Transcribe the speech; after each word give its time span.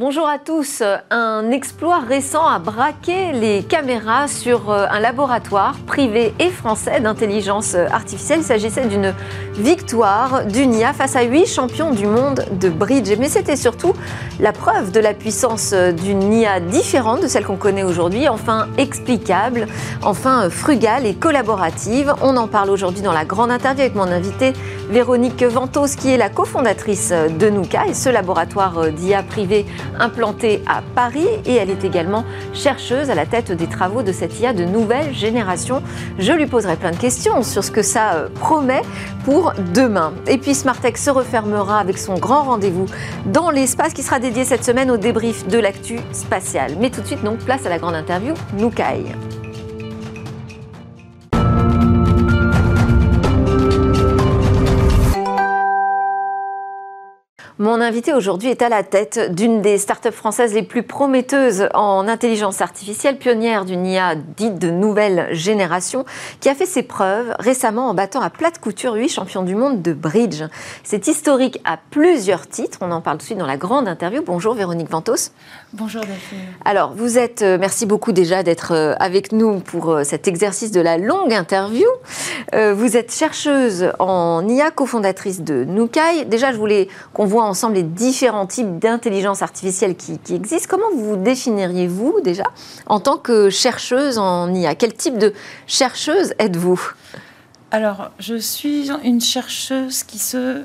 Bonjour 0.00 0.26
à 0.26 0.38
tous. 0.38 0.82
Un 1.10 1.50
exploit 1.50 1.98
récent 1.98 2.46
a 2.46 2.58
braqué 2.58 3.32
les 3.32 3.62
caméras 3.62 4.28
sur 4.28 4.70
euh, 4.70 4.86
un 4.90 4.98
laboratoire 4.98 5.74
privé 5.86 6.32
et 6.38 6.48
français 6.48 7.00
d'intelligence 7.00 7.74
artificielle. 7.74 8.38
Il 8.38 8.44
s'agissait 8.44 8.86
d'une 8.86 9.12
victoire 9.58 10.46
d'une 10.46 10.74
IA 10.74 10.94
face 10.94 11.16
à 11.16 11.22
huit 11.24 11.44
champions 11.44 11.90
du 11.90 12.06
monde 12.06 12.46
de 12.50 12.70
bridge. 12.70 13.12
Mais 13.18 13.28
c'était 13.28 13.56
surtout 13.56 13.92
la 14.40 14.52
preuve 14.52 14.90
de 14.90 15.00
la 15.00 15.12
puissance 15.12 15.74
d'une 15.74 16.32
IA 16.32 16.60
différente 16.60 17.20
de 17.20 17.28
celle 17.28 17.44
qu'on 17.44 17.56
connaît 17.58 17.84
aujourd'hui, 17.84 18.26
enfin 18.26 18.68
explicable, 18.78 19.66
enfin 20.00 20.48
frugale 20.48 21.04
et 21.04 21.12
collaborative. 21.12 22.14
On 22.22 22.38
en 22.38 22.48
parle 22.48 22.70
aujourd'hui 22.70 23.02
dans 23.02 23.12
la 23.12 23.26
grande 23.26 23.50
interview 23.50 23.82
avec 23.82 23.94
mon 23.94 24.04
invité 24.04 24.54
Véronique 24.88 25.42
Ventos, 25.42 25.94
qui 25.98 26.10
est 26.10 26.16
la 26.16 26.30
cofondatrice 26.30 27.12
de 27.12 27.50
Nuka 27.50 27.86
et 27.86 27.94
ce 27.94 28.08
laboratoire 28.08 28.90
d'IA 28.92 29.22
privé 29.22 29.66
implantée 29.98 30.62
à 30.66 30.82
Paris 30.94 31.26
et 31.46 31.54
elle 31.54 31.70
est 31.70 31.84
également 31.84 32.24
chercheuse 32.54 33.10
à 33.10 33.14
la 33.14 33.26
tête 33.26 33.52
des 33.52 33.66
travaux 33.66 34.02
de 34.02 34.12
cette 34.12 34.38
IA 34.40 34.52
de 34.52 34.64
nouvelle 34.64 35.14
génération. 35.14 35.82
Je 36.18 36.32
lui 36.32 36.46
poserai 36.46 36.76
plein 36.76 36.90
de 36.90 36.96
questions 36.96 37.42
sur 37.42 37.64
ce 37.64 37.70
que 37.70 37.82
ça 37.82 38.14
euh, 38.14 38.28
promet 38.34 38.82
pour 39.24 39.52
demain. 39.74 40.12
Et 40.26 40.38
puis 40.38 40.54
Smartech 40.54 40.98
se 40.98 41.10
refermera 41.10 41.78
avec 41.78 41.98
son 41.98 42.14
grand 42.14 42.42
rendez-vous 42.42 42.86
dans 43.26 43.50
l'espace 43.50 43.92
qui 43.92 44.02
sera 44.02 44.18
dédié 44.18 44.44
cette 44.44 44.64
semaine 44.64 44.90
au 44.90 44.96
débrief 44.96 45.46
de 45.46 45.58
l'actu 45.58 45.98
spatiale. 46.12 46.76
Mais 46.78 46.90
tout 46.90 47.00
de 47.00 47.06
suite, 47.06 47.22
donc, 47.24 47.38
place 47.38 47.66
à 47.66 47.68
la 47.68 47.78
grande 47.78 47.94
interview 47.94 48.34
Nukai. 48.56 49.04
Mon 57.60 57.82
invité 57.82 58.14
aujourd'hui 58.14 58.48
est 58.48 58.62
à 58.62 58.70
la 58.70 58.82
tête 58.82 59.34
d'une 59.34 59.60
des 59.60 59.76
startups 59.76 60.12
françaises 60.12 60.54
les 60.54 60.62
plus 60.62 60.82
prometteuses 60.82 61.68
en 61.74 62.08
intelligence 62.08 62.62
artificielle, 62.62 63.18
pionnière 63.18 63.66
d'une 63.66 63.84
IA 63.84 64.14
dite 64.14 64.58
de 64.58 64.70
nouvelle 64.70 65.28
génération, 65.32 66.06
qui 66.40 66.48
a 66.48 66.54
fait 66.54 66.64
ses 66.64 66.82
preuves 66.82 67.34
récemment 67.38 67.90
en 67.90 67.92
battant 67.92 68.22
à 68.22 68.30
plate 68.30 68.60
couture 68.60 68.94
huit 68.94 69.10
champions 69.10 69.42
du 69.42 69.54
monde 69.54 69.82
de 69.82 69.92
bridge. 69.92 70.42
C'est 70.84 71.06
historique 71.06 71.60
à 71.66 71.76
plusieurs 71.90 72.46
titres. 72.46 72.78
On 72.80 72.90
en 72.92 73.02
parle 73.02 73.18
tout 73.18 73.24
de 73.24 73.26
suite 73.26 73.38
dans 73.38 73.46
la 73.46 73.58
grande 73.58 73.88
interview. 73.88 74.22
Bonjour 74.24 74.54
Véronique 74.54 74.88
Ventos. 74.88 75.32
Bonjour 75.74 76.00
Delphine. 76.00 76.38
Alors, 76.64 76.94
vous 76.96 77.18
êtes, 77.18 77.42
euh, 77.42 77.58
merci 77.60 77.84
beaucoup 77.84 78.12
déjà 78.12 78.42
d'être 78.42 78.72
euh, 78.72 78.94
avec 78.98 79.32
nous 79.32 79.60
pour 79.60 79.90
euh, 79.90 80.02
cet 80.02 80.26
exercice 80.26 80.72
de 80.72 80.80
la 80.80 80.96
longue 80.96 81.34
interview. 81.34 81.86
vous 82.54 82.96
êtes 82.96 83.12
chercheuse 83.12 83.92
en 83.98 84.48
IA, 84.48 84.70
cofondatrice 84.70 85.42
de 85.42 85.64
Nukai. 85.64 86.24
Déjà, 86.24 86.52
je 86.52 86.56
voulais 86.56 86.88
qu'on 87.12 87.26
voit 87.26 87.49
ensemble 87.50 87.74
les 87.74 87.82
différents 87.82 88.46
types 88.46 88.78
d'intelligence 88.78 89.42
artificielle 89.42 89.96
qui, 89.96 90.18
existent. 90.32 90.68
Comment 90.70 90.90
vous 90.94 91.16
définiriez-vous 91.16 92.20
déjà 92.22 92.44
en 92.86 93.00
tant 93.00 93.18
que 93.18 93.50
chercheuse 93.50 94.18
en 94.18 94.52
IA 94.54 94.74
Quel 94.74 94.94
type 94.94 95.18
de 95.18 95.34
chercheuse 95.66 96.32
êtes-vous? 96.38 96.80
Alors, 97.70 98.10
je 98.18 98.36
suis 98.36 98.90
une 99.04 99.20
chercheuse 99.20 100.02
qui 100.02 100.18
se 100.18 100.64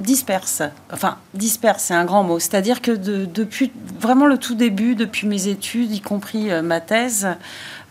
disperse. 0.00 0.62
Enfin, 0.92 1.16
disperse, 1.34 1.84
c'est 1.84 1.94
un 1.94 2.04
grand 2.04 2.24
mot. 2.24 2.38
C'est-à-dire 2.38 2.82
que 2.82 2.90
depuis 2.92 3.72
vraiment 3.98 4.26
le 4.26 4.38
tout 4.38 4.54
début, 4.54 4.94
depuis 4.94 5.26
mes 5.26 5.48
études, 5.48 5.92
y 5.92 6.00
compris 6.00 6.50
euh, 6.50 6.62
ma 6.62 6.80
thèse, 6.80 7.28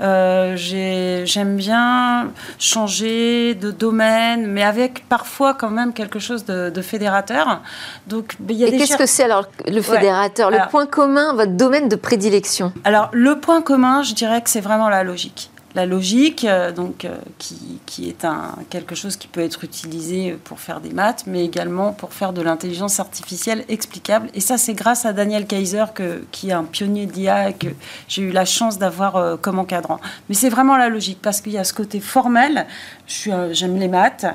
euh, 0.01 0.55
j'aime 0.55 1.55
bien 1.55 2.31
changer 2.59 3.55
de 3.55 3.71
domaine, 3.71 4.47
mais 4.47 4.63
avec 4.63 5.07
parfois 5.07 5.53
quand 5.53 5.69
même 5.69 5.93
quelque 5.93 6.19
chose 6.19 6.45
de, 6.45 6.81
fédérateur. 6.81 7.61
Donc, 8.07 8.35
il 8.49 8.57
y 8.57 8.65
a 8.65 8.67
Et 8.67 8.77
qu'est-ce 8.77 8.97
que 8.97 9.05
c'est 9.05 9.23
alors 9.23 9.47
le 9.65 9.81
fédérateur? 9.81 10.51
Le 10.51 10.69
point 10.69 10.85
commun, 10.85 11.33
votre 11.33 11.53
domaine 11.53 11.87
de 11.87 11.95
prédilection? 11.95 12.73
Alors, 12.83 13.09
le 13.13 13.39
point 13.39 13.61
commun, 13.61 14.03
je 14.03 14.13
dirais 14.13 14.41
que 14.41 14.49
c'est 14.49 14.61
vraiment 14.61 14.89
la 14.89 15.03
logique 15.03 15.49
la 15.75 15.85
logique, 15.85 16.45
euh, 16.45 16.71
donc, 16.71 17.05
euh, 17.05 17.15
qui, 17.37 18.07
est 18.07 18.25
un, 18.25 18.55
quelque 18.69 18.95
chose 18.95 19.17
qui 19.17 19.27
peut 19.27 19.41
être 19.41 19.63
utilisé 19.63 20.37
pour 20.43 20.59
faire 20.59 20.81
des 20.81 20.91
maths, 20.91 21.23
mais 21.25 21.43
également 21.43 21.93
pour 21.93 22.13
faire 22.13 22.33
de 22.33 22.41
l'intelligence 22.41 22.99
artificielle 22.99 23.65
explicable. 23.69 24.29
Et 24.33 24.39
ça, 24.39 24.57
c'est 24.57 24.73
grâce 24.73 25.05
à 25.05 25.13
Daniel 25.13 25.45
Kaiser, 25.45 25.85
qui 26.31 26.49
est 26.49 26.53
un 26.53 26.63
pionnier 26.63 27.05
d'IA 27.05 27.49
et 27.49 27.53
que 27.53 27.67
j'ai 28.07 28.21
eu 28.21 28.31
la 28.31 28.45
chance 28.45 28.77
d'avoir 28.77 29.15
euh, 29.15 29.35
comme 29.37 29.59
encadrant. 29.59 29.99
Mais 30.29 30.35
c'est 30.35 30.49
vraiment 30.49 30.77
la 30.77 30.89
logique, 30.89 31.19
parce 31.21 31.41
qu'il 31.41 31.53
y 31.53 31.57
a 31.57 31.63
ce 31.63 31.73
côté 31.73 31.99
formel, 31.99 32.67
j'aime 33.07 33.77
les 33.77 33.87
maths, 33.87 34.25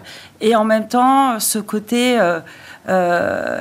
et 0.40 0.56
en 0.56 0.64
même 0.64 0.88
temps, 0.88 1.38
ce 1.40 1.58
côté... 1.58 2.18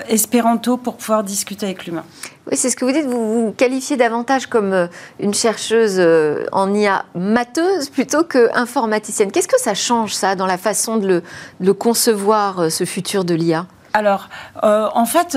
Espéranto 0.08 0.78
pour 0.78 0.96
pouvoir 0.96 1.22
discuter 1.22 1.66
avec 1.66 1.86
l'humain. 1.86 2.06
Oui, 2.50 2.56
c'est 2.56 2.70
ce 2.70 2.76
que 2.78 2.86
vous 2.86 2.92
dites. 2.92 3.06
Vous 3.06 3.46
vous 3.48 3.52
qualifiez 3.52 3.98
davantage 3.98 4.48
comme 4.48 4.72
euh, 4.72 4.88
une 5.20 5.34
chercheuse 5.34 5.98
euh, 5.98 6.46
en 6.54 6.74
IA 6.74 7.04
matheuse 7.14 7.90
plutôt 7.90 8.24
qu'informaticienne. 8.24 9.32
Qu'est-ce 9.32 9.50
que 9.50 9.60
ça 9.60 9.74
change, 9.74 10.14
ça, 10.14 10.36
dans 10.36 10.46
la 10.46 10.58
façon 10.58 10.98
de 10.98 11.22
le, 11.60 11.74
concevoir, 11.74 12.72
ce 12.72 12.86
futur 12.86 13.26
de 13.26 13.34
l'IA 13.34 13.66
alors, 13.94 14.30
en 14.62 15.06
fait, 15.06 15.36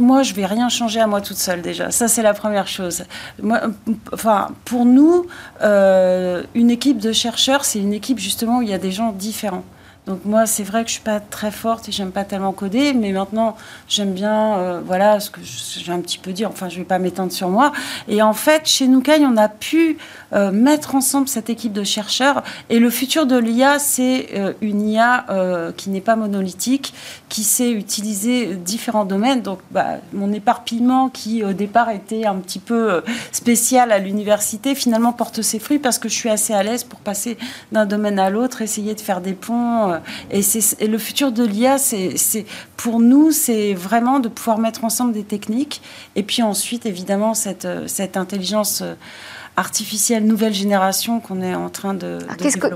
moi, 0.00 0.24
je 0.24 0.34
vais 0.34 0.44
rien 0.44 0.68
changer 0.68 0.98
à 0.98 1.06
moi 1.06 1.20
toute 1.20 1.36
seule 1.36 1.62
déjà. 1.62 1.92
Ça, 1.92 2.08
c'est 2.08 2.22
la 2.22 2.34
première 2.34 2.66
chose. 2.66 3.04
Enfin, 4.12 4.48
pour 4.64 4.84
nous, 4.84 5.26
une 5.62 6.70
équipe 6.70 6.98
de 6.98 7.12
chercheurs, 7.12 7.64
c'est 7.64 7.78
une 7.78 7.92
équipe 7.92 8.18
justement 8.18 8.58
où 8.58 8.62
il 8.62 8.70
y 8.70 8.74
a 8.74 8.78
des 8.78 8.90
gens 8.90 9.12
différents. 9.12 9.62
Donc 10.06 10.24
moi, 10.24 10.46
c'est 10.46 10.62
vrai 10.62 10.84
que 10.84 10.88
je 10.88 10.94
suis 10.94 11.02
pas 11.02 11.18
très 11.18 11.50
forte 11.50 11.88
et 11.88 11.92
j'aime 11.92 12.12
pas 12.12 12.22
tellement 12.22 12.52
coder, 12.52 12.92
mais 12.92 13.10
maintenant, 13.10 13.56
j'aime 13.88 14.12
bien, 14.12 14.56
euh, 14.56 14.80
voilà, 14.84 15.18
ce 15.18 15.30
que 15.30 15.40
j'ai 15.42 15.90
un 15.90 16.00
petit 16.00 16.18
peu 16.18 16.32
dit. 16.32 16.46
Enfin, 16.46 16.68
je 16.68 16.78
vais 16.78 16.84
pas 16.84 17.00
m'étendre 17.00 17.32
sur 17.32 17.48
moi. 17.48 17.72
Et 18.06 18.22
en 18.22 18.32
fait, 18.32 18.68
chez 18.68 18.86
Nukai, 18.86 19.18
on 19.22 19.36
a 19.36 19.48
pu 19.48 19.98
euh, 20.32 20.52
mettre 20.52 20.94
ensemble 20.94 21.26
cette 21.26 21.50
équipe 21.50 21.72
de 21.72 21.82
chercheurs. 21.82 22.44
Et 22.70 22.78
le 22.78 22.88
futur 22.88 23.26
de 23.26 23.36
l'IA, 23.36 23.80
c'est 23.80 24.28
euh, 24.34 24.52
une 24.60 24.88
IA 24.88 25.26
qui 25.76 25.90
n'est 25.90 26.00
pas 26.00 26.14
monolithique, 26.14 26.94
qui 27.28 27.42
sait 27.42 27.72
utiliser 27.72 28.54
différents 28.54 29.04
domaines. 29.04 29.42
Donc, 29.42 29.58
bah, 29.72 29.96
mon 30.12 30.32
éparpillement, 30.32 31.08
qui 31.08 31.42
au 31.42 31.52
départ 31.52 31.90
était 31.90 32.26
un 32.26 32.36
petit 32.36 32.60
peu 32.60 33.02
spécial 33.32 33.90
à 33.90 33.98
l'université, 33.98 34.76
finalement 34.76 35.12
porte 35.12 35.42
ses 35.42 35.58
fruits 35.58 35.78
parce 35.80 35.98
que 35.98 36.08
je 36.08 36.14
suis 36.14 36.30
assez 36.30 36.54
à 36.54 36.62
l'aise 36.62 36.84
pour 36.84 37.00
passer 37.00 37.36
d'un 37.72 37.86
domaine 37.86 38.18
à 38.20 38.30
l'autre, 38.30 38.62
essayer 38.62 38.94
de 38.94 39.00
faire 39.00 39.20
des 39.20 39.32
ponts 39.32 39.95
et, 40.30 40.40
et 40.80 40.86
le 40.86 40.98
futur 40.98 41.32
de 41.32 41.44
l'IA, 41.44 41.78
c'est 41.78 42.46
pour 42.76 43.00
nous, 43.00 43.32
c'est 43.32 43.74
vraiment 43.74 44.20
de 44.20 44.28
pouvoir 44.28 44.58
mettre 44.58 44.84
ensemble 44.84 45.12
des 45.12 45.24
techniques. 45.24 45.82
Et 46.14 46.22
puis 46.22 46.42
ensuite, 46.42 46.86
évidemment, 46.86 47.34
cette, 47.34 47.68
cette 47.86 48.16
intelligence 48.16 48.82
artificielle 49.56 50.26
nouvelle 50.26 50.52
génération 50.52 51.18
qu'on 51.18 51.40
est 51.40 51.54
en 51.54 51.70
train 51.70 51.94
de. 51.94 52.18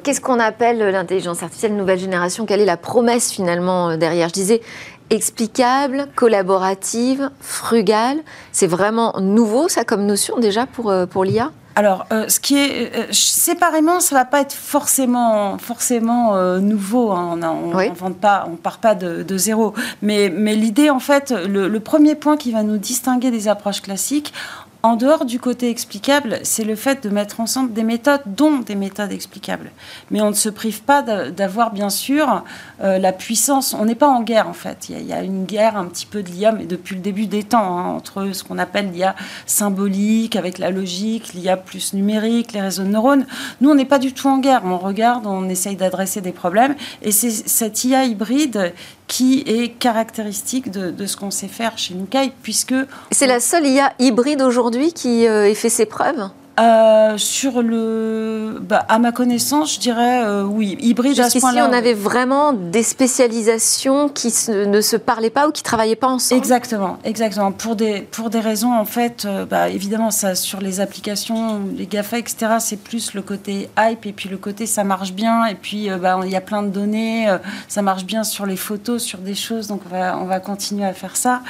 Qu'est-ce 0.03 0.21
qu'on 0.21 0.41
appelle 0.41 0.79
l'intelligence 0.79 1.43
artificielle 1.43 1.77
nouvelle 1.77 1.99
génération? 1.99 2.47
Quelle 2.47 2.61
est 2.61 2.65
la 2.65 2.79
promesse 2.79 3.31
finalement 3.31 3.91
euh, 3.91 3.97
derrière? 3.97 4.29
Je 4.29 4.35
disais 4.35 4.63
explicable, 5.11 6.09
collaborative, 6.15 7.31
frugale. 7.41 8.19
C'est 8.53 8.67
vraiment 8.67 9.19
nouveau 9.21 9.69
ça 9.69 9.85
comme 9.85 10.07
notion 10.07 10.39
déjà 10.39 10.67
pour, 10.67 10.91
euh, 10.91 11.07
pour 11.07 11.25
l'IA 11.25 11.51
alors, 11.77 12.07
euh, 12.13 12.29
ce 12.29 12.41
qui 12.41 12.59
est 12.59 12.95
euh, 12.95 13.07
séparément, 13.13 14.01
ça 14.01 14.15
va 14.15 14.25
pas 14.25 14.41
être 14.41 14.53
forcément 14.53 15.57
forcément 15.57 16.37
euh, 16.37 16.59
nouveau. 16.59 17.13
Hein. 17.13 17.39
On 17.43 18.09
ne 18.09 18.15
pas, 18.15 18.47
on 18.53 18.57
part 18.57 18.79
pas 18.79 18.95
de, 18.95 19.39
zéro. 19.39 19.73
Mais, 20.03 20.31
mais 20.35 20.57
l'idée, 20.57 20.91
en 20.91 20.99
fait, 20.99 21.31
le, 21.31 21.79
premier 21.79 22.17
point 22.17 22.37
qui 22.37 22.53
va 22.53 22.63
nous 22.65 22.77
distinguer 22.77 23.31
des 23.31 23.49
approches 23.49 23.81
classiques, 23.81 24.35
en 24.83 24.97
dehors 24.97 25.25
du 25.25 25.39
côté 25.39 25.69
explicable, 25.69 26.41
c'est 26.43 26.65
le 26.65 26.75
fait 26.75 27.03
de 27.03 27.11
mettre 27.11 27.41
ensemble 27.41 27.73
des 27.73 27.83
méthodes, 27.83 28.23
dont 28.27 28.59
des 28.59 28.75
méthodes 28.75 29.13
explicables. 29.13 29.71
Mais 30.11 30.23
on 30.23 30.31
ne 30.31 30.35
se 30.35 30.49
prive 30.49 30.83
pas 30.83 31.03
d'avoir, 31.03 31.73
bien 31.73 31.91
sûr, 31.91 32.45
euh, 32.83 32.99
la 32.99 33.13
puissance. 33.13 33.75
On 33.79 33.85
n'est 33.85 33.95
pas 33.95 34.09
en 34.09 34.23
guerre, 34.23 34.49
en 34.49 34.55
fait. 34.55 34.89
Il 34.89 35.07
y, 35.07 35.13
a, 35.13 35.23
une 35.23 35.45
guerre 35.45 35.77
un 35.77 35.85
petit 35.85 36.07
peu 36.07 36.23
de 36.23 36.31
l'IA, 36.31 36.53
mais 36.53 36.65
depuis 36.65 36.95
le 36.95 37.03
début 37.03 37.27
des 37.27 37.43
temps, 37.43 37.79
hein, 37.79 37.89
entre 37.97 38.33
ce 38.33 38.43
qu'on 38.43 38.59
appelle 38.59 38.91
l'IA 38.91 39.15
symbolique, 39.45 40.37
avec 40.37 40.59
la 40.59 40.71
logique, 40.71 41.35
l'IA 41.35 41.59
plus 41.59 41.93
numérique, 41.93 42.53
les 42.53 42.63
réseaux 42.63 42.85
de 42.85 42.89
neurones. 42.89 43.27
Nous, 43.61 43.71
on 43.71 43.75
n'est 43.75 43.85
pas 43.85 43.99
du 43.99 44.15
tout 44.15 44.29
en 44.29 44.39
guerre. 44.39 44.63
On 44.65 44.79
regarde, 44.79 45.27
on 45.27 45.49
essaye 45.49 45.77
d'adresser 45.77 46.23
des 46.23 46.33
problèmes. 46.33 46.75
Et 47.03 47.13
c'est 47.13 47.31
cette 47.31 47.85
IA 47.85 48.05
hybride 48.05 48.73
qui 49.11 49.43
est 49.45 49.71
caractéristique 49.71 50.71
de, 50.71 51.05
ce 51.05 51.17
qu'on 51.17 51.33
sait 51.33 51.49
faire 51.49 51.77
chez 51.77 51.95
Nukai, 51.95 52.33
puisque... 52.45 52.77
C'est 53.11 53.27
la 53.27 53.41
seule 53.41 53.67
IA 53.67 53.93
hybride 53.99 54.41
aujourd'hui 54.41 54.93
qui 54.93 55.27
euh, 55.27 55.51
ait 55.51 55.55
fait 55.55 55.69
ses 55.69 55.85
preuves 55.85 56.31
Euh, 56.61 57.17
sur 57.17 57.63
le, 57.63 58.59
bah, 58.61 58.85
à 58.89 58.99
ma 58.99 59.13
connaissance, 59.13 59.75
je 59.75 59.81
dirais 59.81 60.23
euh, 60.25 60.45
oui, 60.45 60.77
hybride 60.81 61.19
à 61.19 61.31
ce 61.31 61.39
point-là. 61.39 61.67
on 61.71 61.73
avait 61.73 61.95
vraiment 61.95 62.53
des 62.53 62.83
spécialisations 62.83 64.11
qui 64.11 64.31
ne 64.51 64.81
se 64.83 64.97
parlaient 64.97 65.31
pas 65.31 65.49
ou 65.49 65.53
qui 65.53 65.63
travaillaient 65.63 65.97
pas 65.97 66.09
ensemble. 66.09 66.39
Exactement, 66.39 66.99
exactement. 67.05 67.53
Pour 67.53 67.77
des 67.77 68.03
pour 68.03 68.29
des 68.29 68.41
raisons 68.41 68.75
en 68.75 68.85
fait, 68.85 69.25
euh, 69.25 69.47
bah, 69.47 69.71
évidemment, 69.71 70.11
ça 70.11 70.35
sur 70.35 70.61
les 70.61 70.81
applications, 70.81 71.61
les 71.75 71.87
Gafa, 71.87 72.19
etc. 72.19 72.57
C'est 72.59 72.83
plus 72.83 73.15
le 73.15 73.23
côté 73.23 73.71
hype 73.79 74.05
et 74.05 74.13
puis 74.13 74.29
le 74.29 74.37
côté 74.37 74.67
ça 74.67 74.85
marche 74.85 75.13
bien 75.13 75.47
et 75.47 75.55
puis 75.55 75.89
bah, 75.89 76.21
il 76.25 76.31
y 76.31 76.37
a 76.37 76.43
plein 76.43 76.63
de 76.63 76.69
données, 76.69 77.27
ça 77.69 77.81
marche 77.81 78.05
bien 78.05 78.23
sur 78.23 78.45
les 78.45 78.57
photos, 78.57 79.03
sur 79.03 79.21
des 79.21 79.35
choses, 79.35 79.67
donc 79.67 79.81
on 79.87 79.89
va 79.89 80.19
on 80.19 80.27
va 80.27 80.41
continuer 80.41 80.85
à 80.85 80.93
faire 80.93 81.17
ça. 81.17 81.41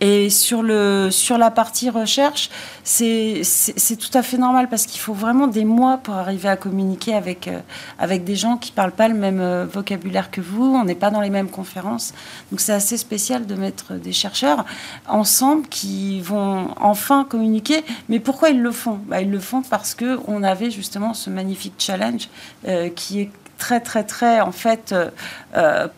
Et 0.00 0.30
sur 0.30 0.62
le 0.62 1.10
sur 1.10 1.36
la 1.36 1.50
partie 1.50 1.90
recherche, 1.90 2.48
c'est 2.82 3.42
c'est 3.44 3.96
tout 3.96 4.16
à 4.16 4.22
fait 4.22 4.38
normal 4.38 4.53
parce 4.68 4.86
qu'il 4.86 5.00
faut 5.00 5.12
vraiment 5.12 5.46
des 5.46 5.64
mois 5.64 5.98
pour 5.98 6.14
arriver 6.14 6.48
à 6.48 6.56
communiquer 6.56 7.14
avec, 7.14 7.48
euh, 7.48 7.60
avec 7.98 8.24
des 8.24 8.36
gens 8.36 8.56
qui 8.56 8.70
ne 8.70 8.76
parlent 8.76 8.92
pas 8.92 9.08
le 9.08 9.14
même 9.14 9.40
euh, 9.40 9.66
vocabulaire 9.66 10.30
que 10.30 10.40
vous. 10.40 10.64
On 10.64 10.84
n'est 10.84 10.94
pas 10.94 11.10
dans 11.10 11.20
les 11.20 11.30
mêmes 11.30 11.50
conférences. 11.50 12.14
Donc 12.50 12.60
c'est 12.60 12.72
assez 12.72 12.96
spécial 12.96 13.46
de 13.46 13.54
mettre 13.54 13.94
des 13.94 14.12
chercheurs 14.12 14.64
ensemble 15.08 15.66
qui 15.68 16.20
vont 16.20 16.68
enfin 16.80 17.24
communiquer. 17.28 17.84
Mais 18.08 18.20
pourquoi 18.20 18.50
ils 18.50 18.60
le 18.60 18.72
font? 18.72 19.00
Bah, 19.06 19.20
Ils 19.20 19.30
le 19.30 19.40
font 19.40 19.62
parce 19.62 19.94
qu'on 19.94 20.42
avait 20.42 20.70
justement 20.70 21.14
ce 21.14 21.30
magnifique 21.30 21.74
challenge 21.78 22.28
euh, 22.66 22.88
qui 22.88 23.20
est 23.20 23.30
très 23.56 23.80
très 23.80 24.02
très 24.02 24.40
en 24.40 24.50
fait 24.50 24.94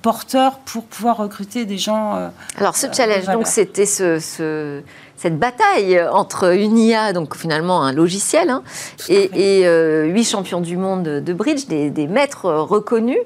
porteur 0.03 0.59
pour 0.59 0.85
pouvoir 0.85 1.17
recruter 1.17 1.65
des 1.65 1.79
gens. 1.79 2.31
Alors 2.59 2.77
ce 2.77 2.87
challenge, 2.93 3.25
donc 3.25 3.47
c'était 3.47 3.87
ce, 3.87 4.83
cette 5.17 5.39
bataille 5.39 6.01
entre 6.13 6.55
une 6.55 6.79
IA, 6.79 7.13
donc 7.13 7.37
finalement 7.37 7.83
un 7.83 7.93
logiciel, 7.93 8.51
hein, 8.51 8.63
et, 9.09 9.63
euh, 9.65 10.05
huit 10.05 10.25
champions 10.25 10.61
du 10.61 10.77
monde 10.77 11.05
de 11.05 11.33
bridge, 11.33 11.67
des, 11.67 12.07
maîtres 12.07 12.51
reconnus. 12.51 13.19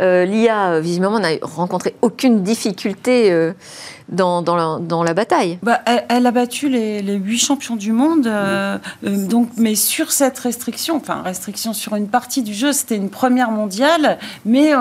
Euh, 0.00 0.24
L'IA, 0.24 0.80
visiblement, 0.80 1.18
n'a 1.18 1.30
rencontré 1.42 1.94
aucune 2.00 2.42
difficulté 2.42 3.30
euh, 3.30 3.52
dans, 4.08 4.40
dans, 4.40 5.02
la, 5.02 5.14
bataille. 5.14 5.58
Bah, 5.62 5.80
elle, 6.08 6.26
a 6.26 6.30
battu 6.30 6.68
les, 6.68 7.02
huit 7.02 7.38
champions 7.38 7.76
du 7.76 7.92
monde, 7.92 8.30
donc, 9.02 9.48
mais 9.56 9.74
sur 9.74 10.12
cette 10.12 10.38
restriction, 10.38 10.96
enfin 10.96 11.22
restriction 11.22 11.72
sur 11.72 11.94
une 11.94 12.08
partie 12.08 12.42
du 12.42 12.54
jeu, 12.54 12.72
c'était 12.72 12.96
une 12.96 13.10
première 13.10 13.50
mondiale, 13.50 14.18
mais 14.44 14.72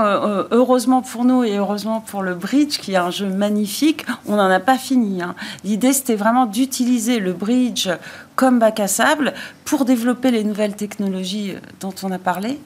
heureusement 0.52 1.02
pour 1.02 1.26
nous 1.26 1.44
et 1.44 1.58
heureusement 1.58 2.02
pour 2.02 2.24
le 2.24 2.36
bridge, 2.36 2.78
qui 2.78 2.94
est 2.94 2.98
un 2.98 3.12
jeu 3.12 3.28
magnifique, 3.28 4.06
on 4.28 4.36
n'en 4.36 4.50
a 4.50 4.60
pas 4.60 4.78
fini. 4.78 5.22
Hein. 5.22 5.36
L'idée, 5.64 5.94
c'était 5.94 6.16
vraiment 6.16 6.46
d'utiliser 6.52 7.20
le 7.20 7.34
bridge 7.34 7.90
comme 8.36 8.60
bac 8.60 8.80
à 8.80 8.88
sable 8.88 9.34
pour 9.66 9.86
développer 9.86 10.32
les 10.32 10.44
nouvelles 10.44 10.76
technologies 10.76 11.56
dont 11.80 11.94
on 12.04 12.12
a 12.12 12.20
parlé 12.20 12.60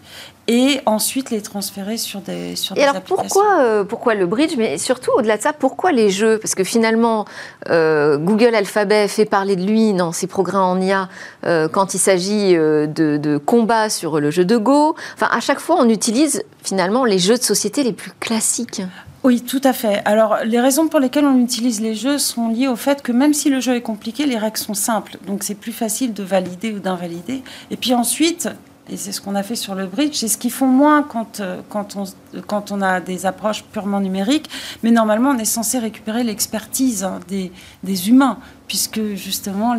et 0.48 0.80
ensuite 0.86 1.32
les 1.32 1.42
transférer 1.42 1.98
sur 1.98 2.22
des 2.22 2.56
sur 2.56 2.78
et 2.78 2.84
alors 2.84 3.02
Pourquoi, 3.02 3.62
euh, 3.62 3.84
pourquoi 3.84 4.14
le 4.14 4.28
bridge? 4.28 4.56
Mais 4.58 4.78
surtout, 4.78 5.12
au-delà 5.18 5.38
de 5.38 5.42
ça, 5.42 5.54
pourquoi 5.54 5.92
les 5.92 6.12
jeux? 6.12 6.38
Parce 6.38 6.54
que 6.54 6.64
finalement, 6.64 7.26
euh, 7.70 8.18
Google 8.18 8.54
Alphabet 8.54 9.08
fait 9.08 9.26
parler 9.26 9.56
de 9.56 9.66
lui 9.66 9.94
dans 9.94 10.12
ses 10.12 10.28
programmes 10.28 10.78
en 10.78 10.82
IA 10.82 11.10
euh, 11.46 11.68
quand 11.68 11.96
il 11.96 12.00
s'agit 12.00 12.54
de, 12.54 12.88
de 12.88 13.38
combat 13.38 13.90
sur 13.90 14.20
le 14.20 14.30
jeu 14.30 14.46
de 14.46 14.58
Go. 14.58 14.96
Enfin, 15.16 15.30
à 15.32 15.40
chaque 15.40 15.60
fois, 15.60 15.78
on 15.80 15.90
utilise 15.90 16.44
finalement 16.64 17.06
les 17.06 17.20
jeux 17.20 17.38
de 17.38 17.44
société 17.44 17.84
les 17.84 17.94
plus 17.94 18.12
classiques. 18.20 18.82
Oui, 19.26 19.42
tout 19.42 19.62
à 19.64 19.74
fait. 19.74 20.04
Alors, 20.06 20.38
les 20.46 20.60
raisons 20.60 20.88
pour 20.88 21.00
lesquelles 21.00 21.26
on 21.26 21.40
utilise 21.40 21.82
les 21.82 21.96
jeux 21.96 22.20
sont 22.20 22.50
liées 22.50 22.68
au 22.68 22.76
fait 22.76 23.02
que 23.02 23.12
même 23.12 23.34
si 23.34 23.50
le 23.50 23.60
jeu 23.60 23.74
est 23.76 23.82
compliqué, 23.82 24.28
les 24.28 24.38
règles 24.38 24.58
sont 24.58 24.76
simples. 24.76 25.18
Donc, 25.26 25.42
c'est 25.42 25.55
plus 25.56 25.72
facile 25.72 26.14
de 26.14 26.24
valider 26.24 26.74
ou 26.74 26.80
d'invalider. 26.80 27.44
Et 27.72 27.78
puis 27.78 27.94
ensuite, 27.94 28.50
et 28.90 28.98
c'est 28.98 29.12
ce 29.12 29.20
qu'on 29.20 29.36
a 29.36 29.42
fait 29.42 29.56
sur 29.56 29.74
le 29.74 29.88
bridge, 29.88 30.16
c'est 30.16 30.28
ce 30.28 30.38
qu'ils 30.38 30.52
font 30.52 30.68
moins 30.68 31.02
quand, 31.02 31.40
euh, 31.40 31.62
quand, 31.70 31.96
on, 31.96 32.04
quand 32.46 32.72
on 32.72 32.82
a 32.82 33.00
des 33.00 33.26
approches 33.26 33.64
purement 33.64 34.00
numériques, 34.00 34.50
mais 34.84 34.92
normalement 34.92 35.32
on 35.32 35.38
est 35.40 35.46
censé 35.46 35.80
récupérer 35.80 36.24
l'expertise 36.24 37.04
hein, 37.04 37.20
des, 37.28 37.52
des, 37.84 38.10
humains, 38.10 38.38
puisque 38.68 39.02
justement 39.16 39.76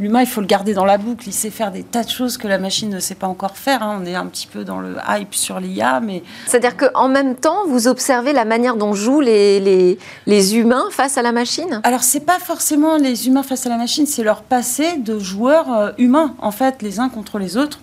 l'humain 0.00 0.20
il 0.22 0.26
faut 0.26 0.40
le 0.40 0.46
garder 0.46 0.72
dans 0.72 0.86
la 0.86 0.96
boucle, 0.96 1.28
il 1.28 1.34
sait 1.34 1.50
faire 1.50 1.70
des 1.70 1.82
tas 1.82 2.02
de 2.02 2.08
choses 2.08 2.38
que 2.38 2.48
la 2.48 2.56
machine 2.58 2.88
ne 2.88 3.00
sait 3.00 3.14
pas 3.14 3.26
encore 3.26 3.58
faire, 3.58 3.82
hein. 3.82 4.00
on 4.02 4.06
est 4.06 4.14
un 4.14 4.26
petit 4.26 4.46
peu 4.46 4.64
dans 4.64 4.80
le 4.80 4.96
hype 5.06 5.34
sur 5.34 5.60
l'IA, 5.60 6.00
mais... 6.00 6.22
C'est-à-dire 6.46 6.78
qu'en 6.78 7.08
même 7.08 7.34
temps 7.34 7.66
vous 7.68 7.88
observez 7.88 8.32
la 8.32 8.46
manière 8.46 8.76
dont 8.76 8.94
jouent 8.94 9.20
les, 9.20 9.60
les, 9.60 9.98
les 10.26 10.56
humains 10.56 10.84
face 10.90 11.18
à 11.18 11.22
la 11.22 11.32
machine? 11.32 11.80
Alors 11.84 12.02
c'est 12.02 12.20
pas 12.20 12.38
forcément 12.38 12.96
les 12.96 13.26
humains 13.26 13.42
face 13.42 13.66
à 13.66 13.68
la 13.68 13.76
machine, 13.76 14.06
c'est 14.06 14.24
leur 14.24 14.42
passé 14.42 14.96
de 14.96 15.18
joueurs 15.18 15.70
euh, 15.72 15.90
humains, 15.98 16.34
en 16.38 16.50
fait, 16.50 16.80
les 16.80 17.00
uns 17.00 17.10
contre 17.10 17.38
les 17.38 17.58
autres. 17.58 17.80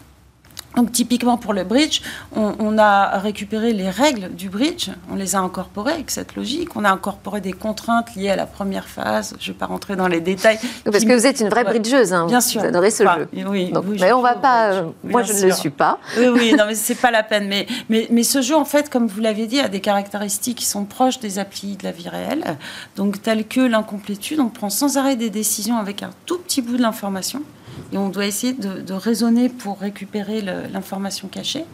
Donc 0.76 0.92
typiquement 0.92 1.38
pour 1.38 1.54
le 1.54 1.64
bridge, 1.64 2.02
on, 2.36 2.78
a 2.78 3.20
récupéré 3.20 3.74
les 3.74 3.90
règles 3.90 4.34
du 4.34 4.50
bridge, 4.50 4.90
on 5.12 5.16
les 5.16 5.36
a 5.36 5.40
incorporées 5.40 5.94
avec 5.94 6.10
cette 6.10 6.36
logique, 6.36 6.76
on 6.76 6.84
a 6.84 6.90
incorporé 6.90 7.42
des 7.42 7.54
contraintes 7.54 8.16
liées 8.16 8.32
à 8.32 8.36
la 8.36 8.48
première 8.48 8.88
phase, 8.88 9.36
je 9.40 9.50
ne 9.50 9.54
vais 9.54 9.60
pas 9.60 9.68
rentrer 9.68 9.96
dans 9.96 10.08
les 10.08 10.22
détails. 10.22 10.58
Parce 10.86 11.06
que 11.06 11.14
vous 11.14 11.28
êtes 11.28 11.40
une 11.40 11.50
vraie 11.50 11.64
bridgeuse, 11.64 12.14
hein, 12.14 12.26
bien 12.26 12.42
sûr. 12.42 12.62
vous 12.62 12.68
adorez 12.68 12.90
ce 12.90 13.04
jeu. 13.04 13.28
Oui, 13.48 13.72
mais 14.00 14.12
on 14.14 14.22
va 14.22 14.36
pas, 14.36 14.72
euh, 14.72 14.84
moi 15.04 15.22
je 15.22 15.34
ne 15.34 15.42
le 15.44 15.52
suis 15.52 15.70
pas. 15.70 16.00
Oui, 16.18 16.28
oui, 16.28 16.54
non 16.58 16.66
mais 16.68 16.76
c'est 16.76 16.96
pas 16.96 17.12
la 17.12 17.22
peine. 17.22 17.48
Mais, 17.48 17.68
mais, 17.90 18.08
mais 18.10 18.24
ce 18.24 18.42
jeu 18.42 18.56
en 18.56 18.66
fait, 18.66 18.90
comme 18.90 19.08
vous 19.08 19.22
l'avez 19.22 19.46
dit, 19.46 19.60
a 19.60 19.70
des 19.70 19.82
caractéristiques 19.82 20.58
qui 20.58 20.66
sont 20.66 20.86
proches 20.86 21.20
des 21.20 21.38
applis 21.38 21.78
de 21.78 21.84
la 21.84 21.92
vie 21.92 22.10
réelle, 22.10 22.58
donc 22.96 23.22
telles 23.22 23.48
que 23.48 23.62
l'incomplétude, 23.62 24.40
on 24.40 24.50
prend 24.50 24.70
sans 24.70 24.98
arrêt 24.98 25.16
des 25.16 25.30
décisions 25.30 25.78
avec 25.78 26.02
un 26.02 26.10
tout 26.26 26.40
petit 26.40 26.62
bout 26.62 26.78
de 26.78 26.82
l'information 26.82 27.44
et 27.92 27.98
on 27.98 28.10
doit 28.10 28.26
essayer 28.26 28.54
de, 28.54 28.94
raisonner 28.94 29.50
pour 29.50 29.80
récupérer 29.80 30.42
l'information 30.42 31.28
cachée. 31.28 31.66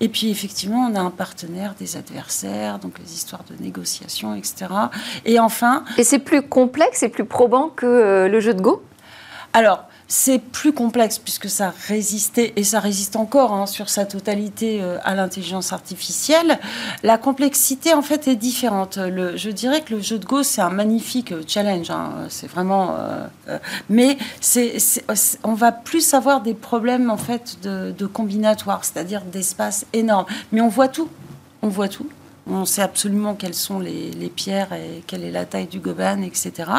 Et 0.00 0.08
puis 0.08 0.30
effectivement, 0.30 0.88
on 0.90 0.94
a 0.94 1.00
un 1.00 1.10
partenaire, 1.10 1.74
des 1.78 1.96
adversaires, 1.96 2.78
donc 2.78 2.98
les 2.98 3.12
histoires 3.14 3.44
de 3.44 3.62
négociation, 3.62 4.34
etc. 4.34 4.66
Et 5.24 5.38
enfin... 5.38 5.84
Et 5.96 6.04
c'est 6.04 6.18
plus 6.18 6.42
complexe 6.42 7.02
et 7.02 7.08
plus 7.08 7.24
probant 7.24 7.68
que 7.68 7.86
euh, 7.86 8.28
le 8.28 8.40
jeu 8.40 8.54
de 8.54 8.60
Go? 8.60 8.82
Alors, 9.52 9.87
c'est 10.08 10.38
plus 10.38 10.72
complexe 10.72 11.18
puisque 11.18 11.50
ça 11.50 11.72
résistait 11.86 12.54
et 12.56 12.64
ça 12.64 12.80
résiste 12.80 13.14
encore 13.14 13.52
hein, 13.52 13.66
sur 13.66 13.90
sa 13.90 14.06
totalité 14.06 14.82
euh, 14.82 14.96
à 15.04 15.14
l'intelligence 15.14 15.74
artificielle. 15.74 16.58
La 17.02 17.18
complexité 17.18 17.92
en 17.92 18.00
fait 18.00 18.26
est 18.26 18.36
différente. 18.36 18.98
Je 18.98 19.50
dirais 19.50 19.82
que 19.82 19.94
le 19.94 20.00
jeu 20.00 20.18
de 20.18 20.24
Go 20.24 20.42
c'est 20.42 20.62
un 20.62 20.70
magnifique 20.70 21.34
challenge. 21.46 21.90
Hein. 21.90 22.26
c'est 22.30 22.48
vraiment, 22.48 22.96
euh, 22.98 23.26
euh, 23.48 23.58
mais 23.90 24.16
c'est, 24.40 24.78
on 25.44 25.52
va 25.52 25.72
plus 25.72 26.14
avoir 26.14 26.40
des 26.40 26.54
problèmes 26.54 27.10
en 27.10 27.18
fait 27.18 27.58
de, 27.62 27.92
de 27.96 28.06
combinatoire, 28.06 28.86
c'est-à-dire 28.86 29.22
d'espace 29.22 29.84
énorme. 29.92 30.24
Mais 30.52 30.62
on 30.62 30.68
voit 30.68 30.88
tout. 30.88 31.10
On 31.60 31.68
voit 31.68 31.88
tout. 31.88 32.08
On 32.50 32.64
sait 32.64 32.82
absolument 32.82 33.34
quelles 33.34 33.54
sont 33.54 33.78
les, 33.78 34.32
pierres 34.34 34.72
et 34.72 35.02
quelle 35.06 35.24
est 35.24 35.30
la 35.30 35.44
taille 35.44 35.66
du 35.66 35.80
goban, 35.80 36.22
etc. 36.22 36.70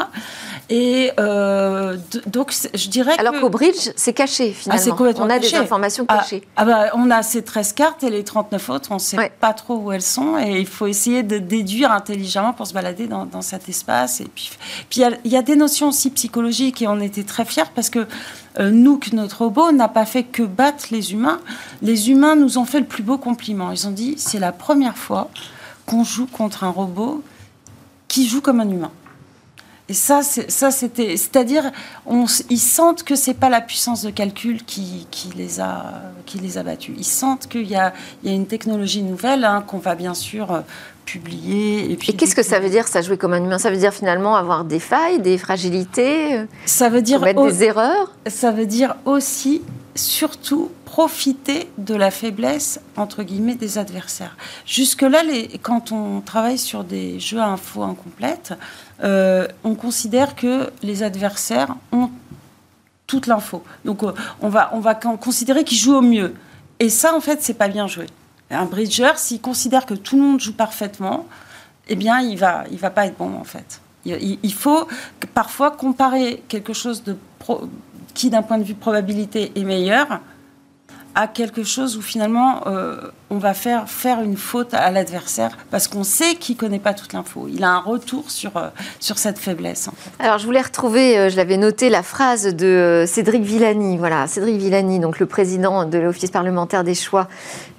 Et 0.69 1.11
euh, 1.19 1.97
donc, 2.27 2.53
je 2.73 2.89
dirais 2.89 3.15
Alors 3.17 3.39
qu'au 3.39 3.49
bridge, 3.49 3.91
c'est 3.95 4.13
caché, 4.13 4.55
ah, 4.69 4.77
finalement. 4.77 5.15
on 5.19 5.29
a 5.29 5.39
des 5.39 5.55
informations 5.55 6.05
ah, 6.07 6.19
cachées. 6.19 6.43
Ah, 6.55 6.65
bah, 6.65 6.85
on 6.93 7.09
a 7.11 7.23
ces 7.23 7.43
13 7.43 7.73
cartes 7.73 8.03
et 8.03 8.09
les 8.09 8.23
39 8.23 8.69
autres, 8.69 8.89
on 8.91 8.95
ne 8.95 8.99
sait 8.99 9.31
pas 9.39 9.53
trop 9.53 9.77
où 9.77 9.91
elles 9.91 10.01
sont. 10.01 10.37
Et 10.37 10.59
il 10.59 10.67
faut 10.67 10.87
essayer 10.87 11.23
de 11.23 11.37
déduire 11.37 11.91
intelligemment 11.91 12.53
pour 12.53 12.67
se 12.67 12.73
balader 12.73 13.07
dans, 13.07 13.41
cet 13.41 13.69
espace. 13.69 14.21
Et 14.21 14.27
puis, 14.33 14.51
puis 14.89 15.01
il 15.23 15.31
y, 15.31 15.37
a 15.37 15.41
des 15.41 15.55
notions 15.55 15.89
aussi 15.89 16.09
psychologiques 16.11 16.81
et 16.81 16.87
on 16.87 16.99
était 16.99 17.23
très 17.23 17.45
fiers 17.45 17.63
parce 17.73 17.89
que 17.89 18.07
euh, 18.59 18.71
nous, 18.71 18.99
notre 19.13 19.43
robot 19.43 19.71
n'a 19.71 19.87
pas 19.87 20.05
fait 20.05 20.23
que 20.23 20.43
battre 20.43 20.85
les 20.91 21.13
humains. 21.13 21.39
Les 21.81 22.09
humains 22.09 22.35
nous 22.35 22.57
ont 22.57 22.65
fait 22.65 22.79
le 22.79 22.85
plus 22.85 23.03
beau 23.03 23.17
compliment. 23.17 23.71
Ils 23.71 23.87
ont 23.87 23.91
dit 23.91 24.15
c'est 24.17 24.39
la 24.39 24.51
première 24.51 24.97
fois 24.97 25.29
qu'on 25.89 26.03
joue 26.03 26.27
contre 26.27 26.63
un 26.63 26.69
robot 26.69 27.23
qui 28.07 28.27
joue 28.27 28.41
comme 28.41 28.59
un 28.59 28.69
humain. 28.69 28.91
Et 29.87 29.93
ça, 29.93 30.21
ça 30.21 30.69
c'était, 30.69 31.17
c'est-à-dire, 31.17 31.71
ils 32.51 32.59
sentent 32.59 33.01
que 33.01 33.15
c'est 33.15 33.33
pas 33.33 33.49
la 33.49 33.59
puissance 33.59 34.03
de 34.03 34.11
calcul 34.11 34.63
qui, 34.63 35.07
qui, 35.09 35.29
les 35.35 35.59
a, 35.59 36.03
qui 36.27 36.37
les 36.37 36.59
a 36.59 36.63
battus. 36.63 36.93
Ils 36.95 37.03
sentent 37.03 37.47
qu'il 37.47 37.67
y 37.67 37.75
a, 37.75 37.91
il 38.21 38.29
y 38.29 38.31
a 38.31 38.35
une 38.35 38.45
technologie 38.45 39.01
nouvelle 39.01 39.43
hein, 39.43 39.63
qu'on 39.65 39.79
va 39.79 39.95
bien 39.95 40.13
sûr 40.13 40.51
euh, 40.51 40.59
publier. 41.05 41.91
Et, 41.91 41.95
puis, 41.95 42.11
et 42.11 42.15
qu'est-ce 42.15 42.35
que 42.35 42.43
ça 42.43 42.59
veut 42.59 42.69
dire, 42.69 42.87
ça 42.87 43.01
jouer 43.01 43.17
comme 43.17 43.33
un 43.33 43.43
humain? 43.43 43.57
Ça 43.57 43.71
veut 43.71 43.77
dire 43.77 43.95
finalement 43.95 44.35
avoir 44.35 44.63
des 44.63 44.79
failles, 44.79 45.19
des 45.21 45.39
fragilités, 45.39 46.37
euh, 46.37 46.45
ça 46.67 46.89
veut 46.89 47.01
dire 47.01 47.17
commettre 47.17 47.47
des 47.47 47.63
erreurs? 47.63 48.13
Ça 48.27 48.51
veut 48.51 48.67
dire 48.67 48.95
aussi, 49.05 49.63
surtout, 49.95 50.69
profiter 50.89 51.69
de 51.77 51.93
la 51.93 52.09
faiblesse, 52.09 52.81
entre 52.97 53.21
guillemets, 53.21 53.53
des 53.53 53.77
adversaires. 53.77 54.35
Jusque-là, 54.65 55.21
quand 55.61 55.91
on 55.91 56.19
travaille 56.21 56.57
sur 56.57 56.83
des 56.83 57.19
jeux 57.19 57.39
à 57.39 57.45
info 57.45 57.83
incomplètes, 57.83 58.53
euh, 59.03 59.47
on 59.63 59.75
considère 59.75 60.35
que 60.35 60.71
les 60.81 61.03
adversaires 61.03 61.75
ont 61.91 62.09
toute 63.05 63.27
l'info. 63.27 63.63
Donc 63.85 64.01
euh, 64.01 64.13
on 64.41 64.49
va, 64.49 64.71
on 64.73 64.79
va 64.79 64.95
considérer 64.95 65.63
qu'ils 65.63 65.77
jouent 65.77 65.97
au 65.97 66.01
mieux. 66.01 66.33
Et 66.79 66.89
ça, 66.89 67.15
en 67.15 67.21
fait, 67.21 67.43
c'est 67.43 67.53
pas 67.53 67.67
bien 67.67 67.85
joué. 67.85 68.07
Un 68.49 68.65
bridger, 68.65 69.11
s'il 69.17 69.41
considère 69.41 69.85
que 69.85 69.93
tout 69.93 70.15
le 70.15 70.23
monde 70.23 70.39
joue 70.39 70.53
parfaitement, 70.53 71.27
eh 71.87 71.95
bien, 71.95 72.19
il 72.19 72.37
va, 72.39 72.63
il 72.71 72.79
va 72.79 72.89
pas 72.89 73.05
être 73.05 73.17
bon, 73.17 73.35
en 73.39 73.43
fait. 73.43 73.79
Il, 74.05 74.39
il 74.41 74.53
faut 74.53 74.87
parfois 75.35 75.69
comparer 75.69 76.41
quelque 76.47 76.73
chose 76.73 77.03
de 77.03 77.15
qui 78.15 78.31
d'un 78.31 78.41
point 78.41 78.57
de 78.57 78.63
vue 78.63 78.73
probabilité 78.73 79.51
est 79.55 79.63
meilleur, 79.63 80.19
à 81.19 81.27
quelque 81.27 81.63
chose 81.63 81.97
où 81.97 82.01
finalement 82.01 82.65
euh, 82.67 83.11
on 83.29 83.37
va 83.37 83.53
faire 83.53 83.89
faire 83.89 84.21
une 84.21 84.37
faute 84.37 84.73
à 84.73 84.89
l'adversaire 84.91 85.57
parce 85.71 85.87
qu'on 85.87 86.03
sait 86.03 86.35
qu'il 86.35 86.57
connaît 86.57 86.79
pas 86.79 86.93
toute 86.93 87.13
l'info. 87.13 87.47
Il 87.51 87.63
a 87.63 87.71
un 87.71 87.79
retour 87.79 88.31
sur 88.31 88.57
euh, 88.57 88.69
sur 88.99 89.17
cette 89.17 89.37
faiblesse. 89.37 89.89
Alors 90.19 90.39
je 90.39 90.45
voulais 90.45 90.61
retrouver, 90.61 91.17
euh, 91.17 91.29
je 91.29 91.37
l'avais 91.37 91.57
noté 91.57 91.89
la 91.89 92.03
phrase 92.03 92.55
de 92.55 93.03
Cédric 93.07 93.43
Villani. 93.43 93.97
Voilà, 93.97 94.27
Cédric 94.27 94.57
Villani, 94.57 94.99
donc 94.99 95.19
le 95.19 95.25
président 95.25 95.85
de 95.85 95.97
l'Office 95.97 96.31
parlementaire 96.31 96.83
des 96.83 96.95
choix 96.95 97.27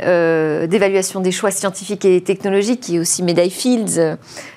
d'évaluation 0.00 1.20
des 1.20 1.32
choix 1.32 1.50
scientifiques 1.50 2.04
et 2.04 2.22
technologiques, 2.22 2.80
qui 2.80 2.96
est 2.96 2.98
aussi 2.98 3.22
médaille 3.22 3.50
Fields 3.50 4.16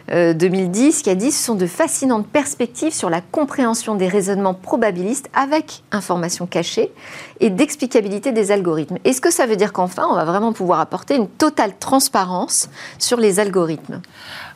2010, 0.09 1.01
qui 1.01 1.09
a 1.09 1.15
dit 1.15 1.31
ce 1.31 1.43
sont 1.43 1.55
de 1.55 1.65
fascinantes 1.65 2.27
perspectives 2.27 2.93
sur 2.93 3.09
la 3.09 3.21
compréhension 3.21 3.95
des 3.95 4.07
raisonnements 4.07 4.53
probabilistes 4.53 5.29
avec 5.33 5.83
information 5.91 6.45
cachée 6.45 6.91
et 7.39 7.49
d'explicabilité 7.49 8.31
des 8.31 8.51
algorithmes. 8.51 8.97
Est-ce 9.03 9.21
que 9.21 9.31
ça 9.31 9.45
veut 9.45 9.55
dire 9.55 9.73
qu'enfin, 9.73 10.07
on 10.09 10.15
va 10.15 10.25
vraiment 10.25 10.53
pouvoir 10.53 10.79
apporter 10.83 11.15
une 11.15 11.27
totale 11.27 11.77
transparence 11.79 12.69
sur 12.99 13.19
les 13.19 13.39
algorithmes 13.39 14.01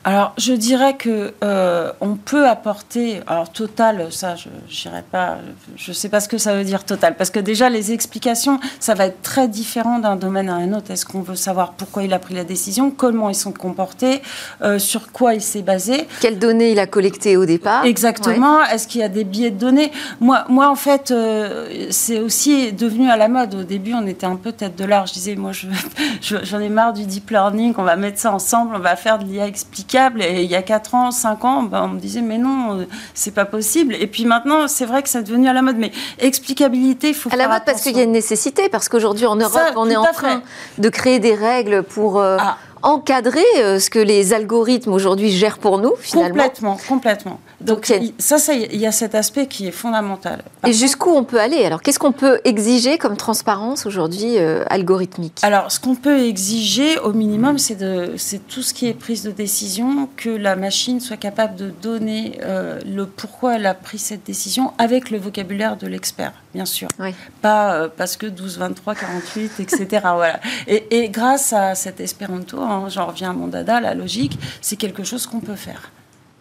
alors, 0.07 0.33
je 0.37 0.53
dirais 0.53 0.95
que 0.95 1.33
euh, 1.43 1.91
on 1.99 2.15
peut 2.15 2.47
apporter, 2.47 3.19
alors 3.27 3.51
total, 3.51 4.07
ça, 4.09 4.35
je 4.37 4.47
n'irai 4.87 5.01
pas, 5.01 5.35
je 5.75 5.91
ne 5.91 5.93
sais 5.93 6.07
pas 6.07 6.21
ce 6.21 6.29
que 6.29 6.37
ça 6.37 6.55
veut 6.55 6.63
dire 6.63 6.85
total, 6.85 7.17
parce 7.17 7.29
que 7.29 7.41
déjà 7.41 7.69
les 7.69 7.91
explications, 7.91 8.57
ça 8.79 8.93
va 8.93 9.07
être 9.07 9.21
très 9.21 9.49
différent 9.49 9.99
d'un 9.99 10.15
domaine 10.15 10.47
à 10.47 10.53
un 10.53 10.71
autre. 10.71 10.91
Est-ce 10.91 11.05
qu'on 11.05 11.19
veut 11.19 11.35
savoir 11.35 11.73
pourquoi 11.73 12.03
il 12.03 12.13
a 12.13 12.19
pris 12.19 12.35
la 12.35 12.45
décision, 12.45 12.89
comment 12.89 13.27
ils 13.27 13.35
sont 13.35 13.51
comportés, 13.51 14.21
euh, 14.61 14.79
sur 14.79 15.11
quoi 15.11 15.33
il 15.33 15.41
s'est 15.41 15.61
basé, 15.61 16.07
quelles 16.21 16.39
données 16.39 16.71
il 16.71 16.79
a 16.79 16.87
collectées 16.87 17.35
au 17.35 17.45
départ, 17.45 17.83
exactement. 17.83 18.63
Est-ce 18.63 18.87
qu'il 18.87 19.01
y 19.01 19.03
a 19.03 19.09
des 19.09 19.25
biais 19.25 19.51
de 19.51 19.59
données? 19.59 19.91
Moi, 20.21 20.45
moi, 20.47 20.69
en 20.69 20.75
fait, 20.75 21.11
euh, 21.11 21.87
c'est 21.89 22.21
aussi 22.21 22.71
devenu 22.71 23.09
à 23.09 23.17
la 23.17 23.27
mode. 23.27 23.55
Au 23.55 23.63
début, 23.63 23.93
on 23.93 24.07
était 24.07 24.25
un 24.25 24.37
peu 24.37 24.53
tête 24.53 24.77
de 24.77 24.85
l'art. 24.85 25.05
Je 25.05 25.11
disais, 25.11 25.35
moi, 25.35 25.51
j'en 26.21 26.59
ai 26.61 26.69
marre 26.69 26.93
du 26.93 27.05
deep 27.05 27.29
learning. 27.29 27.73
On 27.77 27.83
va 27.83 27.97
mettre 27.97 28.19
ça 28.19 28.31
ensemble, 28.31 28.73
on 28.73 28.79
va 28.79 28.95
faire 28.95 29.19
de 29.19 29.25
l'IA 29.25 29.47
et 30.19 30.43
il 30.43 30.49
y 30.49 30.55
a 30.55 30.61
4 30.61 30.95
ans, 30.95 31.11
5 31.11 31.45
ans, 31.45 31.63
ben, 31.63 31.83
on 31.83 31.87
me 31.89 31.99
disait 31.99 32.21
mais 32.21 32.37
non, 32.37 32.79
euh, 32.79 32.85
c'est 33.13 33.33
pas 33.33 33.45
possible. 33.45 33.95
Et 33.95 34.07
puis 34.07 34.25
maintenant, 34.25 34.67
c'est 34.67 34.85
vrai 34.85 35.03
que 35.03 35.09
c'est 35.09 35.23
devenu 35.23 35.47
à 35.47 35.53
la 35.53 35.61
mode. 35.61 35.77
Mais 35.77 35.91
explicabilité, 36.19 37.09
il 37.09 37.15
faut 37.15 37.29
à 37.31 37.35
la 37.35 37.47
mode 37.47 37.63
parce 37.65 37.81
qu'il 37.81 37.97
y 37.97 37.99
a 37.99 38.03
une 38.03 38.11
nécessité, 38.11 38.69
parce 38.69 38.89
qu'aujourd'hui 38.89 39.25
en 39.25 39.35
Europe, 39.35 39.73
on 39.75 39.89
est 39.89 39.95
en 39.95 40.11
train 40.11 40.41
de 40.77 40.89
créer 40.89 41.19
des 41.19 41.33
règles 41.33 41.83
pour 41.83 42.19
euh, 42.19 42.37
ah. 42.39 42.57
Encadrer 42.83 43.43
euh, 43.57 43.79
ce 43.79 43.89
que 43.89 43.99
les 43.99 44.33
algorithmes 44.33 44.93
aujourd'hui 44.93 45.31
gèrent 45.31 45.57
pour 45.57 45.77
nous, 45.77 45.93
finalement. 45.99 46.29
Complètement, 46.29 46.77
complètement. 46.87 47.39
Donc, 47.59 47.91
ça, 48.19 48.37
ça, 48.37 48.53
il 48.53 48.75
y 48.75 48.85
a 48.85 48.91
cet 48.91 49.15
aspect 49.15 49.47
qui 49.47 49.67
est 49.67 49.71
fondamental. 49.71 50.43
et 50.65 50.73
jusqu'où 50.73 51.09
on 51.09 51.23
peut 51.23 51.39
aller? 51.39 51.63
Alors, 51.65 51.81
qu'est-ce 51.81 51.97
qu'on 51.97 52.11
peut 52.11 52.39
exiger 52.43 52.97
comme 52.97 53.17
transparence 53.17 53.85
aujourd'hui 53.85 54.37
euh, 54.37 54.63
algorithmique? 54.69 55.39
Alors, 55.41 55.71
ce 55.71 55.79
qu'on 55.79 55.95
peut 55.95 56.19
exiger 56.19 56.99
au 56.99 57.13
minimum, 57.13 57.57
c'est 57.57 57.77
tout 58.47 58.61
ce 58.61 58.73
qui 58.73 58.87
est 58.87 58.93
prise 58.93 59.23
de 59.23 59.31
décision, 59.31 60.07
que 60.15 60.29
la 60.29 60.55
machine 60.55 60.99
soit 60.99 61.17
capable 61.17 61.55
de 61.55 61.71
donner 61.81 62.39
euh, 62.43 62.79
le 62.85 63.05
pourquoi 63.05 63.55
elle 63.55 63.65
a 63.65 63.73
pris 63.73 63.97
cette 63.97 64.23
décision 64.23 64.73
avec 64.77 65.09
le 65.09 65.17
vocabulaire 65.17 65.77
de 65.77 65.87
l'expert, 65.87 66.33
bien 66.57 66.65
sûr. 66.65 66.87
Pas 67.43 67.73
euh, 67.75 67.87
parce 67.95 68.17
que 68.17 68.25
12, 68.25 68.57
23, 68.57 68.95
48, 68.95 69.59
etc. 69.59 69.87
voilà. 70.15 70.39
Et, 70.65 71.07
grâce 71.09 71.53
à 71.53 71.75
cet 71.75 71.99
espéranto, 71.99 72.59
hein, 72.59 72.87
j'en 72.89 73.05
reviens 73.05 73.29
à 73.29 73.33
mon 73.33 73.47
dada, 73.47 73.79
la 73.79 73.93
logique, 73.93 74.39
c'est 74.59 74.75
quelque 74.75 75.03
chose 75.03 75.27
qu'on 75.27 75.39
peut 75.39 75.55
faire. 75.55 75.91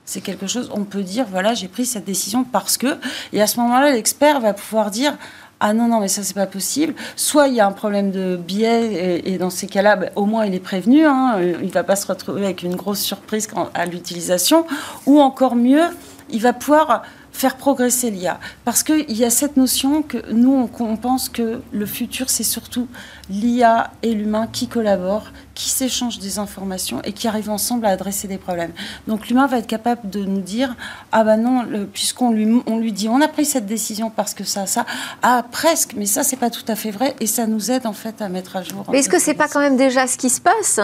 C'est 0.07 0.23
quelque 0.23 0.47
chose, 0.47 0.71
on 0.73 0.85
peut 0.85 1.03
dire, 1.03 1.27
voilà, 1.31 1.53
j'ai 1.53 1.69
pris 1.69 1.85
cette 1.85 2.07
décision 2.07 2.45
parce 2.45 2.79
que. 2.79 2.97
Et 3.35 3.43
à 3.43 3.47
ce 3.47 3.61
moment-là, 3.61 3.91
l'expert 3.91 4.41
va 4.41 4.55
pouvoir 4.55 4.91
dire, 4.91 5.19
ah 5.61 5.75
non, 5.75 5.87
non, 5.87 6.01
mais 6.01 6.09
ça, 6.09 6.23
c'est 6.23 6.33
pas 6.35 6.47
possible. 6.47 6.95
Soit 7.15 7.49
il 7.49 7.55
y 7.57 7.61
a 7.61 7.67
un 7.67 7.73
problème 7.73 8.11
de 8.11 8.37
biais, 8.37 9.21
et, 9.23 9.37
dans 9.37 9.51
ces 9.51 9.67
cas-là, 9.67 9.97
ben, 9.97 10.11
au 10.17 10.25
moins 10.25 10.47
il 10.47 10.55
est 10.55 10.61
prévenu, 10.61 11.05
hein, 11.05 11.35
euh, 11.37 11.59
il 11.63 11.73
va 11.73 11.85
pas 11.85 11.97
se 11.97 12.07
retrouver 12.07 12.47
avec 12.47 12.63
une 12.63 12.77
grosse 12.77 13.01
surprise 13.01 13.49
à 13.75 13.85
l'utilisation. 13.85 14.67
Ou 15.05 15.21
encore 15.21 15.57
mieux, 15.57 15.85
il 16.31 16.41
va 16.41 16.55
pouvoir 16.55 17.03
faire 17.37 17.57
progresser 17.57 18.11
l'IA. 18.11 18.41
Parce 18.65 18.83
qu'il 18.83 19.13
y 19.13 19.25
a 19.25 19.31
cette 19.31 19.57
notion 19.57 20.03
que 20.03 20.33
nous, 20.33 20.69
on 20.81 20.97
pense 20.97 21.29
que 21.29 21.61
le 21.71 21.87
futur, 21.87 22.31
c'est 22.31 22.45
surtout 22.45 22.89
l'IA 23.31 23.91
et 24.03 24.13
l'humain 24.13 24.49
qui 24.53 24.69
collaborent, 24.69 25.33
qui 25.55 25.71
s'échangent 25.71 26.19
des 26.19 26.39
informations 26.39 27.01
et 27.03 27.13
qui 27.13 27.27
arrivent 27.29 27.51
ensemble 27.51 27.87
à 27.87 27.91
adresser 27.91 28.29
des 28.29 28.39
problèmes. 28.39 28.73
Donc 29.09 29.29
l'humain 29.29 29.47
va 29.47 29.59
être 29.59 29.67
capable 29.67 30.09
de 30.09 30.25
nous 30.25 30.41
dire 30.41 30.77
ah 31.13 31.25
ben 31.25 31.37
non, 31.39 31.65
puisqu'on 31.93 32.31
lui, 32.31 32.63
on 32.67 32.79
lui 32.79 32.93
dit 32.93 33.09
on 33.09 33.21
a 33.21 33.29
pris 33.29 33.45
cette 33.45 33.67
décision 33.67 34.11
parce 34.11 34.35
que 34.35 34.45
ça, 34.45 34.67
ça, 34.67 34.85
ah 35.23 35.45
presque, 35.51 35.95
mais 35.97 36.07
ça 36.07 36.23
c'est 36.23 36.37
pas 36.37 36.51
tout 36.51 36.65
à 36.69 36.77
fait 36.77 36.91
vrai 36.91 37.17
et 37.21 37.27
ça 37.27 37.47
nous 37.47 37.71
aide 37.71 37.87
en 37.87 37.93
fait 37.93 38.21
à 38.21 38.29
mettre 38.29 38.57
à 38.57 38.63
jour. 38.63 38.85
Mais 38.91 38.99
est-ce 38.99 39.09
que 39.09 39.19
c'est 39.19 39.35
pas 39.35 39.49
quand 39.49 39.61
même 39.61 39.77
déjà 39.77 40.07
ce 40.07 40.17
qui 40.17 40.31
se 40.31 40.41
passe? 40.41 40.81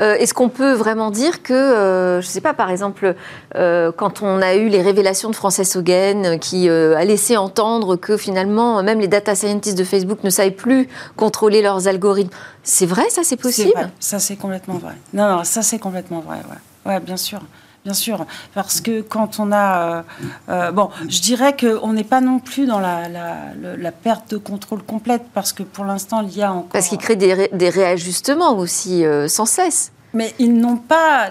Euh, 0.00 0.14
Est-ce 0.14 0.34
qu'on 0.34 0.48
peut 0.48 0.72
vraiment 0.72 1.10
dire 1.10 1.42
que, 1.42 1.52
euh, 1.52 2.20
je 2.20 2.26
sais 2.26 2.40
pas, 2.40 2.54
par 2.54 2.70
exemple, 2.70 3.14
euh, 3.54 3.92
quand 3.96 4.22
on 4.22 4.42
a 4.42 4.54
eu 4.54 4.68
les 4.68 4.82
révélations 4.82 5.30
de 5.30 5.36
Frances 5.36 5.76
Hogan 5.76 6.38
qui 6.38 6.68
a 6.68 7.04
laissé 7.04 7.36
entendre 7.36 7.96
que 7.96 8.16
finalement 8.16 8.82
même 8.82 9.00
les 9.00 9.08
data 9.08 9.34
scientists 9.34 9.78
de 9.78 9.84
Facebook 9.84 10.24
ne 10.24 10.30
savaient 10.30 10.50
plus 10.50 10.88
contrôler 11.16 11.62
leurs 11.62 11.85
algorithmes. 11.88 12.34
C'est 12.62 12.86
vrai, 12.86 13.08
ça, 13.10 13.22
c'est 13.24 13.36
possible 13.36 13.90
Ça, 14.00 14.18
c'est 14.18 14.36
complètement 14.36 14.78
vrai. 14.78 14.94
Non, 15.12 15.36
non, 15.36 15.44
ça, 15.44 15.62
c'est 15.62 15.78
complètement 15.78 16.20
vrai. 16.20 16.38
Ouais, 16.84 16.92
ouais 16.92 17.00
bien 17.00 17.16
sûr. 17.16 17.40
Bien 17.86 17.94
sûr, 17.94 18.26
parce 18.52 18.80
que 18.80 19.00
quand 19.00 19.38
on 19.38 19.52
a... 19.52 19.78
Euh, 19.78 20.02
euh, 20.48 20.72
bon, 20.72 20.90
je 21.08 21.20
dirais 21.20 21.54
qu'on 21.56 21.92
n'est 21.92 22.02
pas 22.02 22.20
non 22.20 22.40
plus 22.40 22.66
dans 22.66 22.80
la, 22.80 23.02
la, 23.08 23.92
perte 23.92 24.32
de 24.32 24.38
contrôle 24.38 24.82
complète, 24.82 25.22
parce 25.32 25.52
que 25.52 25.62
pour 25.62 25.84
l'instant, 25.84 26.20
il 26.22 26.36
y 26.36 26.42
a 26.42 26.52
encore... 26.52 26.70
Parce 26.70 26.88
qu'il 26.88 26.98
crée 26.98 27.14
des, 27.14 27.48
des, 27.52 27.70
réajustements 27.70 28.58
aussi, 28.58 29.04
euh, 29.04 29.28
sans 29.28 29.46
cesse. 29.46 29.92
Mais 30.14 30.34
ils 30.40 30.52
n'ont 30.52 30.78
pas... 30.78 31.30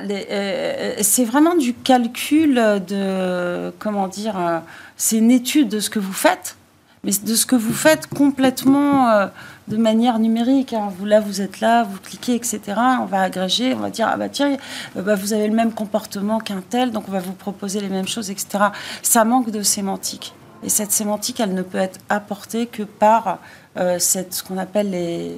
c'est 1.02 1.26
vraiment 1.26 1.56
du 1.56 1.74
calcul 1.74 2.56
de... 2.88 3.72
Comment 3.78 4.08
dire 4.08 4.62
C'est 4.96 5.18
une 5.18 5.32
étude 5.32 5.68
de 5.68 5.82
ce 5.82 5.90
que 5.90 6.00
vous 6.00 6.14
faites, 6.14 6.56
mais 7.04 7.12
de 7.22 7.36
ce 7.36 7.46
que 7.46 7.58
vous 7.58 7.74
faites 7.74 8.08
complètement 8.08 9.28
de 9.68 9.78
manière 9.78 10.20
numérique. 10.20 10.74
Hein. 10.74 10.92
Vous, 10.98 11.06
là, 11.06 11.20
vous 11.20 11.42
êtes 11.42 11.60
là, 11.60 11.84
vous 11.84 12.00
cliquez, 12.00 12.36
etc. 12.36 12.62
On 13.02 13.06
va 13.06 13.22
agréger, 13.22 13.74
on 13.74 13.80
va 13.80 13.90
dire, 13.90 14.08
ah 14.12 14.18
bah 14.18 14.30
tiens, 14.30 14.58
euh, 14.96 15.02
bah, 15.02 15.16
vous 15.16 15.34
avez 15.34 15.48
le 15.48 15.56
même 15.56 15.74
comportement 15.74 16.40
qu'un 16.40 16.62
tel, 16.62 16.92
donc 16.92 17.06
on 17.08 17.12
va 17.12 17.20
vous 17.20 17.34
proposer 17.34 17.80
les 17.80 17.90
mêmes 17.90 18.08
choses, 18.08 18.30
etc. 18.32 18.66
Ça 19.02 19.26
manque 19.26 19.50
de 19.52 19.62
sémantique. 19.62 20.34
Et 20.64 20.70
cette 20.70 20.92
sémantique, 20.92 21.40
elle 21.40 21.54
ne 21.54 21.62
peut 21.62 21.78
être 21.78 22.00
apportée 22.10 22.66
que 22.66 22.84
par 22.84 23.40
euh, 23.78 24.00
cette, 24.00 24.34
ce 24.34 24.44
qu'on 24.44 24.58
appelle 24.58 24.90
les 24.90 25.38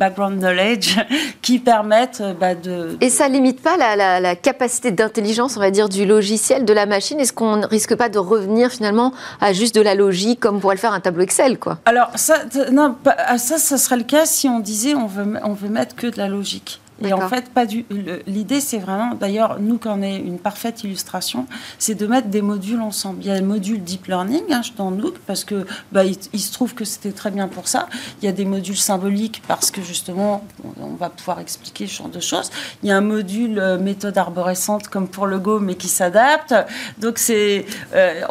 background 0.00 0.40
knowledge 0.40 0.96
qui 1.42 1.58
permettent 1.58 2.22
euh, 2.22 2.32
bah, 2.32 2.54
de... 2.54 2.96
Et 3.00 3.10
ça 3.10 3.28
limite 3.28 3.62
pas 3.62 3.76
la, 3.76 4.34
capacité 4.34 4.90
d'intelligence, 4.90 5.56
on 5.56 5.60
va 5.60 5.70
dire, 5.70 5.88
du 5.88 6.06
logiciel, 6.06 6.64
de 6.64 6.72
la 6.72 6.86
machine 6.86 7.20
Est-ce 7.20 7.32
qu'on 7.32 7.56
ne 7.56 7.66
risque 7.66 7.94
pas 7.94 8.08
de 8.08 8.18
revenir 8.18 8.70
finalement 8.70 9.12
à 9.40 9.52
juste 9.52 9.74
de 9.74 9.82
la 9.82 9.94
logique 9.94 10.40
comme 10.40 10.58
pourrait 10.60 10.76
le 10.76 10.80
faire 10.80 10.94
un 10.94 11.00
tableau 11.00 11.22
Excel 11.22 11.58
quoi? 11.58 11.78
Alors 11.84 12.10
ça, 12.14 12.38
non, 12.72 12.96
ça, 13.36 13.58
ça 13.58 13.76
serait 13.76 13.98
le 13.98 14.04
cas 14.04 14.24
si 14.24 14.48
on 14.48 14.58
disait 14.58 14.94
on 14.94 15.06
veut, 15.06 15.34
on 15.44 15.52
veut 15.52 15.68
mettre 15.68 15.94
que 15.94 16.06
de 16.06 16.16
la 16.16 16.28
logique. 16.28 16.80
Et 17.02 17.12
en 17.12 17.28
fait, 17.28 17.50
pas 17.50 17.66
du. 17.66 17.84
L'idée, 18.26 18.60
c'est 18.60 18.78
vraiment, 18.78 19.14
d'ailleurs, 19.14 19.58
nous, 19.60 19.78
quand 19.78 19.98
on 19.98 20.02
est 20.02 20.16
une 20.16 20.38
parfaite 20.38 20.84
illustration, 20.84 21.46
c'est 21.78 21.94
de 21.94 22.06
mettre 22.06 22.28
des 22.28 22.42
modules 22.42 22.80
ensemble. 22.80 23.18
Il 23.22 23.28
y 23.28 23.30
a 23.30 23.38
le 23.38 23.46
module 23.46 23.82
deep 23.82 24.06
learning 24.06 24.42
hein, 24.52 24.60
dans 24.76 24.90
Nook 24.90 25.18
parce 25.26 25.44
que 25.44 25.66
bah, 25.92 26.04
il, 26.04 26.40
se 26.40 26.52
trouve 26.52 26.74
que 26.74 26.84
c'était 26.84 27.12
très 27.12 27.30
bien 27.30 27.48
pour 27.48 27.68
ça. 27.68 27.88
Il 28.20 28.26
y 28.26 28.28
a 28.28 28.32
des 28.32 28.44
modules 28.44 28.76
symboliques 28.76 29.42
parce 29.48 29.70
que 29.70 29.82
justement, 29.82 30.44
on 30.80 30.94
va 30.94 31.08
pouvoir 31.08 31.40
expliquer 31.40 31.86
ce 31.86 31.94
genre 31.94 32.08
de 32.08 32.20
choses. 32.20 32.50
Il 32.82 32.88
y 32.88 32.92
a 32.92 32.96
un 32.96 33.02
module 33.02 33.58
euh, 33.58 33.78
méthode 33.78 34.16
arborescente 34.18 34.88
comme 34.88 35.08
pour 35.08 35.26
le 35.26 35.38
Go, 35.38 35.58
mais 35.58 35.76
qui 35.76 35.88
s'adapte. 35.88 36.54
Donc 36.98 37.18
c'est 37.18 37.64
euh, 37.94 38.22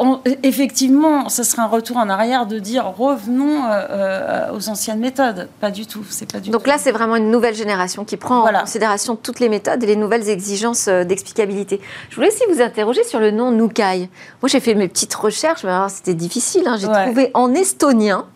effectivement, 0.42 1.28
ce 1.28 1.42
serait 1.42 1.62
un 1.62 1.66
retour 1.66 1.96
en 1.96 2.08
arrière 2.08 2.46
de 2.46 2.58
dire 2.58 2.86
revenons 2.86 3.64
euh, 3.68 4.52
aux 4.52 4.68
anciennes 4.68 5.00
méthodes. 5.00 5.48
Pas 5.60 5.70
du 5.70 5.86
tout. 5.86 6.04
C'est 6.08 6.30
pas 6.30 6.40
du. 6.40 6.50
Donc 6.50 6.66
là, 6.66 6.76
c'est 6.78 6.92
vraiment 6.92 7.16
une 7.16 7.30
nouvelle 7.30 7.54
génération 7.54 8.04
qui 8.04 8.16
prend 8.16 8.40
voilà 8.40 8.59
considération 8.60 9.16
toutes 9.16 9.40
les 9.40 9.48
méthodes 9.48 9.82
et 9.82 9.86
les 9.86 9.96
nouvelles 9.96 10.28
exigences 10.28 10.88
euh, 10.88 11.04
d'explicabilité. 11.04 11.80
Je 12.10 12.16
voulais 12.16 12.28
aussi 12.28 12.42
vous 12.52 12.60
interroger 12.60 13.04
sur 13.04 13.20
le 13.20 13.30
nom 13.30 13.50
Nukai. 13.50 14.08
Moi, 14.42 14.48
j'ai 14.48 14.60
fait 14.60 14.74
mes 14.74 14.88
petites 14.88 15.14
recherches, 15.14 15.64
mais 15.64 15.72
c'était 15.88 16.14
difficile. 16.14 16.66
Hein. 16.66 16.76
J'ai 16.78 16.88
trouvé 16.88 17.30
en 17.34 17.52
estonien 17.54 18.26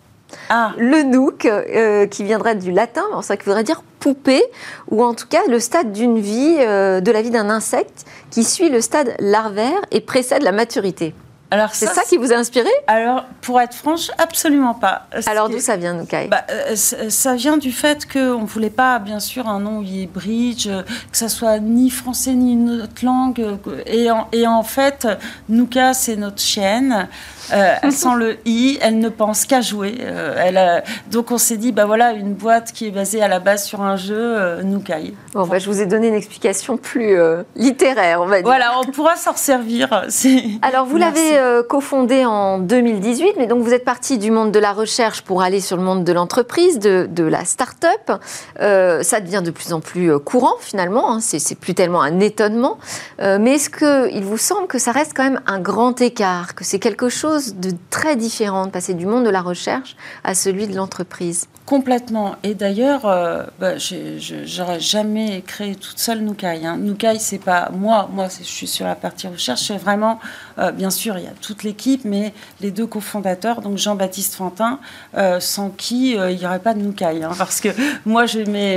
ah. 0.48 0.72
le 0.76 1.02
Nook, 1.02 1.46
euh, 1.46 2.06
qui 2.06 2.24
viendrait 2.24 2.54
du 2.54 2.72
latin, 2.72 3.04
ça 3.22 3.36
qui 3.36 3.44
voudrait 3.44 3.64
dire 3.64 3.82
poupée, 4.00 4.42
ou 4.90 5.02
en 5.02 5.14
tout 5.14 5.26
cas 5.26 5.40
le 5.48 5.58
stade 5.58 5.92
d'une 5.92 6.18
vie, 6.18 6.56
euh, 6.60 7.00
de 7.00 7.10
la 7.10 7.22
vie 7.22 7.30
d'un 7.30 7.50
insecte, 7.50 8.04
qui 8.30 8.44
suit 8.44 8.68
le 8.68 8.80
stade 8.80 9.14
larvaire 9.18 9.80
et 9.90 10.00
précède 10.00 10.42
la 10.42 10.52
maturité. 10.52 11.14
Alors 11.54 11.72
C'est 11.72 11.86
ça, 11.86 12.02
qui 12.02 12.16
vous 12.16 12.32
a 12.32 12.34
inspiré? 12.34 12.68
Alors, 12.88 13.26
pour 13.40 13.60
être 13.60 13.74
franche, 13.74 14.10
absolument 14.18 14.74
pas. 14.74 15.06
Alors 15.26 15.48
d'où 15.48 15.60
ça 15.60 15.76
vient, 15.76 15.94
Nukai 15.94 16.26
bah, 16.26 16.44
euh, 16.50 16.74
Ça 16.74 17.36
vient 17.36 17.56
du 17.56 17.70
fait 17.70 18.10
qu'on 18.12 18.40
ne 18.40 18.46
voulait 18.46 18.70
pas, 18.70 18.98
bien 18.98 19.20
sûr, 19.20 19.48
un 19.48 19.60
nom 19.60 19.80
bridge, 20.12 20.66
euh, 20.66 20.82
que 20.82 21.16
ça 21.16 21.28
soit 21.28 21.60
ni 21.60 21.90
français 21.90 22.34
ni 22.34 22.54
une 22.54 22.82
autre 22.82 23.04
langue. 23.04 23.40
Euh, 23.40 23.82
et 23.86 24.10
en, 24.10 24.26
et 24.32 24.48
en 24.48 24.64
fait, 24.64 25.06
Nuka, 25.48 25.94
c'est 25.94 26.16
notre 26.16 26.40
chienne. 26.40 27.06
Euh, 27.52 27.74
elle 27.82 27.92
sent 27.92 28.14
le 28.16 28.36
i, 28.46 28.78
elle 28.80 28.98
ne 28.98 29.08
pense 29.08 29.44
qu'à 29.44 29.60
jouer. 29.60 29.96
Euh, 30.00 30.36
elle, 30.38 30.84
donc 31.10 31.30
on 31.30 31.38
s'est 31.38 31.56
dit, 31.56 31.72
bah 31.72 31.84
voilà, 31.84 32.12
une 32.12 32.34
boîte 32.34 32.72
qui 32.72 32.86
est 32.86 32.90
basée 32.90 33.22
à 33.22 33.28
la 33.28 33.40
base 33.40 33.64
sur 33.64 33.82
un 33.82 33.96
jeu, 33.96 34.16
euh, 34.16 34.62
Nukai. 34.62 35.14
Bon, 35.34 35.46
bah, 35.46 35.58
je 35.58 35.68
vous 35.68 35.80
ai 35.80 35.86
donné 35.86 36.08
une 36.08 36.14
explication 36.14 36.76
plus 36.76 37.16
littéraire, 37.56 38.20
on 38.22 38.26
va 38.26 38.36
dire. 38.36 38.46
Voilà, 38.46 38.72
on 38.78 38.90
pourra 38.90 39.16
s'en 39.16 39.34
servir. 39.34 40.04
Alors 40.62 40.86
vous 40.86 40.96
l'avez 40.96 41.38
cofondé 41.68 42.24
en 42.24 42.58
2018, 42.58 43.34
mais 43.36 43.46
donc 43.46 43.62
vous 43.62 43.72
êtes 43.72 43.84
parti 43.84 44.18
du 44.18 44.30
monde 44.30 44.52
de 44.52 44.58
la 44.58 44.72
recherche 44.72 45.22
pour 45.22 45.42
aller 45.42 45.60
sur 45.60 45.76
le 45.76 45.82
monde 45.82 46.04
de 46.04 46.12
l'entreprise, 46.12 46.78
de, 46.78 47.08
de, 47.10 47.24
la 47.24 47.44
start-up. 47.44 48.20
ça 48.58 49.20
devient 49.20 49.42
de 49.44 49.50
plus 49.50 49.72
en 49.72 49.80
plus 49.80 50.18
courant 50.20 50.54
finalement, 50.60 51.12
hein. 51.12 51.18
c'est 51.20 51.58
plus 51.58 51.74
tellement 51.74 52.02
un 52.02 52.20
étonnement. 52.20 52.78
mais 53.18 53.54
est-ce 53.54 53.70
qu'il 53.70 54.24
vous 54.24 54.38
semble 54.38 54.66
que 54.66 54.78
ça 54.78 54.92
reste 54.92 55.12
quand 55.14 55.24
même 55.24 55.40
un 55.46 55.58
grand 55.58 56.00
écart, 56.00 56.54
que 56.54 56.64
c'est 56.64 56.78
quelque 56.78 57.08
chose 57.08 57.33
de 57.38 57.72
très 57.90 58.16
différent 58.16 58.66
de 58.66 58.70
passer 58.70 58.94
du 58.94 59.06
monde 59.06 59.24
de 59.24 59.30
la 59.30 59.42
recherche 59.42 59.96
à 60.22 60.34
celui 60.34 60.66
de 60.66 60.74
l'entreprise. 60.74 61.48
Complètement. 61.66 62.36
Et 62.42 62.54
d'ailleurs, 62.54 63.06
euh, 63.06 63.44
bah, 63.58 63.78
j'aurais 63.78 64.80
jamais 64.80 65.40
créé 65.40 65.74
toute 65.74 65.98
seule 65.98 66.20
Nukai. 66.20 66.60
Hein. 66.62 66.76
Nukai, 66.76 67.18
c'est 67.18 67.38
pas 67.38 67.70
moi. 67.72 68.06
Moi, 68.12 68.26
je 68.38 68.44
suis 68.44 68.66
sur 68.66 68.84
la 68.84 68.94
partie 68.94 69.28
recherche. 69.28 69.62
C'est 69.68 69.78
vraiment, 69.78 70.20
euh, 70.58 70.72
bien 70.72 70.90
sûr, 70.90 71.16
il 71.16 71.24
y 71.24 71.26
a 71.26 71.32
toute 71.40 71.62
l'équipe, 71.62 72.02
mais 72.04 72.34
les 72.60 72.70
deux 72.70 72.86
cofondateurs, 72.86 73.62
donc 73.62 73.78
Jean-Baptiste 73.78 74.34
Fantin, 74.34 74.78
euh, 75.16 75.40
sans 75.40 75.70
qui 75.70 76.10
il 76.10 76.36
n'y 76.36 76.44
aurait 76.44 76.58
pas 76.58 76.74
de 76.74 76.80
Nukai. 76.80 77.22
Hein. 77.22 77.30
parce 77.38 77.62
que 77.62 77.70
moi, 78.04 78.26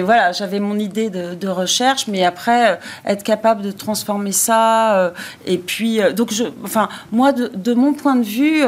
voilà, 0.06 0.32
j'avais 0.32 0.62
mon 0.62 0.80
idée 0.80 1.10
de, 1.10 1.48
recherche, 1.50 2.08
mais 2.08 2.24
après, 2.24 2.80
être 3.06 3.24
capable 3.24 3.64
de 3.64 3.72
transformer 3.72 4.32
ça. 4.32 5.12
et 5.46 5.58
puis, 5.58 6.00
donc, 6.16 6.32
enfin, 6.64 6.88
moi, 7.12 7.34
de, 7.34 7.52
de, 7.54 7.74
mon 7.74 7.94
point 7.94 8.16
de 8.16 8.24
vue, 8.24 8.62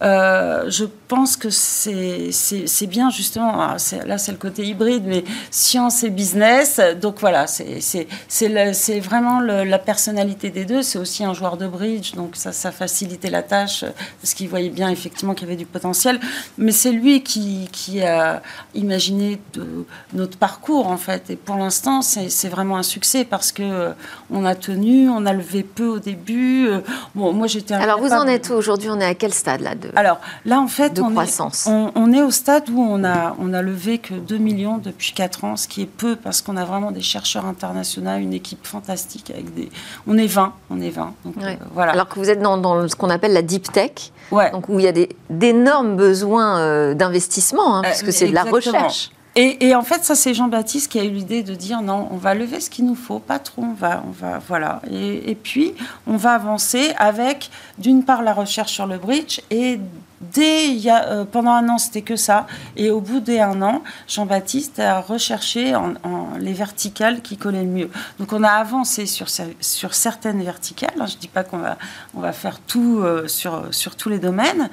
je 0.00 0.84
pense 1.12 1.36
que 1.36 1.50
c'est 1.50 2.86
bien 2.86 3.10
justement, 3.10 3.52
ah, 3.60 3.76
là 4.06 4.16
c'est 4.16 4.32
le 4.32 4.38
côté 4.38 4.64
hybride, 4.64 5.04
mais 5.04 5.24
science 5.50 6.04
et 6.04 6.08
business. 6.08 6.80
Donc 7.02 7.20
voilà, 7.20 7.46
c'est 7.46 9.00
vraiment 9.00 9.40
la 9.40 9.78
personnalité 9.78 10.48
des 10.48 10.64
deux. 10.64 10.82
C'est 10.82 10.98
aussi 10.98 11.22
un 11.22 11.34
joueur 11.34 11.58
de 11.58 11.66
bridge, 11.66 12.14
donc 12.14 12.34
ça, 12.34 12.52
ça 12.52 12.72
facilitait 12.72 13.28
la 13.28 13.42
tâche 13.42 13.84
parce 14.22 14.32
qu'il 14.32 14.48
voyait 14.48 14.70
bien 14.70 14.88
effectivement 14.88 15.34
qu'il 15.34 15.46
y 15.48 15.50
avait 15.50 15.58
du 15.58 15.66
potentiel. 15.66 16.18
Mais 16.56 16.72
c'est 16.72 16.92
lui 16.92 17.22
qui, 17.22 17.68
qui, 17.72 18.00
a 18.00 18.40
imaginé 18.74 19.38
de, 19.52 19.84
notre 20.14 20.38
parcours 20.38 20.86
en 20.86 20.96
fait. 20.96 21.28
Et 21.28 21.36
pour 21.36 21.56
l'instant, 21.56 22.00
c'est 22.00 22.48
vraiment 22.48 22.78
un 22.78 22.82
succès 22.82 23.26
parce 23.26 23.52
que 23.52 23.62
euh, 23.62 23.92
on 24.30 24.46
a 24.46 24.54
tenu, 24.54 25.10
on 25.10 25.26
a 25.26 25.34
levé 25.34 25.62
peu 25.62 25.88
au 25.88 25.98
début. 25.98 26.68
Euh, 26.68 26.80
bon, 27.14 27.34
moi 27.34 27.48
j'étais. 27.48 27.74
Alors 27.74 28.00
vous 28.00 28.12
en 28.12 28.26
êtes 28.26 28.50
aujourd'hui? 28.50 28.88
On 28.88 28.98
est 28.98 29.04
à 29.04 29.14
quel 29.14 29.34
stade 29.34 29.60
là 29.60 29.74
de 29.74 29.90
alors 29.94 30.20
là, 30.46 30.58
en 30.58 30.68
fait, 30.68 31.01
on, 31.02 31.10
croissance. 31.10 31.66
Est, 31.66 31.70
on, 31.94 32.12
est 32.12 32.22
au 32.22 32.30
stade 32.30 32.70
où 32.70 32.80
on 32.80 33.04
a, 33.04 33.36
on 33.38 33.52
a 33.52 33.62
levé 33.62 33.98
que 33.98 34.14
2 34.14 34.38
millions 34.38 34.78
depuis 34.78 35.12
4 35.12 35.44
ans, 35.44 35.56
ce 35.56 35.68
qui 35.68 35.82
est 35.82 35.86
peu 35.86 36.16
parce 36.16 36.42
qu'on 36.42 36.56
a 36.56 36.64
vraiment 36.64 36.90
des 36.90 37.02
chercheurs 37.02 37.46
internationaux, 37.46 38.16
une 38.16 38.32
équipe 38.32 38.66
fantastique 38.66 39.30
avec 39.30 39.54
des. 39.54 39.70
On 40.06 40.18
est 40.18 40.26
20, 40.26 40.52
on 40.70 40.80
est 40.80 40.90
20. 40.90 41.14
Euh, 41.26 41.54
voilà. 41.74 41.92
Alors 41.92 42.08
que 42.08 42.18
vous 42.18 42.30
êtes 42.30 42.40
dans, 42.40 42.88
ce 42.88 42.96
qu'on 42.96 43.10
appelle 43.10 43.32
la 43.32 43.42
deep 43.42 43.70
tech, 43.72 44.12
donc 44.30 44.68
où 44.68 44.78
il 44.78 44.84
y 44.84 44.88
a 44.88 45.06
d'énormes 45.30 45.96
besoins 45.96 46.58
euh, 46.58 46.94
d'investissement, 46.94 47.76
hein, 47.76 47.82
puisque 47.82 48.12
c'est 48.12 48.28
de 48.28 48.34
la 48.34 48.44
recherche. 48.44 49.10
Et, 49.34 49.74
en 49.74 49.82
fait, 49.82 50.04
ça, 50.04 50.14
c'est 50.14 50.34
Jean-Baptiste 50.34 50.92
qui 50.92 51.00
a 51.00 51.04
eu 51.04 51.10
l'idée 51.10 51.42
de 51.42 51.54
dire 51.54 51.80
non, 51.80 52.06
on 52.10 52.18
va 52.18 52.34
lever 52.34 52.60
ce 52.60 52.68
qu'il 52.68 52.84
nous 52.84 52.94
faut, 52.94 53.18
pas 53.18 53.38
trop, 53.38 53.62
on 53.62 53.72
va, 53.72 54.02
on 54.06 54.10
va 54.10 54.38
voilà. 54.46 54.82
Et, 54.90 55.34
puis, 55.34 55.74
on 56.06 56.16
va 56.16 56.32
avancer 56.32 56.92
avec, 56.98 57.50
d'une 57.78 58.04
part, 58.04 58.22
la 58.22 58.34
recherche 58.34 58.72
sur 58.72 58.86
le 58.86 58.98
bridge 58.98 59.40
et 59.50 59.80
Dès 60.22 60.68
il 60.68 60.78
y 60.78 60.90
a, 60.90 61.08
euh, 61.08 61.24
pendant 61.24 61.52
un 61.52 61.68
an, 61.68 61.78
c'était 61.78 62.02
que 62.02 62.16
ça. 62.16 62.46
Et 62.76 62.90
au 62.90 63.00
bout 63.00 63.20
d'un 63.20 63.60
an, 63.62 63.82
Jean-Baptiste 64.08 64.78
a 64.78 65.00
recherché 65.00 65.74
en, 65.74 65.94
les 66.38 66.52
verticales 66.52 67.22
qui 67.22 67.36
collaient 67.36 67.64
le 67.64 67.68
mieux. 67.68 67.90
Donc 68.18 68.32
on 68.32 68.42
a 68.42 68.50
avancé 68.50 69.06
sur, 69.06 69.28
sur 69.60 69.94
certaines 69.94 70.42
verticales. 70.42 70.94
Je 70.96 71.16
ne 71.16 71.20
dis 71.20 71.28
pas 71.28 71.44
qu'on 71.44 71.58
va, 71.58 71.76
on 72.14 72.20
va 72.20 72.32
faire 72.32 72.60
tout 72.60 73.00
euh, 73.00 73.28
sur, 73.28 73.74
sur 73.74 73.96
tous 73.96 74.08
les 74.08 74.18
domaines. 74.18 74.70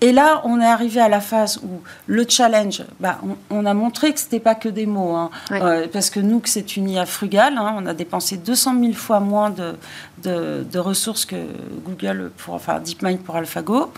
Et 0.00 0.12
là, 0.12 0.42
on 0.44 0.60
est 0.60 0.66
arrivé 0.66 1.00
à 1.00 1.08
la 1.08 1.20
phase 1.20 1.58
où 1.62 1.80
le 2.06 2.26
challenge, 2.28 2.82
bah, 3.00 3.20
on, 3.48 3.64
a 3.64 3.72
montré 3.72 4.12
que 4.12 4.18
ce 4.18 4.24
n'était 4.24 4.40
pas 4.40 4.54
que 4.54 4.68
des 4.68 4.86
mots, 4.86 5.14
hein. 5.14 5.30
euh, 5.52 5.86
parce 5.90 6.10
que 6.10 6.20
nous, 6.20 6.40
que 6.40 6.48
c'est 6.48 6.76
une 6.76 6.90
IA 6.90 7.06
frugale, 7.06 7.56
hein. 7.56 7.74
on 7.78 7.86
a 7.86 7.94
dépensé 7.94 8.36
200 8.36 8.80
000 8.80 8.92
fois 8.92 9.20
moins 9.20 9.50
de, 9.50 9.76
de, 10.22 10.78
ressources 10.78 11.24
que 11.24 11.36
Google, 11.86 12.32
pour, 12.36 12.52
enfin 12.52 12.80
DeepMind 12.80 13.20
pour 13.20 13.36
AlphaGo. 13.36 13.92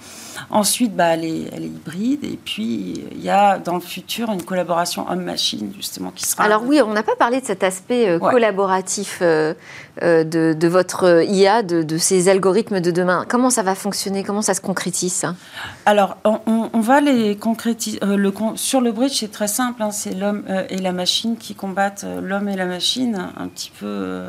Ensuite, 0.50 0.94
bah, 0.94 1.14
elle, 1.14 1.24
est, 1.24 1.50
elle 1.52 1.64
est 1.64 1.68
hybride, 1.68 2.24
et 2.24 2.38
puis 2.42 3.04
il 3.12 3.22
y 3.22 3.30
a 3.30 3.58
dans 3.58 3.74
le 3.74 3.80
futur 3.80 4.30
une 4.30 4.42
collaboration 4.42 5.08
homme-machine, 5.08 5.72
justement, 5.76 6.10
qui 6.14 6.24
sera... 6.24 6.44
Alors 6.44 6.62
oui, 6.64 6.80
on 6.82 6.92
n'a 6.92 7.02
pas 7.02 7.16
parlé 7.16 7.40
de 7.40 7.46
cet 7.46 7.62
aspect 7.62 8.08
euh, 8.08 8.18
collaboratif 8.18 9.18
euh, 9.22 9.54
de, 10.02 10.52
de, 10.52 10.68
votre 10.68 11.24
IA, 11.28 11.62
de, 11.62 11.82
de, 11.82 11.98
ces 11.98 12.28
algorithmes 12.28 12.80
de 12.80 12.90
demain. 12.90 13.24
Comment 13.28 13.50
ça 13.50 13.62
va 13.62 13.74
fonctionner? 13.74 14.24
Comment 14.24 14.42
ça 14.42 14.54
se 14.54 14.60
concrétise 14.60 15.26
alors, 15.84 16.16
on, 16.24 16.80
va 16.80 17.00
les 17.00 17.36
concrétiser. 17.36 17.98
Euh, 18.02 18.16
le, 18.16 18.32
sur 18.56 18.80
le 18.80 18.92
bridge, 18.92 19.18
c'est 19.20 19.30
très 19.30 19.48
simple. 19.48 19.82
Hein, 19.82 19.90
c'est 19.90 20.14
l'homme 20.14 20.42
euh, 20.48 20.64
et 20.68 20.78
la 20.78 20.92
machine 20.92 21.36
qui 21.36 21.54
combattent 21.54 22.04
euh, 22.04 22.20
l'homme 22.20 22.48
et 22.48 22.56
la 22.56 22.66
machine, 22.66 23.30
un 23.36 23.46
petit 23.48 23.70
peu. 23.78 24.24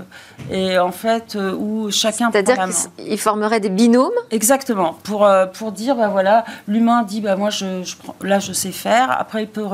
et 0.52 0.78
en 0.78 0.91
fait, 0.91 1.38
où 1.58 1.89
chacun. 1.91 2.30
C'est-à-dire 2.32 2.58
qu'ils 2.98 3.20
formeraient 3.20 3.60
des 3.60 3.70
binômes? 3.70 4.12
Exactement. 4.32 4.98
Pour, 5.04 5.28
pour 5.54 5.72
dire, 5.72 5.97
bah 5.98 6.08
voilà, 6.08 6.46
l'humain 6.68 7.04
dit, 7.04 7.22
bah 7.22 7.36
moi, 7.36 7.50
je, 7.50 7.84
là, 8.22 8.40
je 8.40 8.54
sais 8.54 8.72
faire. 8.72 9.12
Après, 9.12 9.44
il 9.44 9.48
peut 9.48 9.66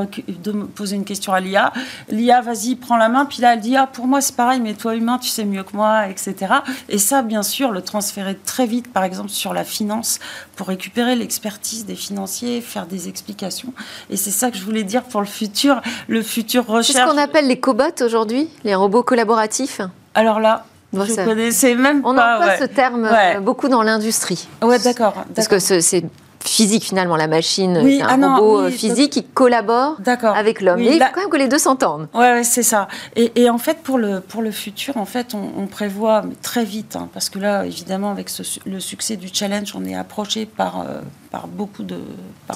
poser 0.75 0.95
une 0.95 1.05
question 1.05 1.33
à 1.33 1.39
l'IA. 1.39 1.71
L'IA, 2.09 2.41
vas-y, 2.41 2.75
prends 2.75 2.97
la 2.97 3.09
main. 3.09 3.25
Puis 3.25 3.41
là, 3.41 3.53
elle 3.53 3.59
dit, 3.59 3.75
ah, 3.75 3.87
pour 3.87 4.07
moi, 4.07 4.21
c'est 4.21 4.35
pareil, 4.35 4.59
mais 4.59 4.73
toi, 4.73 4.95
humain, 4.95 5.19
tu 5.19 5.29
sais 5.29 5.45
mieux 5.45 5.63
que 5.63 5.75
moi, 5.75 6.07
etc. 6.07 6.53
Et 6.89 6.97
ça, 6.97 7.21
bien 7.21 7.43
sûr, 7.43 7.71
le 7.71 7.81
transférer 7.81 8.35
très 8.35 8.65
vite, 8.65 8.91
par 8.91 9.03
exemple, 9.03 9.29
sur 9.29 9.53
la 9.53 9.63
finance, 9.63 10.19
pour 10.55 10.67
récupérer 10.67 11.15
l'expertise 11.15 11.85
des 11.85 11.95
financiers, 11.95 12.61
faire 12.61 12.85
des 12.85 13.07
explications. 13.07 13.73
Et 14.09 14.17
c'est 14.17 14.31
ça 14.31 14.51
que 14.51 14.57
je 14.57 14.63
voulais 14.63 14.83
dire 14.83 15.03
pour 15.03 15.21
le 15.21 15.27
futur, 15.27 15.81
le 16.07 16.21
futur 16.21 16.65
recherche. 16.65 16.97
C'est 16.97 17.05
ce 17.05 17.11
qu'on 17.11 17.21
appelle 17.21 17.47
les 17.47 17.59
cobots 17.59 18.01
aujourd'hui, 18.01 18.49
les 18.63 18.75
robots 18.75 19.03
collaboratifs. 19.03 19.81
Alors 20.15 20.39
là, 20.39 20.65
je 20.93 21.25
connaissais 21.25 21.75
même 21.75 22.01
on 22.03 22.15
pas. 22.15 22.37
On 22.37 22.41
emploie 22.41 22.57
ce 22.57 22.65
terme 22.65 23.09
euh, 23.11 23.39
beaucoup 23.39 23.67
dans 23.67 23.83
l'industrie. 23.83 24.47
Ouais, 24.61 24.79
d'accord. 24.79 25.13
Parce 25.35 25.47
que 25.47 25.59
c'est 25.59 26.03
physique 26.43 26.83
finalement, 26.83 27.15
la 27.15 27.27
machine, 27.27 27.79
oui, 27.83 28.01
un 28.01 28.21
ah 28.21 28.35
robot 28.35 28.59
euh, 28.61 28.69
physique 28.69 29.13
qui 29.13 29.23
collabore 29.23 29.97
avec 30.35 30.61
l'homme. 30.61 30.79
Il 30.79 30.93
faut 30.93 31.05
quand 31.13 31.21
même 31.21 31.29
que 31.29 31.37
les 31.37 31.47
deux 31.47 31.57
s'entendent. 31.57 32.07
Oui, 32.13 32.21
ouais, 32.21 32.43
c'est 32.43 32.63
ça. 32.63 32.87
Et, 33.15 33.49
en 33.49 33.57
fait, 33.57 33.79
pour 33.79 33.97
le, 33.97 34.19
pour 34.19 34.41
le 34.41 34.51
futur, 34.51 34.97
en 34.97 35.05
fait, 35.05 35.33
on, 35.33 35.67
prévoit 35.67 36.23
très 36.41 36.65
vite, 36.65 36.95
hein, 36.95 37.09
parce 37.13 37.29
que 37.29 37.39
là, 37.39 37.65
évidemment, 37.65 38.11
avec 38.11 38.29
le 38.65 38.79
succès 38.79 39.15
du 39.15 39.29
challenge, 39.33 39.73
on 39.75 39.85
est 39.85 39.95
approché 39.95 40.45
par, 40.45 40.81
euh, 40.81 41.01
par 41.31 41.47
beaucoup 41.47 41.83
de... 41.83 41.97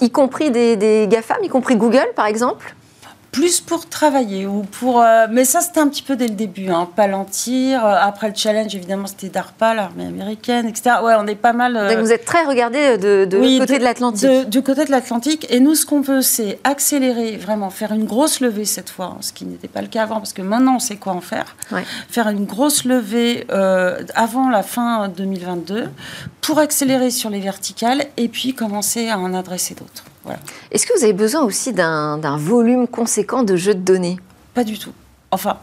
Y 0.02 0.12
compris 0.12 0.52
des, 0.52 0.76
des 0.76 1.08
GAFAM, 1.10 1.38
y 1.44 1.48
compris 1.48 1.78
Google, 1.78 2.08
par 2.16 2.28
exemple? 2.28 2.76
Plus 3.32 3.62
pour 3.62 3.88
travailler 3.88 4.46
ou 4.46 4.64
pour. 4.64 5.02
Euh, 5.02 5.28
mais 5.30 5.46
ça, 5.46 5.62
c'était 5.62 5.80
un 5.80 5.88
petit 5.88 6.02
peu 6.02 6.16
dès 6.16 6.28
le 6.28 6.36
début. 6.36 6.70
Hein, 6.70 6.90
Palantir. 6.96 7.86
Euh, 7.86 7.96
après 8.00 8.30
le 8.30 8.36
challenge, 8.36 8.76
évidemment, 8.76 9.08
c'était 9.08 9.30
DARPA, 9.30 9.74
l'armée 9.74 10.06
américaine, 10.06 10.68
etc. 10.68 10.98
Ouais, 11.04 11.14
on 11.18 11.28
est 11.28 11.36
pas 11.36 11.54
mal. 11.54 11.76
Euh, 11.76 12.00
vous 12.00 12.12
êtes 12.12 12.26
très 12.26 12.46
regardé 12.46 12.98
de, 12.98 13.26
de 13.26 13.60
côté 13.60 13.80
de, 13.80 13.84
l'Atlantique. 13.84 14.50
du 14.50 14.62
côté 14.62 14.86
de 14.86 14.92
l'Atlantique. 14.92 15.46
Et 15.50 15.60
nous, 15.60 15.76
ce 15.76 15.86
qu'on 15.86 16.02
veut, 16.02 16.22
c'est 16.22 16.60
accélérer, 16.64 17.38
vraiment, 17.38 17.70
faire 17.70 17.92
une 17.92 18.06
grosse 18.06 18.40
levée 18.40 18.66
cette 18.66 18.90
fois, 18.90 19.14
hein, 19.14 19.18
ce 19.22 19.34
qui 19.34 19.46
n'était 19.46 19.68
pas 19.68 19.82
le 19.82 19.88
cas 19.88 20.04
avant, 20.04 20.18
parce 20.18 20.34
que 20.34 20.42
maintenant, 20.42 20.76
on 20.76 20.80
sait 20.80 20.98
quoi 20.98 21.14
en 21.14 21.22
faire. 21.22 21.56
Faire 22.10 22.30
une 22.30 22.46
grosse 22.46 22.86
levée 22.86 23.46
avant 24.16 24.50
la 24.50 24.64
fin 24.64 25.08
2022 25.10 25.90
pour 26.42 26.60
accélérer 26.60 27.12
sur 27.12 27.30
les 27.30 27.40
verticales 27.40 28.06
et 28.16 28.28
puis 28.28 28.54
commencer 28.54 29.10
à 29.10 29.20
en 29.20 29.34
adresser 29.34 29.76
d'autres. 29.76 30.06
Est-ce 30.72 30.86
que 30.86 30.98
vous 30.98 31.04
avez 31.04 31.14
besoin 31.14 31.44
aussi 31.44 31.74
d'un 31.74 32.38
volume 32.38 32.88
conséquent 32.88 33.44
de 33.44 33.56
jeux 33.56 33.76
de 33.76 33.80
données? 33.80 34.18
Pas 34.54 34.64
du 34.64 34.78
tout. 34.78 34.94
Enfin, 35.32 35.58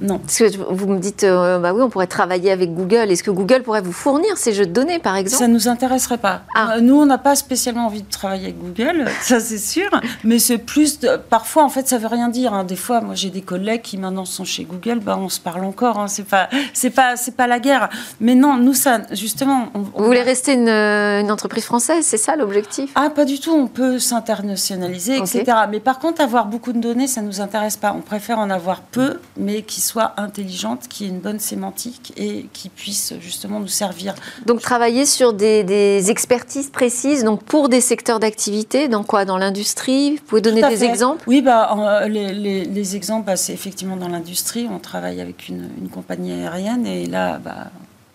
Non. 0.00 0.18
Parce 0.18 0.38
que 0.38 0.56
vous 0.72 0.86
me 0.86 0.98
dites, 0.98 1.24
euh, 1.24 1.58
bah 1.58 1.72
oui, 1.74 1.82
on 1.82 1.90
pourrait 1.90 2.06
travailler 2.06 2.50
avec 2.50 2.74
Google. 2.74 3.10
Est-ce 3.10 3.22
que 3.22 3.30
Google 3.30 3.62
pourrait 3.62 3.82
vous 3.82 3.92
fournir 3.92 4.36
ces 4.36 4.52
jeux 4.54 4.66
de 4.66 4.72
données, 4.72 4.98
par 4.98 5.16
exemple? 5.16 5.38
Ça 5.42 5.48
ne 5.48 5.52
nous 5.54 5.68
intéresserait 5.68 6.18
pas. 6.18 6.42
Ah. 6.54 6.74
Euh, 6.76 6.80
Nous, 6.80 6.94
on 6.94 7.06
n'a 7.06 7.18
pas 7.18 7.34
spécialement 7.36 7.86
envie 7.86 8.02
de 8.02 8.10
travailler 8.10 8.44
avec 8.44 8.58
Google, 8.58 9.06
ça 9.22 9.40
c'est 9.40 9.58
sûr. 9.58 9.90
Mais 10.24 10.38
c'est 10.38 10.58
plus. 10.58 11.00
de- 11.00 11.16
Parfois, 11.28 11.64
en 11.64 11.68
fait, 11.68 11.86
ça 11.88 11.98
veut 11.98 12.06
rien 12.06 12.28
dire. 12.28 12.54
hein. 12.54 12.64
Des 12.64 12.76
fois, 12.76 13.00
moi, 13.00 13.14
j'ai 13.14 13.30
des 13.30 13.42
collègues 13.42 13.82
qui 13.82 13.98
maintenant 13.98 14.24
sont 14.24 14.44
chez 14.44 14.64
Google, 14.64 15.00
bah, 15.00 15.18
on 15.20 15.28
se 15.28 15.40
parle 15.40 15.64
encore. 15.64 15.98
hein. 15.98 16.08
C'est 16.08 16.24
pas, 16.26 16.48
c'est 16.72 16.90
pas, 16.90 17.16
c'est 17.16 17.36
pas 17.36 17.46
la 17.46 17.58
guerre. 17.60 17.88
Mais 18.20 18.34
non, 18.34 18.56
nous, 18.56 18.74
ça, 18.74 19.00
justement. 19.12 19.68
on- 19.74 19.80
on- 19.80 20.00
Vous 20.00 20.04
voulez 20.06 20.22
rester 20.22 20.54
une, 20.54 20.68
une 20.68 21.30
entreprise 21.30 21.64
française, 21.64 22.04
c'est 22.06 22.16
ça 22.16 22.36
l'objectif? 22.36 22.90
Ah, 22.94 23.10
pas 23.10 23.24
du 23.24 23.38
tout. 23.38 23.52
On 23.52 23.66
peut 23.66 23.98
s'internationaliser, 23.98 25.16
etc. 25.18 25.44
Mais 25.70 25.80
par 25.80 25.98
contre, 25.98 26.20
avoir 26.22 26.46
beaucoup 26.46 26.72
de 26.72 26.78
données, 26.80 27.06
ça 27.06 27.20
nous 27.22 27.40
intéresse 27.40 27.76
pas. 27.76 27.92
On 27.96 28.00
préfère 28.00 28.38
en 28.38 28.50
avoir 28.50 28.80
peu, 28.80 29.18
mais 29.36 29.62
qui 29.62 29.80
soient 29.90 30.12
intelligentes, 30.16 30.86
qui 30.88 31.04
aient 31.04 31.08
une 31.08 31.18
bonne 31.28 31.40
sémantique 31.40 32.12
et 32.16 32.46
qui 32.52 32.68
puissent 32.68 33.14
justement 33.20 33.58
nous 33.60 33.74
servir. 33.84 34.14
Donc 34.46 34.60
travailler 34.60 35.04
sur 35.06 35.32
des, 35.32 35.64
des 35.64 36.10
expertises 36.10 36.70
précises, 36.70 37.24
donc 37.24 37.42
pour 37.42 37.68
des 37.68 37.80
secteurs 37.80 38.20
d'activité, 38.20 38.88
dans 38.88 39.04
quoi? 39.04 39.24
Dans 39.24 39.38
l'industrie? 39.38 40.16
Vous 40.16 40.22
pouvez 40.28 40.40
donner 40.40 40.62
des 40.62 40.76
fait. 40.76 40.86
exemples? 40.86 41.24
Oui, 41.26 41.42
bah, 41.42 41.60
euh, 41.76 42.08
les, 42.08 42.32
les- 42.32 42.64
les 42.64 42.96
exemples, 42.96 43.26
bah, 43.26 43.36
c'est 43.36 43.52
effectivement 43.52 43.96
dans 43.96 44.08
l'industrie. 44.08 44.66
On 44.70 44.78
travaille 44.78 45.20
avec 45.20 45.48
une, 45.48 45.68
une 45.80 45.88
compagnie 45.88 46.32
aérienne 46.32 46.86
et 46.86 47.06
là, 47.06 47.38
bah, 47.38 47.70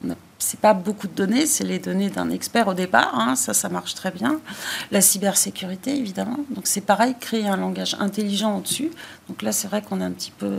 on 0.06 0.12
a- 0.12 0.16
c'est 0.40 0.60
pas 0.60 0.74
beaucoup 0.74 1.08
de 1.08 1.14
données, 1.14 1.46
c'est 1.46 1.64
les 1.66 1.80
données 1.80 2.10
d'un 2.10 2.30
expert 2.30 2.68
au 2.68 2.74
départ. 2.74 3.12
hein, 3.20 3.36
ça, 3.36 3.54
ça 3.54 3.68
marche 3.70 3.96
très 3.96 4.12
bien. 4.12 4.40
La 4.92 5.02
cybersécurité, 5.02 5.90
évidemment. 5.98 6.40
Donc 6.52 6.68
c'est 6.68 6.86
pareil, 6.94 7.16
créer 7.20 7.48
un 7.48 7.58
langage 7.58 7.98
intelligent 8.00 8.58
au-dessus. 8.58 8.92
Donc 9.28 9.42
là, 9.42 9.52
c'est 9.52 9.68
vrai 9.68 9.82
qu'on 9.82 10.00
est 10.02 10.06
un 10.06 10.12
petit 10.12 10.32
peu 10.32 10.54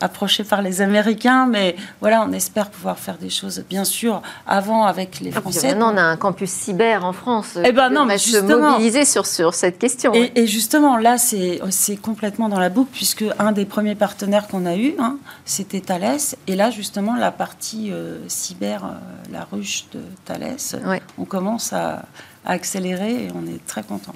approché 0.00 0.44
par 0.44 0.62
les 0.62 0.80
Américains, 0.80 1.46
mais 1.46 1.76
voilà, 2.00 2.24
on 2.28 2.32
espère 2.32 2.70
pouvoir 2.70 2.98
faire 2.98 3.16
des 3.18 3.30
choses, 3.30 3.64
bien 3.68 3.84
sûr, 3.84 4.22
avant 4.46 4.84
avec 4.84 5.20
les 5.20 5.30
Ah, 5.34 5.40
Français. 5.40 5.68
Maintenant, 5.68 5.94
on 5.94 5.96
a 5.96 6.02
un 6.02 6.16
campus 6.16 6.50
cyber 6.50 7.04
en 7.04 7.12
France. 7.12 7.56
Eh 7.64 7.72
ben 7.72 7.88
qui 7.88 7.94
non, 7.94 8.04
mais 8.04 8.18
se 8.18 8.38
mobiliser 8.38 9.04
sur, 9.04 9.26
sur 9.26 9.54
cette 9.54 9.78
question. 9.78 10.12
Et, 10.14 10.32
et 10.34 10.46
justement, 10.46 10.96
là, 10.96 11.18
c'est 11.18 11.60
c'est 11.70 11.96
complètement 11.96 12.48
dans 12.48 12.58
la 12.60 12.68
boucle, 12.68 12.90
puisque 12.92 13.24
un 13.38 13.52
des 13.52 13.64
premiers 13.64 13.94
partenaires 13.94 14.48
qu'on 14.48 14.66
a 14.66 14.76
eu, 14.76 14.94
hein, 14.98 15.16
c'était 15.44 15.80
Thales. 15.80 16.18
Et 16.46 16.56
là, 16.56 16.70
justement, 16.70 17.14
la 17.16 17.30
partie 17.30 17.90
euh, 17.92 18.18
cyber, 18.28 18.84
euh, 18.84 18.88
la 19.32 19.46
ruche 19.50 19.86
de 19.92 20.00
Thales, 20.24 20.56
Ouais. 20.86 21.02
on 21.18 21.24
commence 21.24 21.72
à, 21.72 22.02
à 22.44 22.52
accélérer 22.52 23.24
et 23.24 23.28
on 23.34 23.46
est 23.46 23.64
très 23.66 23.82
content. 23.82 24.14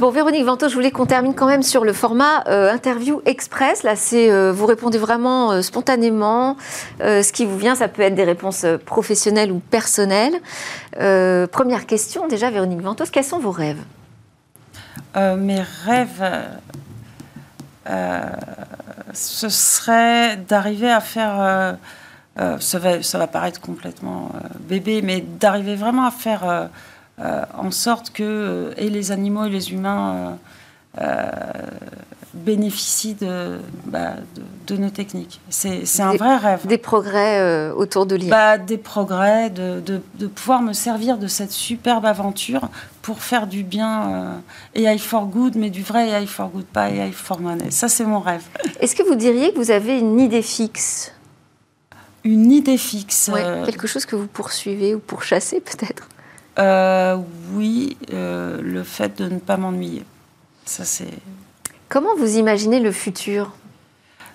Bon, 0.00 0.10
Véronique 0.10 0.44
Vento, 0.44 0.68
je 0.68 0.74
voulais 0.74 0.90
qu'on 0.90 1.06
termine 1.06 1.34
quand 1.34 1.46
même 1.46 1.62
sur 1.62 1.84
le 1.84 1.92
format 1.92 2.44
euh, 2.48 2.72
interview 2.72 3.22
express. 3.24 3.82
Là, 3.82 3.94
c'est 3.94 4.30
euh, 4.30 4.52
vous 4.52 4.66
répondez 4.66 4.98
vraiment 4.98 5.52
euh, 5.52 5.62
spontanément. 5.62 6.56
Ce 7.00 7.32
qui 7.32 7.46
vous 7.46 7.56
vient, 7.56 7.74
ça 7.74 7.88
peut 7.88 8.02
être 8.02 8.14
des 8.14 8.24
réponses 8.24 8.66
professionnelles 8.84 9.52
ou 9.52 9.60
personnelles. 9.60 10.34
Première 10.92 11.86
question, 11.86 12.26
déjà, 12.28 12.50
Véronique 12.50 12.80
Ventos, 12.80 13.04
quels 13.12 13.24
sont 13.24 13.38
vos 13.38 13.52
rêves? 13.52 13.82
Mes 15.14 15.62
rêves, 15.84 16.24
ce 19.12 19.48
serait 19.48 20.36
d'arriver 20.36 20.90
à 20.90 21.00
faire. 21.00 21.76
ça, 22.58 22.78
va, 22.78 23.02
ça 23.02 23.18
va 23.18 23.26
paraître 23.26 23.60
complètement 23.60 24.32
bébé, 24.60 25.02
mais 25.02 25.20
d'arriver 25.20 25.76
vraiment 25.76 26.06
à 26.06 26.10
faire 26.10 26.68
en 27.56 27.70
sorte 27.70 28.10
que 28.10 28.22
euh, 28.22 28.72
et 28.76 28.88
les 28.90 29.12
animaux 29.12 29.44
et 29.44 29.50
les 29.50 29.72
humains 29.72 30.14
euh, 30.98 31.00
euh, 31.02 31.30
bénéficient 32.32 33.14
de, 33.14 33.58
bah, 33.86 34.12
de, 34.34 34.74
de 34.74 34.80
nos 34.80 34.90
techniques. 34.90 35.40
C'est 35.50 35.82
un 36.00 36.12
Des- 36.12 36.16
vrai 36.18 36.36
rêve. 36.36 36.66
Des 36.66 36.78
progrès 36.78 37.40
euh, 37.40 37.74
autour 37.74 38.06
de 38.06 38.14
l'IA 38.16 38.30
Bah, 38.30 38.58
des 38.58 38.78
progrès, 38.78 39.50
de, 39.50 40.00
pouvoir 40.34 40.62
me 40.62 40.72
servir 40.72 41.18
de 41.18 41.26
cette 41.26 41.50
superbe 41.50 42.06
aventure 42.06 42.68
pour 43.02 43.20
faire 43.22 43.46
du 43.46 43.62
bien 43.64 44.40
euh, 44.76 44.90
AI 44.92 44.98
for 44.98 45.26
good, 45.26 45.56
mais 45.56 45.70
du 45.70 45.82
vrai 45.82 46.08
AI 46.08 46.26
for 46.26 46.48
good, 46.48 46.64
pas 46.66 46.90
AI 46.90 47.12
for 47.12 47.40
money. 47.40 47.70
Ça, 47.70 47.88
c'est 47.88 48.04
mon 48.04 48.20
rêve. 48.20 48.44
Est-ce 48.78 48.94
que 48.94 49.02
vous 49.02 49.16
diriez 49.16 49.52
que 49.52 49.58
vous 49.58 49.70
avez 49.70 49.98
une 49.98 50.20
idée 50.20 50.42
fixe? 50.42 51.12
Une 52.22 52.52
idée 52.52 52.76
fixe. 52.78 53.28
Ouais, 53.32 53.42
euh, 53.44 53.64
Quelque 53.66 53.86
chose 53.86 54.04
que 54.06 54.14
vous 54.14 54.26
poursuivez 54.26 54.94
ou 54.94 54.98
pourchassez 55.00 55.60
peut-être? 55.60 56.08
Euh, 56.60 57.16
oui, 57.54 57.96
euh, 58.12 58.60
le 58.62 58.82
fait 58.82 59.18
de 59.18 59.28
ne 59.28 59.38
pas 59.38 59.56
m'ennuyer. 59.56 60.04
Ça, 60.64 60.84
c'est. 60.84 61.08
Comment 61.88 62.14
vous 62.16 62.36
imaginez 62.36 62.80
le 62.80 62.92
futur? 62.92 63.52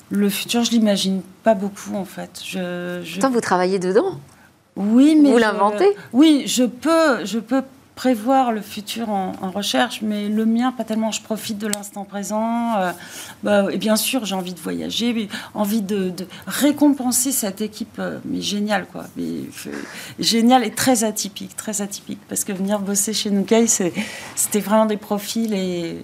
Le 0.10 0.30
futur, 0.30 0.64
je 0.64 0.72
l'imagine 0.72 1.22
pas 1.44 1.54
beaucoup, 1.56 1.96
en 1.96 2.06
fait. 2.06 2.42
Je, 2.44 3.02
je- 3.04 3.14
Pourtant, 3.14 3.32
vous 3.32 3.42
travaillez 3.42 3.80
dedans. 3.80 4.20
Oui, 4.76 5.16
mais 5.16 5.32
Vous 5.32 5.38
l'inventez? 5.38 5.96
Oui, 6.14 6.44
je 6.46 6.64
peux, 6.66 7.24
je 7.26 7.40
peux 7.40 7.64
prévoir 7.96 8.52
le 8.52 8.62
futur 8.62 9.10
en, 9.10 9.32
en 9.42 9.52
recherche, 9.52 10.02
mais 10.02 10.28
le 10.28 10.46
mien, 10.46 10.74
pas 10.74 10.84
tellement. 10.84 11.12
Je 11.12 11.22
profite 11.22 11.58
de 11.58 11.68
l'instant 11.68 12.04
présent. 12.04 12.78
euh, 12.78 12.92
bah, 13.42 13.68
et 13.72 13.78
bien 13.78 13.96
sûr, 13.96 14.26
j'ai 14.26 14.36
envie 14.36 14.54
de 14.54 14.60
voyager, 14.60 15.14
mais 15.14 15.28
envie 15.54 15.82
de, 15.82 16.10
de 16.10 16.28
récompenser 16.46 17.32
cette 17.32 17.62
équipe, 17.62 17.98
euh, 18.00 18.20
mais 18.26 18.42
géniale, 18.42 18.86
quoi. 18.92 19.06
Mais, 19.16 19.24
euh, 19.24 19.72
géniale 20.20 20.66
et 20.66 20.72
très 20.72 21.06
atypique, 21.06 21.56
très 21.56 21.82
atypique, 21.82 22.20
parce 22.28 22.44
que 22.44 22.52
venir 22.52 22.80
bosser 22.80 23.14
chez 23.14 23.30
Nukai, 23.30 23.66
c'était 23.68 24.60
vraiment 24.60 24.86
des 24.86 24.98
profils 24.98 25.54
et, 25.54 26.04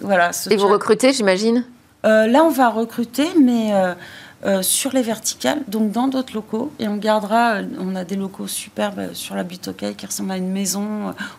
voilà. 0.00 0.32
ce 0.32 0.52
Et 0.52 0.56
vous 0.56 0.68
recrutez, 0.68 1.12
j'imagine? 1.12 1.64
Là, 2.04 2.44
on 2.44 2.50
va 2.50 2.68
recruter, 2.68 3.26
mais 3.42 3.72
euh, 4.46 4.62
sur 4.62 4.92
les 4.92 5.02
verticales, 5.02 5.58
donc 5.68 5.90
dans 5.90 6.08
d'autres 6.08 6.32
locaux. 6.34 6.70
Et 6.78 6.88
on 6.88 6.96
gardera, 6.96 7.54
euh, 7.56 7.62
on 7.80 7.94
a 7.96 8.04
des 8.04 8.16
locaux 8.16 8.46
superbes 8.46 8.98
euh, 9.00 9.08
sur 9.12 9.34
la 9.34 9.42
butte 9.42 9.68
aux 9.68 9.72
Cailles 9.72 9.94
qui 9.96 10.06
ressemblent 10.06 10.30
à 10.32 10.36
une 10.36 10.50
maison 10.52 10.84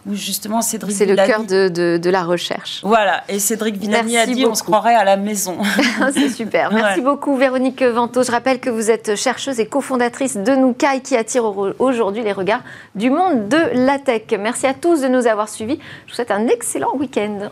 où 0.05 0.13
justement 0.13 0.61
Cédric 0.61 0.95
C'est 0.95 1.05
le 1.05 1.15
cœur 1.15 1.43
de, 1.43 1.69
de- 1.69 1.97
de 1.97 2.09
la 2.09 2.23
recherche. 2.23 2.81
Voilà, 2.83 3.23
et 3.29 3.39
Cédric 3.39 3.77
Villani 3.77 4.17
a 4.17 4.25
dit 4.25 4.45
on 4.45 4.55
se 4.55 4.63
croirait 4.63 4.95
à 4.95 5.03
la 5.03 5.17
maison. 5.17 5.57
C'est 6.13 6.29
super. 6.29 6.71
Merci 6.73 6.99
Ouais. 6.99 7.05
beaucoup, 7.05 7.35
Véronique 7.37 7.81
Vento. 7.81 8.23
Je 8.23 8.31
rappelle 8.31 8.59
que 8.59 8.69
vous 8.69 8.91
êtes 8.91 9.15
chercheuse 9.15 9.59
et 9.59 9.65
cofondatrice 9.67 10.35
de 10.37 10.51
Nukai 10.51 11.01
qui 11.03 11.15
attire 11.15 11.45
au- 11.45 11.69
aujourd'hui 11.79 12.23
les 12.23 12.33
regards 12.33 12.61
du 12.95 13.09
monde 13.09 13.47
de 13.47 13.57
la 13.85 13.99
tech. 13.99 14.23
Merci 14.39 14.67
à 14.67 14.73
tous 14.73 15.01
de 15.01 15.07
nous 15.07 15.27
avoir 15.27 15.47
suivis. 15.49 15.79
Je 16.05 16.11
vous 16.11 16.15
souhaite 16.15 16.31
un 16.31 16.47
excellent 16.47 16.93
week-end. 16.95 17.49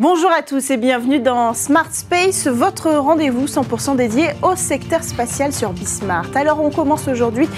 Bonjour 0.00 0.30
à 0.30 0.42
tous 0.42 0.70
et 0.70 0.76
bienvenue 0.76 1.18
dans 1.18 1.54
Smart 1.54 1.92
Space, 1.92 2.46
votre 2.46 2.88
rendez-vous 2.88 3.46
100% 3.46 3.96
dédié 3.96 4.28
au 4.42 4.54
secteur 4.54 5.02
spatial 5.02 5.52
sur 5.52 5.72
Bismart. 5.72 6.28
Alors 6.36 6.62
on 6.62 6.70
commence 6.70 7.08
aujourd'hui 7.08 7.48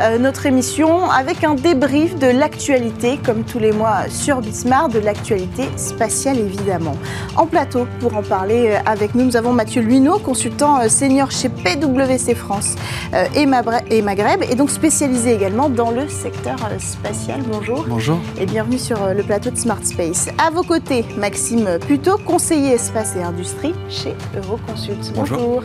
euh, 0.00 0.18
notre 0.18 0.46
émission 0.46 1.10
avec 1.10 1.44
un 1.44 1.54
débrief 1.54 2.16
de 2.18 2.26
l'actualité, 2.26 3.18
comme 3.24 3.44
tous 3.44 3.58
les 3.58 3.72
mois 3.72 4.08
sur 4.08 4.40
Bismart, 4.40 4.88
de 4.88 4.98
l'actualité 4.98 5.68
spatiale 5.76 6.38
évidemment. 6.38 6.96
En 7.36 7.46
plateau, 7.46 7.86
pour 8.00 8.16
en 8.16 8.22
parler 8.22 8.70
euh, 8.70 8.78
avec 8.86 9.14
nous, 9.14 9.24
nous 9.24 9.36
avons 9.36 9.52
Mathieu 9.52 9.82
Luineau, 9.82 10.18
consultant 10.18 10.80
euh, 10.80 10.88
senior 10.88 11.30
chez 11.30 11.48
PwC 11.48 12.34
France 12.34 12.74
euh, 13.14 13.24
et, 13.34 13.46
Mabre- 13.46 13.82
et 13.90 14.02
Maghreb, 14.02 14.42
et 14.48 14.54
donc 14.54 14.70
spécialisé 14.70 15.34
également 15.34 15.68
dans 15.68 15.90
le 15.90 16.08
secteur 16.08 16.56
spatial. 16.78 17.40
Bonjour 17.50 17.84
Bonjour. 17.88 18.18
et 18.40 18.46
bienvenue 18.46 18.78
sur 18.78 19.14
le 19.14 19.22
plateau 19.22 19.50
de 19.50 19.56
Smart 19.56 19.84
Space. 19.84 20.28
À 20.38 20.50
vos 20.50 20.62
côtés, 20.62 21.04
Maxime 21.16 21.78
Puto, 21.86 22.18
conseiller 22.18 22.72
espace 22.74 23.14
et 23.16 23.22
industrie 23.22 23.74
chez 23.88 24.14
Euroconsult. 24.36 25.12
Bonjour. 25.14 25.62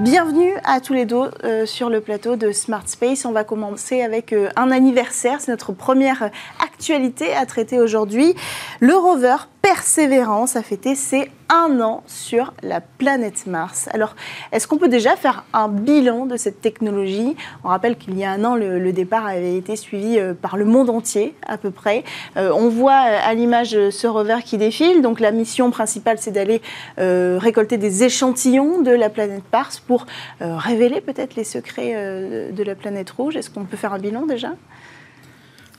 Bienvenue 0.00 0.54
à 0.64 0.80
tous 0.80 0.94
les 0.94 1.04
deux 1.04 1.30
euh, 1.44 1.66
sur 1.66 1.90
le 1.90 2.00
plateau 2.00 2.34
de 2.36 2.52
Smart 2.52 2.88
Space. 2.88 3.26
On 3.26 3.32
va 3.32 3.44
commencer 3.44 4.00
avec 4.00 4.32
euh, 4.32 4.48
un 4.56 4.70
anniversaire. 4.70 5.42
C'est 5.42 5.50
notre 5.50 5.74
première 5.74 6.30
à 7.34 7.46
traiter 7.46 7.78
aujourd'hui. 7.78 8.34
Le 8.80 8.94
rover 8.94 9.36
Persévérance 9.62 10.56
a 10.56 10.62
fêté 10.62 10.94
ses 10.94 11.30
un 11.50 11.80
an 11.80 12.02
sur 12.06 12.54
la 12.62 12.80
planète 12.80 13.46
Mars. 13.46 13.90
Alors, 13.92 14.16
est-ce 14.52 14.66
qu'on 14.66 14.78
peut 14.78 14.88
déjà 14.88 15.16
faire 15.16 15.44
un 15.52 15.68
bilan 15.68 16.24
de 16.24 16.36
cette 16.36 16.62
technologie? 16.62 17.36
On 17.62 17.68
rappelle 17.68 17.96
qu'il 17.96 18.16
y 18.16 18.24
a 18.24 18.30
un 18.30 18.42
an, 18.44 18.54
le, 18.56 18.92
départ 18.92 19.26
avait 19.26 19.56
été 19.56 19.76
suivi 19.76 20.18
euh, 20.18 20.32
par 20.32 20.56
le 20.56 20.64
monde 20.64 20.88
entier, 20.88 21.34
à 21.46 21.58
peu 21.58 21.70
près. 21.70 22.04
Euh, 22.36 22.52
on 22.54 22.68
voit 22.68 23.04
euh, 23.06 23.18
à 23.22 23.34
l'image 23.34 23.90
ce 23.90 24.06
rover 24.06 24.38
qui 24.44 24.56
défile. 24.56 25.02
Donc, 25.02 25.20
la 25.20 25.30
mission 25.30 25.70
principale, 25.70 26.16
c'est 26.18 26.30
d'aller 26.30 26.62
récolter 26.96 27.76
des 27.76 28.04
échantillons 28.04 28.80
de 28.80 28.92
la 28.92 29.10
planète 29.10 29.44
Mars 29.52 29.80
pour 29.80 30.06
révéler 30.40 31.00
peut-être 31.00 31.34
les 31.34 31.44
secrets 31.44 32.50
de 32.50 32.62
la 32.62 32.74
planète 32.74 33.10
rouge. 33.10 33.36
Est-ce 33.36 33.50
qu'on 33.50 33.64
peut 33.64 33.76
faire 33.76 33.92
un 33.92 33.98
bilan 33.98 34.26
déjà? 34.26 34.52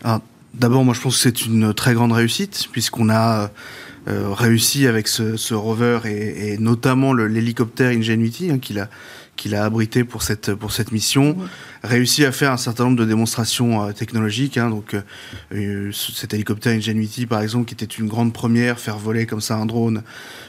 Alors, 0.03 0.19
D'abord, 0.53 0.83
moi 0.83 0.93
je 0.93 0.99
pense 0.99 1.15
que 1.15 1.21
c'est 1.21 1.45
une 1.45 1.73
très 1.73 1.93
grande 1.93 2.11
réussite, 2.11 2.67
puisqu'on 2.71 3.09
a 3.09 3.51
euh, 4.07 4.33
réussi 4.33 4.87
avec 4.87 5.07
ce, 5.07 5.37
ce 5.37 5.53
rover 5.53 5.99
et, 6.05 6.53
et 6.53 6.57
notamment 6.57 7.13
l'hélicoptère 7.13 7.91
Ingenuity, 7.91 8.49
hein, 8.49 8.57
qu'il 8.57 8.79
a, 8.79 9.63
abrité 9.63 10.03
pour 10.03 10.23
cette, 10.23 10.53
pour 10.55 10.71
cette 10.71 10.91
mission, 10.91 11.37
réussi 11.83 12.25
à 12.25 12.31
faire 12.31 12.51
un 12.51 12.57
certain 12.57 12.85
nombre 12.85 12.97
de 12.97 13.05
démonstrations 13.05 13.83
euh, 13.83 13.91
technologiques. 13.91 14.57
Hein, 14.57 14.71
donc, 14.71 14.95
euh, 15.53 15.91
cet 15.91 16.33
hélicoptère 16.33 16.73
Ingenuity, 16.73 17.27
par 17.27 17.41
exemple, 17.41 17.65
qui 17.65 17.75
était 17.75 17.85
une 17.85 18.07
grande 18.07 18.33
première, 18.33 18.79
faire 18.79 18.97
voler 18.97 19.27
comme 19.27 19.41
ça 19.41 19.55
un 19.55 19.67
drone 19.67 20.01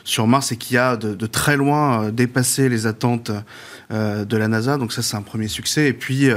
sur 0.03 0.27
Mars 0.27 0.51
et 0.53 0.57
qui 0.57 0.79
a 0.79 0.97
de, 0.97 1.15
de 1.15 1.27
très 1.27 1.57
loin 1.57 2.11
dépassé 2.11 2.69
les 2.69 2.87
attentes 2.87 3.31
de 3.91 4.37
la 4.37 4.49
NASA. 4.49 4.79
Donc 4.79 4.93
ça, 4.93 5.03
c'est 5.03 5.17
un 5.17 5.23
premier 5.23 5.49
succès. 5.49 5.88
Et 5.88 5.93
puis 5.93 6.31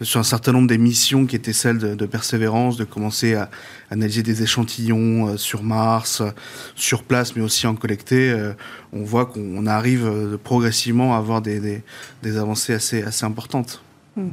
sur 0.00 0.20
un 0.20 0.24
certain 0.24 0.52
nombre 0.52 0.68
des 0.68 0.78
missions 0.78 1.26
qui 1.26 1.36
étaient 1.36 1.52
celles 1.52 1.78
de, 1.78 2.06
persévérance, 2.06 2.76
de 2.76 2.84
commencer 2.84 3.34
à 3.34 3.50
analyser 3.90 4.22
des 4.22 4.42
échantillons 4.42 5.36
sur 5.36 5.62
Mars, 5.62 6.22
sur 6.74 7.02
place, 7.02 7.34
mais 7.34 7.42
aussi 7.42 7.66
en 7.66 7.74
collecté, 7.74 8.34
on 8.92 9.02
voit 9.02 9.26
qu'on 9.26 9.66
arrive 9.66 10.38
progressivement 10.44 11.14
à 11.14 11.18
avoir 11.18 11.42
des, 11.42 11.82
avancées 12.24 12.74
assez, 12.74 13.02
assez 13.02 13.24
importantes. 13.24 13.82
Hmm. 14.16 14.28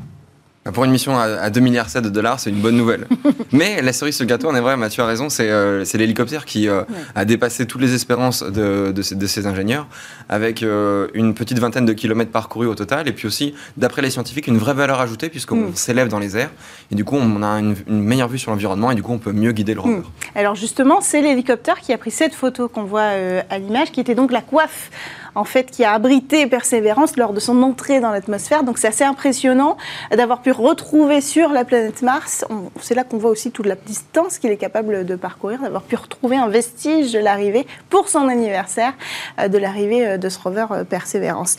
Pour 0.73 0.83
une 0.83 0.89
mission 0.89 1.15
à, 1.15 1.51
2 1.51 1.59
milliards 1.59 1.85
de 1.93 2.09
dollars, 2.09 2.39
c'est 2.39 2.49
une 2.49 2.59
bonne 2.59 2.75
nouvelle. 2.75 3.07
Mais 3.51 3.83
la 3.83 3.93
cerise 3.93 4.15
sur 4.15 4.23
le 4.23 4.29
gâteau, 4.29 4.47
on 4.49 4.55
est 4.55 4.61
vrai, 4.61 4.75
Mathieu 4.77 5.03
a 5.03 5.05
raison, 5.05 5.29
c'est 5.29 5.51
euh, 5.51 5.85
l'hélicoptère 5.93 6.43
qui 6.43 6.67
euh, 6.67 6.81
a 7.13 7.23
dépassé 7.23 7.67
toutes 7.67 7.81
les 7.81 7.93
espérances 7.93 8.41
de, 8.41 8.91
de, 8.91 9.01
ces, 9.27 9.45
ingénieurs, 9.45 9.85
avec 10.27 10.63
euh, 10.63 11.07
une 11.13 11.35
petite 11.35 11.59
vingtaine 11.59 11.85
de 11.85 11.93
kilomètres 11.93 12.31
parcourus 12.31 12.65
au 12.65 12.73
total, 12.73 13.07
et 13.07 13.11
puis 13.11 13.27
aussi, 13.27 13.53
d'après 13.77 14.01
les 14.01 14.09
scientifiques, 14.09 14.47
une 14.47 14.57
vraie 14.57 14.73
valeur 14.73 14.99
ajoutée, 14.99 15.29
puisqu'on 15.29 15.67
hmm. 15.67 15.75
s'élève 15.75 16.07
dans 16.07 16.17
les 16.17 16.35
airs, 16.35 16.51
et 16.91 16.95
du 16.95 17.05
coup, 17.05 17.15
on 17.15 17.43
a 17.43 17.59
une, 17.59 17.75
meilleure 17.87 18.27
vue 18.27 18.39
sur 18.39 18.49
l'environnement, 18.49 18.89
et 18.89 18.95
du 18.95 19.03
coup, 19.03 19.13
on 19.13 19.19
peut 19.19 19.33
mieux 19.33 19.51
guider 19.51 19.75
le 19.75 19.81
rover. 19.81 19.97
Hmm. 19.97 20.03
Alors 20.33 20.55
justement, 20.55 20.99
c'est 20.99 21.21
l'hélicoptère 21.21 21.79
qui 21.79 21.93
a 21.93 21.99
pris 21.99 22.09
cette 22.09 22.33
photo 22.33 22.69
qu'on 22.69 22.85
voit 22.85 23.11
à 23.51 23.59
l'image, 23.59 23.91
qui 23.91 23.99
était 23.99 24.15
donc 24.15 24.31
la 24.31 24.41
coiffe 24.41 24.89
en 25.35 25.43
fait, 25.43 25.69
qui 25.69 25.83
a 25.83 25.91
abrité 25.93 26.47
Persévérance 26.47 27.17
lors 27.17 27.33
de 27.33 27.39
son 27.39 27.61
entrée 27.61 27.99
dans 27.99 28.11
l'atmosphère. 28.11 28.63
Donc 28.63 28.77
c'est 28.77 28.87
assez 28.87 29.03
impressionnant 29.03 29.77
d'avoir 30.11 30.41
pu 30.41 30.51
retrouver 30.51 31.19
sur 31.21 31.49
la 31.49 31.65
planète 31.65 32.01
Mars. 32.01 32.45
C'est 32.81 32.95
là 32.95 33.03
qu'on 33.03 33.17
voit 33.17 33.29
aussi 33.29 33.51
toute 33.51 33.65
la 33.65 33.75
distance 33.75 34.37
qu'il 34.37 34.51
est 34.51 34.57
capable 34.57 35.05
de 35.05 35.15
parcourir, 35.15 35.59
d'avoir 35.61 35.83
pu 35.83 35.95
retrouver 35.95 36.37
un 36.37 36.47
vestige 36.47 37.11
de 37.11 37.19
l'arrivée 37.19 37.67
pour 37.89 38.07
son 38.07 38.27
anniversaire 38.27 38.93
euh, 39.39 39.49
de 39.49 39.57
l'arrivée 39.57 40.07
euh, 40.07 40.17
de 40.17 40.29
ce 40.29 40.39
rover 40.39 40.65
euh, 40.71 40.83
Persévérance. 40.83 41.57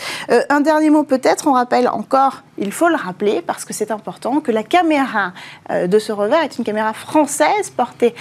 un 0.48 0.60
dernier 0.60 0.90
mot 0.90 1.02
peut-être, 1.02 1.46
on 1.46 1.52
rappelle 1.52 1.88
encore, 1.88 2.42
il 2.58 2.72
faut 2.72 2.88
le 2.88 2.96
rappeler 2.96 3.42
parce 3.42 3.64
que 3.64 3.74
c'est 3.74 3.90
important, 3.90 4.40
que 4.40 4.50
la 4.50 4.62
caméra 4.62 5.32
de 5.70 5.98
ce 5.98 6.12
rover 6.12 6.38
est 6.42 6.56
une 6.58 6.64
caméra 6.64 6.92
française 6.92 7.70
portée, 7.76 8.14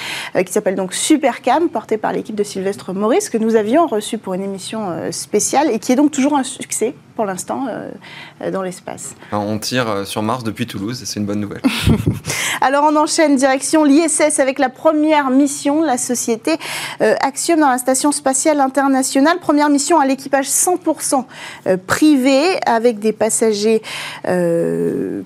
qui 0.46 0.52
s'appelle 0.52 0.76
donc 0.76 0.94
Supercam, 0.94 1.70
portée 1.70 1.98
par 1.98 2.12
l'équipe 2.12 2.36
de 2.36 2.44
Sylvestre 2.44 2.94
Maurice, 2.94 3.30
que 3.30 3.38
nous 3.38 3.56
avions 3.56 3.88
reçue 3.88 4.18
pour 4.18 4.34
une 4.34 4.44
émission 4.44 5.12
spéciale 5.12 5.45
et 5.54 5.80
qui 5.80 5.92
est 5.92 5.96
donc 5.96 6.12
toujours 6.12 6.36
un 6.36 6.44
succès 6.44 6.94
pour 7.16 7.26
l'instant 7.26 7.68
euh, 7.70 8.52
dans 8.52 8.62
l'espace. 8.62 9.16
On 9.32 9.58
tire 9.58 9.90
euh, 9.90 10.06
sur 10.06 10.22
Mars 10.22 10.44
depuis 10.44 10.68
Toulouse, 10.68 11.02
c'est 11.06 11.20
une 11.20 11.26
bonne 11.26 11.40
nouvelle. 11.40 11.62
Alors 12.62 12.86
on 12.90 12.96
enchaîne 12.96 13.36
direction 13.36 13.84
l'ISS 13.84 14.40
avec 14.40 14.60
la 14.60 14.70
première 14.70 15.30
mission 15.30 15.82
de 15.82 15.86
la 15.86 15.98
société 15.98 16.58
euh, 17.02 17.16
Axiom 17.22 17.60
dans 17.60 17.70
la 17.70 17.78
Station 17.78 18.12
spatiale 18.12 18.60
internationale. 18.60 19.40
Première 19.40 19.70
mission 19.70 20.00
à 20.00 20.06
l'équipage 20.06 20.48
100% 20.48 21.24
privé 21.88 22.60
avec 22.66 23.00
des 23.00 23.14
passagers 23.14 23.82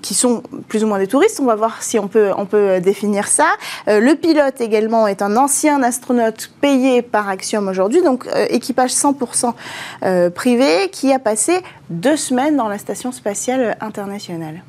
qui 0.02 0.14
sont 0.14 0.42
plus 0.68 0.84
ou 0.84 0.86
moins 0.86 0.98
des 0.98 1.06
touristes. 1.06 1.40
On 1.40 1.46
va 1.46 1.54
voir 1.54 1.82
si 1.82 1.98
on 1.98 2.08
peut, 2.08 2.30
on 2.36 2.46
peut 2.46 2.80
définir 2.80 3.26
ça. 3.26 3.46
le 3.86 4.14
pilote 4.14 4.60
également 4.60 5.06
est 5.06 5.22
un 5.22 5.36
ancien 5.36 5.82
astronaute 5.82 6.50
payé 6.60 7.02
par 7.02 7.28
Axiom 7.28 7.66
aujourd'hui, 7.68 8.02
donc 8.02 8.26
équipage 8.48 8.90
100% 8.90 10.30
privé 10.30 10.88
qui 10.90 11.12
a 11.12 11.18
passé 11.18 11.62
deux 11.90 12.16
semaines 12.16 12.56
dans 12.56 12.68
la 12.68 12.78
Station 12.78 13.12
spatiale 13.12 13.76
internationale. 13.80 14.62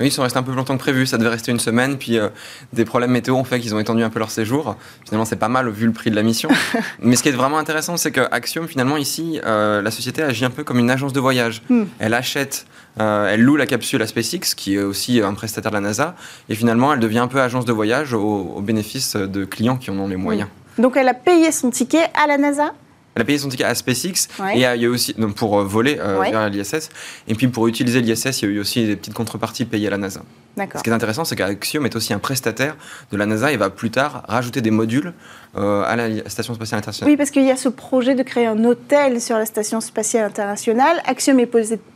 Oui, 0.00 0.06
ils 0.06 0.12
sont 0.12 0.22
restés 0.22 0.38
un 0.38 0.42
peu 0.44 0.52
plus 0.52 0.56
longtemps 0.56 0.76
que 0.76 0.82
prévu. 0.82 1.06
Ça 1.06 1.18
devait 1.18 1.30
rester 1.30 1.50
une 1.50 1.58
semaine, 1.58 1.98
puis 1.98 2.18
euh, 2.18 2.28
des 2.72 2.84
problèmes 2.84 3.10
météo 3.10 3.34
ont 3.34 3.42
fait 3.42 3.58
qu'ils 3.58 3.74
ont 3.74 3.80
étendu 3.80 4.04
un 4.04 4.10
peu 4.10 4.20
leur 4.20 4.30
séjour. 4.30 4.76
Finalement, 5.04 5.24
c'est 5.24 5.36
pas 5.36 5.48
mal 5.48 5.68
vu 5.70 5.86
le 5.86 5.92
prix 5.92 6.10
de 6.10 6.14
la 6.14 6.22
mission. 6.22 6.48
Mais 7.02 7.16
ce 7.16 7.24
qui 7.24 7.30
est 7.30 7.32
vraiment 7.32 7.58
intéressant, 7.58 7.96
c'est 7.96 8.12
que 8.12 8.20
Axiom, 8.30 8.68
finalement, 8.68 8.96
ici, 8.96 9.40
euh, 9.44 9.82
la 9.82 9.90
société 9.90 10.22
agit 10.22 10.44
un 10.44 10.50
peu 10.50 10.62
comme 10.62 10.78
une 10.78 10.90
agence 10.90 11.12
de 11.12 11.18
voyage. 11.18 11.62
Hmm. 11.68 11.84
Elle 11.98 12.14
achète, 12.14 12.66
euh, 13.00 13.28
elle 13.28 13.42
loue 13.42 13.56
la 13.56 13.66
capsule 13.66 14.00
à 14.00 14.06
SpaceX, 14.06 14.54
qui 14.54 14.76
est 14.76 14.82
aussi 14.82 15.20
un 15.20 15.34
prestataire 15.34 15.72
de 15.72 15.76
la 15.76 15.80
NASA, 15.80 16.14
et 16.48 16.54
finalement, 16.54 16.92
elle 16.92 17.00
devient 17.00 17.18
un 17.18 17.28
peu 17.28 17.40
agence 17.40 17.64
de 17.64 17.72
voyage 17.72 18.12
au, 18.12 18.60
bénéfice 18.60 19.16
de 19.16 19.44
clients 19.44 19.78
qui 19.78 19.90
en 19.90 19.98
ont 19.98 20.06
les 20.06 20.16
moyens. 20.16 20.48
Donc, 20.78 20.96
elle 20.96 21.08
a 21.08 21.14
payé 21.14 21.50
son 21.50 21.70
ticket 21.70 22.04
à 22.14 22.28
la 22.28 22.38
NASA? 22.38 22.72
Elle 23.18 23.22
a 23.22 23.24
payé 23.24 23.38
son 23.38 23.48
ticket 23.48 23.64
à 23.64 23.74
SpaceX 23.74 24.28
et 24.54 24.58
il 24.58 24.60
y 24.60 24.86
a 24.86 24.88
aussi 24.88 25.12
donc 25.14 25.34
pour 25.34 25.58
euh, 25.58 25.64
voler 25.64 25.98
euh, 25.98 26.20
vers 26.30 26.48
l'ISS. 26.48 26.88
Et 27.26 27.34
puis 27.34 27.48
pour 27.48 27.66
utiliser 27.66 28.00
l'ISS, 28.00 28.42
il 28.42 28.48
y 28.48 28.52
a 28.52 28.54
eu 28.54 28.60
aussi 28.60 28.86
des 28.86 28.94
petites 28.94 29.14
contreparties 29.14 29.64
payées 29.64 29.88
à 29.88 29.90
la 29.90 29.98
NASA. 29.98 30.20
Ce 30.56 30.82
qui 30.82 30.90
est 30.90 30.92
intéressant, 30.92 31.24
c'est 31.24 31.36
qu'Axiom 31.36 31.84
est 31.84 31.96
aussi 31.96 32.12
un 32.12 32.18
prestataire 32.18 32.76
de 33.10 33.16
la 33.16 33.26
NASA 33.26 33.52
et 33.52 33.56
va 33.56 33.70
plus 33.70 33.90
tard 33.90 34.24
rajouter 34.28 34.60
des 34.60 34.72
modules 34.72 35.14
euh, 35.56 35.82
à 35.84 35.96
la 35.96 36.28
Station 36.28 36.54
spatiale 36.54 36.78
internationale. 36.78 37.10
Oui, 37.10 37.16
parce 37.16 37.30
qu'il 37.30 37.44
y 37.44 37.50
a 37.50 37.56
ce 37.56 37.68
projet 37.68 38.14
de 38.14 38.22
créer 38.22 38.46
un 38.46 38.64
hôtel 38.64 39.20
sur 39.20 39.36
la 39.36 39.46
Station 39.46 39.80
spatiale 39.80 40.26
internationale. 40.26 41.00
Axiom 41.06 41.38
est 41.38 41.50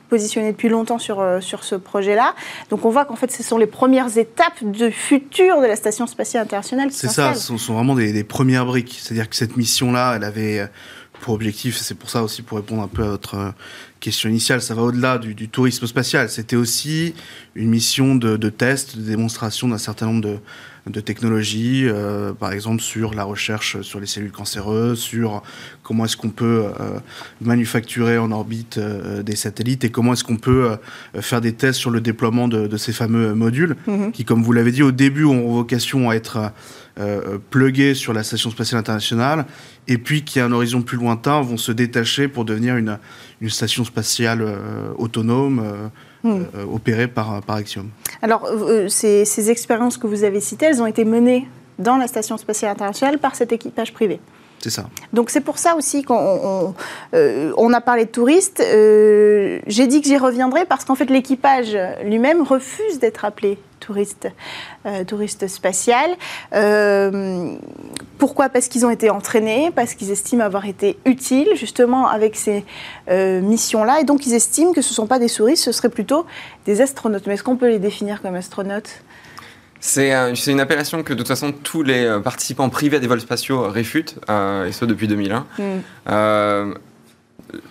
positionné 0.09 0.53
depuis 0.53 0.69
longtemps 0.69 0.99
sur, 0.99 1.25
sur 1.41 1.65
ce 1.65 1.75
projet-là. 1.75 2.35
Donc 2.71 2.85
on 2.85 2.91
voit 2.91 3.05
qu'en 3.05 3.17
fait, 3.17 3.33
ce 3.33 3.43
sont 3.43 3.59
les 3.59 3.67
premières 3.67 4.17
étapes 4.17 4.63
du 4.63 4.93
futur 4.93 5.61
de 5.61 5.67
la 5.67 5.77
Station 5.77 6.07
spatiale 6.07 6.45
internationale. 6.45 6.91
C'est 6.93 7.09
ça, 7.09 7.35
ce 7.35 7.57
sont, 7.57 7.75
vraiment 7.75 7.97
des, 7.97 8.13
des 8.13 8.25
premières 8.25 8.67
briques. 8.67 8.99
C'est-à-dire 9.01 9.29
que 9.29 9.37
cette 9.37 9.57
mission-là, 9.57 10.15
elle 10.17 10.25
avait 10.25 10.69
pour 11.23 11.35
objectif, 11.35 11.79
c'est 11.79 11.95
pour 11.95 12.11
ça 12.11 12.23
aussi, 12.23 12.43
pour 12.43 12.59
répondre 12.59 12.83
un 12.83 12.89
peu 12.89 13.05
à 13.05 13.11
votre 13.11 13.37
euh, 13.37 13.51
question 14.01 14.29
initiale, 14.29 14.61
ça 14.61 14.75
va 14.75 14.83
au-delà 14.83 15.19
du, 15.19 15.49
tourisme 15.49 15.87
spatial. 15.87 16.29
C'était 16.29 16.57
aussi 16.57 17.15
une 17.55 17.69
mission 17.69 18.17
de, 18.17 18.37
test, 18.51 18.99
de 18.99 19.03
démonstration 19.03 19.69
d'un 19.69 19.79
certain 19.79 20.07
nombre 20.07 20.21
de, 20.21 20.39
technologies, 20.91 21.85
euh, 21.87 22.33
par 22.33 22.53
exemple 22.53 22.83
sur 22.83 23.15
la 23.15 23.25
recherche 23.25 23.81
sur 23.83 24.01
les 24.01 24.07
cellules 24.07 24.33
cancéreuses, 24.33 24.99
sur 24.99 25.43
comment 25.83 26.05
est-ce 26.05 26.17
qu'on 26.17 26.31
peut 26.31 26.65
euh, 26.81 26.99
manufacturer 27.41 28.19
en 28.19 28.33
orbite 28.33 28.79
des 28.79 29.37
satellites 29.37 29.85
et 29.85 29.91
comment 29.91 30.15
est-ce 30.15 30.25
qu'on 30.25 30.37
peut 30.37 30.77
faire 31.21 31.41
des 31.41 31.53
tests 31.53 31.79
sur 31.79 31.91
le 31.91 32.01
déploiement 32.01 32.49
de, 32.49 32.77
ces 32.77 32.93
fameux 32.93 33.35
modules, 33.35 33.77
mm-hmm. 33.87 34.11
qui, 34.13 34.25
comme 34.25 34.43
vous 34.43 34.53
l'avez 34.53 34.73
dit, 34.73 34.83
au 34.83 34.93
début 34.93 35.25
ont 35.25 35.53
vocation 35.53 36.11
à 36.11 36.15
être 36.15 36.53
euh, 37.01 37.39
plugués 37.49 37.95
sur 37.95 38.13
la 38.13 38.23
Station 38.23 38.51
spatiale 38.51 38.79
internationale, 38.79 39.47
et 39.89 39.97
puis 39.97 40.25
qui, 40.25 40.41
à 40.41 40.45
un 40.45 40.53
horizon 40.53 40.83
plus 40.83 40.99
lointain, 40.99 41.41
vont 41.41 41.57
se 41.57 41.73
détacher 41.73 42.29
pour 42.29 42.45
devenir 42.45 42.77
une, 42.77 42.99
une 43.41 43.49
station 43.49 43.83
spatiale 43.87 44.43
euh, 44.43 44.93
autonome. 44.99 45.91
Euh, 46.25 46.45
opérée 46.73 47.09
par, 47.09 47.43
par 47.43 47.57
Axiom. 47.57 47.89
Alors, 48.23 48.49
ces, 48.89 49.25
ces 49.25 49.51
expériences 49.51 49.99
que 49.99 50.07
vous 50.07 50.23
avez 50.23 50.41
citées, 50.41 50.67
elles 50.67 50.81
ont 50.81 50.87
été 50.87 51.05
menées 51.05 51.49
dans 51.81 51.97
la 51.97 52.07
Station 52.07 52.37
spatiale 52.37 52.71
internationale 52.71 53.19
par 53.19 53.35
cet 53.35 53.53
équipage 53.53 53.93
privé. 53.93 54.21
C'est 54.61 54.71
ça. 54.71 54.85
Donc 55.13 55.31
c'est 55.31 55.41
pour 55.41 55.59
ça 55.59 55.75
aussi 55.75 56.05
qu'on 56.05 56.75
on, 57.13 57.73
a 57.73 57.81
parlé 57.81 58.05
de 58.05 58.11
touristes. 58.11 58.63
J'ai 58.65 59.87
dit 59.89 60.01
que 60.01 60.07
j'y 60.07 60.17
reviendrai 60.17 60.65
parce 60.67 60.85
qu'en 60.85 60.95
fait 60.95 61.11
l'équipage 61.11 61.77
lui-même 62.05 62.43
refuse 62.43 63.01
d'être 63.01 63.25
appelé 63.25 63.59
touriste, 63.83 64.29
euh, 64.87 65.05
touriste 65.05 65.47
spatial. 65.49 66.11
Euh, 66.55 67.55
pourquoi? 68.19 68.49
Parce 68.49 68.69
qu'ils 68.69 68.87
ont 68.87 68.91
été 68.91 69.11
entraînés, 69.11 69.71
parce 69.75 69.95
qu'ils 69.95 70.11
estiment 70.11 70.45
avoir 70.45 70.67
été 70.67 70.99
utiles 71.05 71.51
justement 71.57 72.09
avec 72.09 72.37
ces 72.37 72.65
euh, 73.11 73.41
missions-là, 73.41 74.01
et 74.01 74.05
donc 74.05 74.27
ils 74.27 74.35
estiment 74.35 74.73
que 74.73 74.83
ce 74.83 74.91
ne 74.91 74.95
sont 74.95 75.07
pas 75.07 75.19
des 75.19 75.29
souristes, 75.29 75.65
ce 75.65 75.73
seraient 75.73 75.91
plutôt 75.91 76.25
des 76.65 76.81
astronautes. 76.81 77.27
Mais 77.27 77.35
est-ce 77.35 77.45
qu'on 77.45 77.57
peut 77.57 77.69
les 77.69 77.79
définir 77.79 78.23
comme 78.23 78.35
astronautes? 78.35 79.03
C'est 79.81 80.13
une 80.47 80.61
appellation 80.61 81.03
que 81.03 81.13
de 81.13 81.19
toute 81.19 81.27
façon 81.27 81.51
tous 81.51 81.83
les 81.83 82.21
participants 82.23 82.69
privés 82.69 82.99
à 82.99 83.01
des 83.01 83.09
vols 83.09 83.21
spatiaux 83.21 83.63
réfutent, 83.63 84.15
et 84.29 84.71
ce 84.71 84.85
depuis 84.85 85.09
2001 85.09 85.45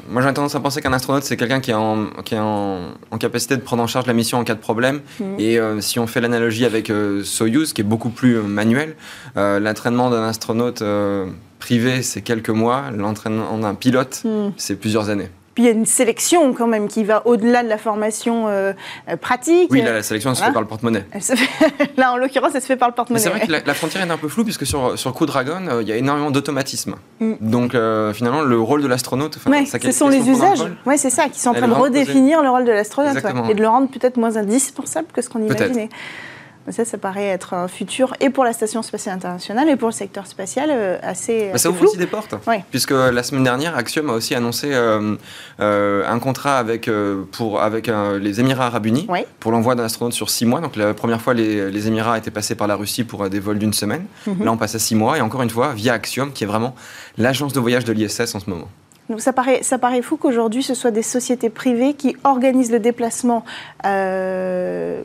moi 0.09 0.21
j'ai 0.21 0.33
tendance 0.33 0.55
à 0.55 0.59
penser 0.59 0.81
qu'un 0.81 0.93
astronaute 0.93 1.23
c'est 1.23 1.37
quelqu'un 1.37 1.59
qui 1.59 1.71
est, 1.71 1.75
en, 1.75 2.07
qui 2.23 2.35
est 2.35 2.39
en, 2.39 2.93
capacité 3.19 3.55
de 3.55 3.61
prendre 3.61 3.83
en 3.83 3.87
charge 3.87 4.07
la 4.07 4.13
mission 4.13 4.37
en 4.37 4.43
cas 4.43 4.55
de 4.55 4.59
problème. 4.59 5.01
Mhm. 5.19 5.39
Et 5.39 5.59
euh, 5.59 5.81
si 5.81 5.99
on 5.99 6.07
fait 6.07 6.21
l'analogie 6.21 6.65
avec 6.65 6.89
euh, 6.89 7.23
Soyuz, 7.23 7.73
qui 7.73 7.81
est 7.81 7.85
beaucoup 7.85 8.09
plus 8.09 8.37
euh, 8.37 8.43
manuel, 8.43 8.95
l'entraînement 9.35 10.09
d'un 10.09 10.23
astronaute 10.23 10.83
privé 11.59 12.01
c'est 12.01 12.21
quelques 12.21 12.49
mois, 12.49 12.85
l'entraînement 12.95 13.57
d'un 13.57 13.75
pilote 13.75 14.21
mhm. 14.25 14.53
c'est 14.57 14.75
plusieurs 14.75 15.09
années. 15.09 15.29
Puis 15.53 15.63
il 15.63 15.65
y 15.65 15.69
a 15.69 15.73
une 15.73 15.85
sélection 15.85 16.53
quand 16.53 16.67
même 16.67 16.87
qui 16.87 17.03
va 17.03 17.27
au-delà 17.27 17.61
de 17.63 17.67
la 17.67 17.77
formation 17.77 18.47
euh, 18.47 18.71
euh, 19.09 19.17
pratique. 19.17 19.69
Oui, 19.69 19.81
la, 19.81 20.01
sélection, 20.01 20.29
elle 20.29 20.37
se 20.37 20.43
fait 20.43 20.51
par 20.51 20.61
le 20.61 20.67
porte-monnaie. 20.67 21.05
Là, 21.97 22.13
en 22.13 22.17
l'occurrence, 22.17 22.51
elle 22.55 22.61
se 22.61 22.67
fait 22.67 22.77
par 22.77 22.87
le 22.87 22.93
porte-monnaie. 22.93 23.21
C'est 23.21 23.29
vrai 23.29 23.41
que 23.41 23.51
la, 23.51 23.73
frontière 23.73 24.05
est 24.05 24.09
un 24.09 24.17
peu 24.17 24.29
floue 24.29 24.45
puisque 24.45 24.65
sur, 24.65 24.97
sur 24.97 25.13
Crew 25.13 25.25
Dragon, 25.25 25.61
euh, 25.67 25.81
il 25.81 25.89
y 25.89 25.91
a 25.91 25.97
énormément 25.97 26.31
d'automatisme. 26.31 26.95
Mm. 27.19 27.33
Donc 27.41 27.71
finalement, 28.13 28.41
le 28.41 28.59
rôle 28.59 28.81
de 28.81 28.87
l'astronaute, 28.87 29.37
ouais, 29.47 29.65
ce 29.65 29.91
sont 29.91 30.07
les 30.07 30.29
usages. 30.29 30.63
Oui, 30.85 30.97
c'est 30.97 31.09
ça, 31.09 31.27
qui 31.27 31.39
sont 31.39 31.49
en 31.49 31.53
train 31.53 31.67
de 31.67 31.73
redéfinir 31.73 32.41
le 32.43 32.49
rôle 32.49 32.65
de 32.65 32.71
l'astronaute 32.71 33.17
et 33.49 33.53
de 33.53 33.61
le 33.61 33.67
rendre 33.67 33.89
peut-être 33.89 34.17
moins 34.17 34.37
indispensable 34.37 35.07
que 35.13 35.21
ce 35.21 35.29
qu'on 35.29 35.43
imaginait. 35.43 35.89
Ça, 36.71 36.85
ça 36.85 36.97
paraît 36.97 37.25
être 37.27 37.53
un 37.53 37.67
futur 37.67 38.13
et 38.19 38.29
pour 38.29 38.43
la 38.43 38.53
Station 38.53 38.81
spatiale 38.81 39.15
internationale 39.15 39.69
et 39.69 39.75
pour 39.75 39.89
le 39.89 39.93
secteur 39.93 40.25
spatial 40.27 40.69
euh, 40.71 40.97
assez, 41.03 41.49
assez 41.49 41.57
ça 41.57 41.69
ouvre 41.69 41.79
flou. 41.79 41.87
aussi 41.89 41.97
des 41.97 42.07
portes, 42.07 42.35
Oui. 42.47 42.55
puisque 42.69 42.91
la 42.91 43.23
semaine 43.23 43.43
dernière, 43.43 43.75
Axiom 43.77 44.09
a 44.09 44.13
aussi 44.13 44.35
annoncé 44.35 44.69
euh, 44.73 45.15
euh, 45.59 46.03
un 46.07 46.19
contrat 46.19 46.57
avec, 46.57 46.87
euh, 46.87 47.23
pour, 47.31 47.61
avec 47.61 47.89
euh, 47.89 48.19
les 48.19 48.39
Émirats 48.39 48.67
Arabes 48.67 48.85
Unis 48.85 49.05
Oui. 49.09 49.19
pour 49.39 49.51
l'envoi 49.51 49.75
d'un 49.75 49.83
astronaute 49.83 50.13
sur 50.13 50.29
six 50.29 50.45
mois. 50.45 50.61
Donc 50.61 50.75
la 50.75 50.93
première 50.93 51.21
fois, 51.21 51.33
les, 51.33 51.69
les 51.71 51.87
Émirats 51.87 52.17
étaient 52.17 52.31
passés 52.31 52.55
par 52.55 52.67
la 52.67 52.75
Russie 52.75 53.03
pour 53.03 53.23
euh, 53.23 53.29
des 53.29 53.39
vols 53.39 53.59
d'une 53.59 53.73
semaine. 53.73 54.05
Mhm. 54.27 54.43
Là, 54.45 54.51
on 54.51 54.57
passe 54.57 54.75
à 54.75 54.79
six 54.79 54.95
mois, 54.95 55.17
et 55.17 55.21
encore 55.21 55.41
une 55.41 55.49
fois, 55.49 55.73
via 55.73 55.93
Axiom, 55.93 56.31
qui 56.31 56.43
est 56.43 56.47
vraiment 56.47 56.75
l'agence 57.17 57.53
de 57.53 57.59
voyage 57.59 57.85
de 57.85 57.93
l'ISS 57.93 58.35
en 58.35 58.39
ce 58.39 58.49
moment. 58.49 58.67
Ça 59.19 59.33
paraît, 59.33 60.01
fou 60.01 60.17
qu'aujourd'hui 60.17 60.63
ce 60.63 60.73
soit 60.73 60.91
des 60.91 61.01
sociétés 61.01 61.49
privées 61.49 61.93
qui 61.93 62.15
organisent 62.23 62.71
le 62.71 62.79
déplacement 62.79 63.43
euh, 63.85 65.01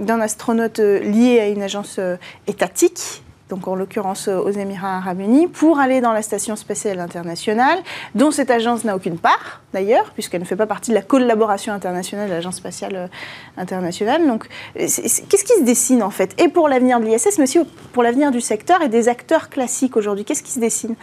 d'un 0.00 0.20
astronaute 0.20 0.78
euh, 0.80 1.00
lié 1.00 1.40
à 1.40 1.48
une 1.48 1.62
agence 1.62 1.96
euh, 1.98 2.16
étatique. 2.46 3.22
Donc 3.48 3.68
en 3.68 3.74
l'occurrence 3.74 4.28
aux 4.28 4.50
Émirats 4.50 4.96
Arabes 4.96 5.20
Unis, 5.20 5.46
pour 5.46 5.78
aller 5.78 6.00
dans 6.00 6.12
la 6.12 6.22
station 6.22 6.56
spatiale 6.56 7.00
internationale, 7.00 7.78
dont 8.14 8.30
cette 8.30 8.50
agence 8.50 8.82
n'a 8.84 8.96
aucune 8.96 9.18
part 9.18 9.60
d'ailleurs, 9.74 10.10
puisqu'elle 10.14 10.40
ne 10.40 10.46
fait 10.46 10.56
pas 10.56 10.66
partie 10.66 10.90
de 10.90 10.94
la 10.94 11.02
collaboration 11.02 11.74
internationale 11.74 12.30
de 12.30 12.34
l'agence 12.34 12.56
spatiale 12.56 13.10
internationale. 13.58 14.26
Donc 14.26 14.48
qu'est-ce 14.74 15.44
qui 15.44 15.58
se 15.58 15.64
dessine 15.64 16.02
en 16.02 16.08
fait? 16.08 16.34
Et 16.40 16.48
pour 16.48 16.66
l'avenir 16.66 16.98
de 16.98 17.04
l'ISS, 17.04 17.36
mais 17.36 17.44
aussi 17.44 17.58
pour 17.92 18.02
l'avenir 18.02 18.30
du 18.30 18.40
secteur 18.40 18.80
et 18.80 18.88
des 18.88 19.10
acteurs 19.10 19.50
classiques 19.50 19.98
aujourd'hui, 19.98 20.24
qu'est-ce 20.24 20.42
qui 20.42 20.52
se 20.52 20.60
dessine? 20.60 20.94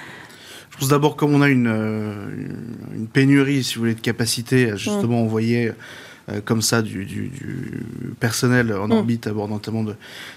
Pense 0.79 0.89
d'abord, 0.89 1.15
comme 1.15 1.33
on 1.33 1.41
a 1.41 1.49
une, 1.49 1.67
euh, 1.67 2.13
une 2.95 3.07
pénurie, 3.07 3.63
si 3.63 3.75
vous 3.75 3.81
voulez, 3.81 3.95
de 3.95 3.99
capacité 4.01 4.71
à 4.71 4.75
justement 4.75 5.21
envoyer 5.21 5.71
euh, 6.31 6.41
comme 6.45 6.61
ça 6.61 6.81
du, 6.83 7.05
du- 7.05 7.27
du 7.29 7.83
personnel 8.19 8.71
en 8.73 8.87
Mm. 8.87 8.91
orbite 8.91 9.27
à 9.27 9.33
bord 9.33 9.47
notamment 9.47 9.83
de, 9.83 9.95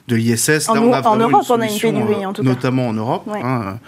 de 0.08 0.16
l'ISS. 0.16 0.68
En 0.68 0.74
Là, 0.74 0.82
on 0.82 0.92
a 0.92 1.02
en 1.08 1.16
Europe, 1.16 1.42
on 1.50 1.60
a 1.60 1.66
une 1.68 1.78
pénurie, 1.78 2.14
euh, 2.24 2.28
en 2.28 2.32
tout 2.32 2.42
cas. 2.42 2.48
Notamment 2.48 2.88
en 2.88 2.92
Europe, 2.94 3.26
Ouais. 3.26 3.40
hein, 3.42 3.78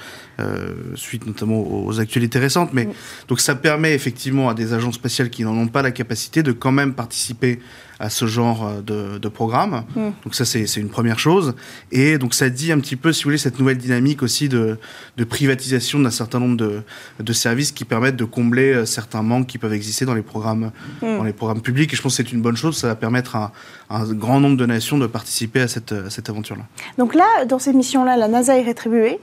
suite 0.95 1.27
notamment 1.27 1.61
aux 1.87 2.01
actualités 2.01 2.39
récentes. 2.39 2.73
Mais 2.73 2.89
donc 3.29 3.41
ça 3.41 3.55
permet 3.55 3.95
effectivement 3.95 4.49
à 4.49 4.55
des 4.55 4.73
agences 4.73 4.95
spatiales 4.97 5.31
qui 5.31 5.45
n'en 5.45 5.57
ont 5.57 5.69
pas 5.69 5.83
la 5.83 5.91
capacité 5.91 6.43
de 6.43 6.53
quand 6.53 6.73
même 6.73 6.95
participer 6.95 7.61
à 8.01 8.11
ce 8.11 8.27
genre 8.27 8.67
euh, 8.67 8.81
de, 8.83 9.19
de 9.19 9.29
programme. 9.29 9.85
Mm. 9.95 10.09
Donc 10.25 10.35
ça, 10.35 10.45
c'est 10.45 10.65
une 10.77 10.89
première 10.89 11.19
chose. 11.21 11.55
Et 11.93 12.19
donc 12.19 12.35
ça 12.35 12.51
dit 12.51 12.73
un 12.73 12.81
petit 12.81 12.97
peu, 12.97 13.13
si 13.13 13.23
vous 13.23 13.29
voulez, 13.29 13.39
cette 13.39 13.59
nouvelle 13.61 13.79
dynamique 13.79 14.23
aussi 14.23 14.49
de, 14.49 14.79
de 15.17 15.25
privatisation 15.25 16.01
d'un 16.01 16.11
certain 16.11 16.41
nombre 16.41 16.57
de, 16.57 16.83
de 17.21 17.33
services 17.33 17.71
qui 17.71 17.85
permettent 17.85 18.17
de 18.17 18.25
combler 18.25 18.73
euh, 18.73 18.85
certains 18.85 19.23
manques 19.23 19.47
qui 19.47 19.59
peuvent 19.59 19.73
exister 19.73 20.05
dans 20.05 20.15
les 20.15 20.23
programmes, 20.23 20.73
Mm. 21.03 21.19
dans 21.19 21.25
les 21.25 21.33
programmes 21.33 21.61
publics. 21.63 21.93
Et 21.93 21.97
je 21.97 22.03
pense 22.03 22.17
que 22.17 22.23
c'est 22.25 22.33
une 22.33 22.43
bonne 22.43 22.57
chose. 22.57 22.77
Ça 22.77 22.89
va 22.89 22.95
permettre 22.97 23.37
à, 23.37 23.53
à 23.89 23.99
un 24.01 24.13
grand 24.13 24.41
nombre 24.41 24.57
de 24.57 24.67
nations 24.67 24.99
de 24.99 25.07
participer 25.07 25.61
à 25.61 25.69
cette, 25.69 25.93
à 25.93 26.11
cette 26.11 26.29
aventure-là. 26.29 26.65
Donc 26.99 27.15
là, 27.15 27.45
dans 27.49 27.59
ces 27.61 27.73
missions-là, 27.73 28.17
la 28.17 28.27
NASA 28.29 28.59
est 28.59 28.63
rétribuée. 28.65 29.19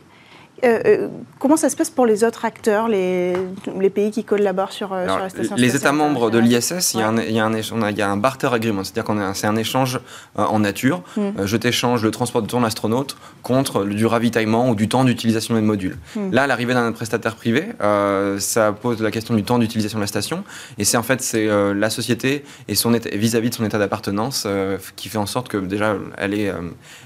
Euh, 0.63 0.80
euh, 0.86 1.08
comment 1.39 1.58
ça 1.58 1.69
se 1.69 1.76
passe 1.76 1.89
pour 1.89 2.06
les 2.06 2.24
autres 2.24 2.45
acteurs, 2.45 2.88
les, 2.88 3.34
les 3.80 3.89
pays 3.89 4.12
qui 4.12 4.24
collaborent 4.24 4.71
sur, 4.71 4.93
euh, 4.93 5.04
Alors, 5.04 5.15
sur 5.15 5.24
la 5.24 5.30
station 5.30 5.56
les 5.56 5.76
États 5.76 5.91
membres 5.91 6.30
de 6.30 6.38
l'ISS, 6.39 6.93
il, 6.93 7.00
y 7.00 7.04
a 7.04 7.08
un- 7.10 7.19
y 7.21 7.97
y 7.97 8.02
a 8.02 8.15
barter 8.15 8.54
agreement, 8.54 8.84
c'est-à-dire 8.84 9.04
qu'on 9.04 9.19
a- 9.19 9.34
c'est 9.34 9.47
un 9.47 9.56
échange 9.56 10.00
euh, 10.38 10.43
en 10.43 10.60
nature. 10.60 11.02
Mm. 11.17 11.21
Euh, 11.21 11.45
je 11.47 11.58
t'échange 11.58 12.04
le 12.04 12.12
transport 12.12 12.41
de 12.43 12.47
ton 12.47 12.63
astronaute 12.63 13.17
contre 13.41 13.86
du 13.86 14.06
ravitaillement 14.06 14.69
ou 14.69 14.76
du 14.76 14.88
temps 14.88 15.04
d'utilisation 15.04 15.56
des 15.56 15.62
modules. 15.62 15.97
Mm. 16.15 16.32
Là, 16.32 16.45
l'arrivée 16.47 16.74
d'un 16.76 16.91
prestataire 16.91 17.36
privé, 17.36 17.69
ça 18.39 18.71
pose 18.71 19.02
la 19.02 19.12
question 19.12 19.34
du 19.34 19.43
temps 19.43 19.58
d'utilisation 19.60 19.97
de 19.97 20.04
la 20.04 20.08
station. 20.08 20.43
Et 20.78 20.84
c'est 20.84 20.97
en 20.97 21.04
fait 21.04 21.21
c'est 21.21 21.47
la 21.74 21.89
société 21.89 22.43
et 22.67 22.76
son 22.76 22.93
état- 22.93 23.10
vis-à-vis 23.15 23.50
de 23.50 23.56
son 23.56 23.65
état 23.65 23.80
d'appartenance 23.80 24.47
qui 24.95 25.10
fait 25.10 25.17
en 25.17 25.26
sorte 25.26 25.47
que 25.47 25.58
déjà 25.58 25.95
elle 26.17 26.34
est, 26.34 26.52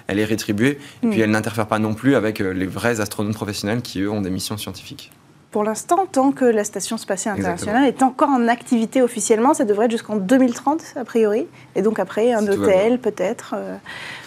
elle 0.07 0.19
est 0.19 0.25
rétribuée 0.25 0.77
et 1.03 1.05
Mm. 1.05 1.09
puis 1.11 1.21
elle 1.21 1.31
n'interfère 1.31 1.67
pas 1.67 1.79
non 1.79 1.93
plus 1.93 2.15
avec 2.15 2.39
les 2.39 2.65
vrais 2.67 2.99
astronautes 2.99 3.37
professionnels 3.45 3.81
qui 3.81 4.01
eux 4.01 4.09
ont 4.11 4.21
des 4.21 4.31
missions 4.31 4.57
scientifiques. 4.57 5.11
Pour 5.51 5.63
l'instant, 5.63 6.05
tant 6.11 6.31
que 6.33 6.43
la 6.43 6.65
station 6.65 6.97
spatiale 6.97 7.39
internationale 7.39 7.85
est 7.85 8.03
encore 8.03 8.27
en 8.29 8.49
activité 8.49 9.01
officiellement, 9.01 9.53
ça 9.53 9.63
devrait 9.63 9.85
être 9.85 9.91
jusqu'en 9.91 10.17
2030 10.17 10.81
a 10.97 11.05
priori. 11.05 11.47
Et 11.75 11.81
donc 11.81 11.97
après, 11.99 12.33
un 12.33 12.41
Si 12.41 12.49
hôtel 12.49 12.99
peut-être. 12.99 13.53
euh, 13.55 13.77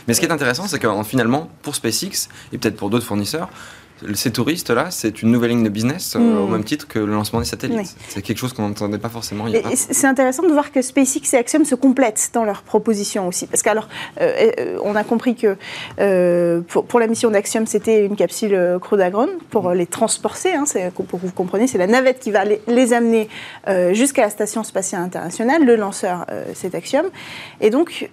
Mais 0.06 0.14
ce 0.14 0.20
qui 0.20 0.26
est 0.26 0.32
intéressant, 0.32 0.66
c'est 0.68 0.78
que 0.78 0.88
finalement, 1.04 1.50
pour 1.62 1.74
SpaceX 1.74 2.28
et 2.52 2.56
peut-être 2.56 2.76
pour 2.76 2.88
d'autres 2.88 3.04
fournisseurs, 3.04 3.50
ces 4.14 4.32
touristes-là, 4.32 4.90
c'est 4.90 5.22
une 5.22 5.30
nouvelle 5.30 5.50
ligne 5.50 5.64
de 5.64 5.68
business 5.68 6.14
euh, 6.16 6.38
au 6.38 6.46
même 6.46 6.64
titre 6.64 6.86
que 6.86 6.98
le 6.98 7.12
lancement 7.12 7.40
des 7.40 7.46
satellites. 7.46 7.78
Oui. 7.78 7.86
C'est 8.08 8.22
quelque 8.22 8.38
chose 8.38 8.52
qu'on 8.52 8.68
n'entendait 8.68 8.98
pas 8.98 9.08
forcément 9.08 9.46
et 9.48 9.62
c'est 9.76 10.06
intéressant 10.06 10.42
de 10.42 10.52
voir 10.52 10.72
que 10.72 10.82
SpaceX 10.82 11.34
et 11.34 11.36
Axiom 11.36 11.64
se 11.64 11.74
complètent 11.74 12.30
dans 12.32 12.44
leurs 12.44 12.62
propositions 12.62 13.26
aussi. 13.28 13.46
Parce 13.46 13.62
qu'alors, 13.62 13.88
euh, 14.20 14.50
euh, 14.58 14.78
on 14.82 14.94
a 14.96 15.04
compris 15.04 15.34
que 15.34 15.56
euh, 16.00 16.60
pour, 16.60 16.84
pour 16.84 17.00
la 17.00 17.06
mission 17.06 17.30
d'Axiom, 17.30 17.66
c'était 17.66 18.04
une 18.04 18.16
capsule 18.16 18.78
Crew 18.80 18.96
Dragon 18.96 19.28
pour 19.50 19.70
les 19.70 19.86
transporter. 19.86 20.54
hein, 20.54 20.64
pour 20.94 21.20
que 21.20 21.26
vous 21.26 21.32
compreniez, 21.32 21.66
c'est 21.66 21.78
la 21.78 21.86
navette 21.86 22.20
qui 22.20 22.30
va 22.30 22.44
les, 22.44 22.60
les 22.66 22.92
amener 22.92 23.28
jusqu'à 23.92 24.22
la 24.22 24.30
Station 24.30 24.64
spatiale 24.64 25.02
internationale. 25.02 25.64
Le 25.64 25.76
lanceur, 25.76 26.26
c'est 26.54 26.74
Axiom. 26.74 27.06
Et 27.60 27.70
donc, 27.70 28.10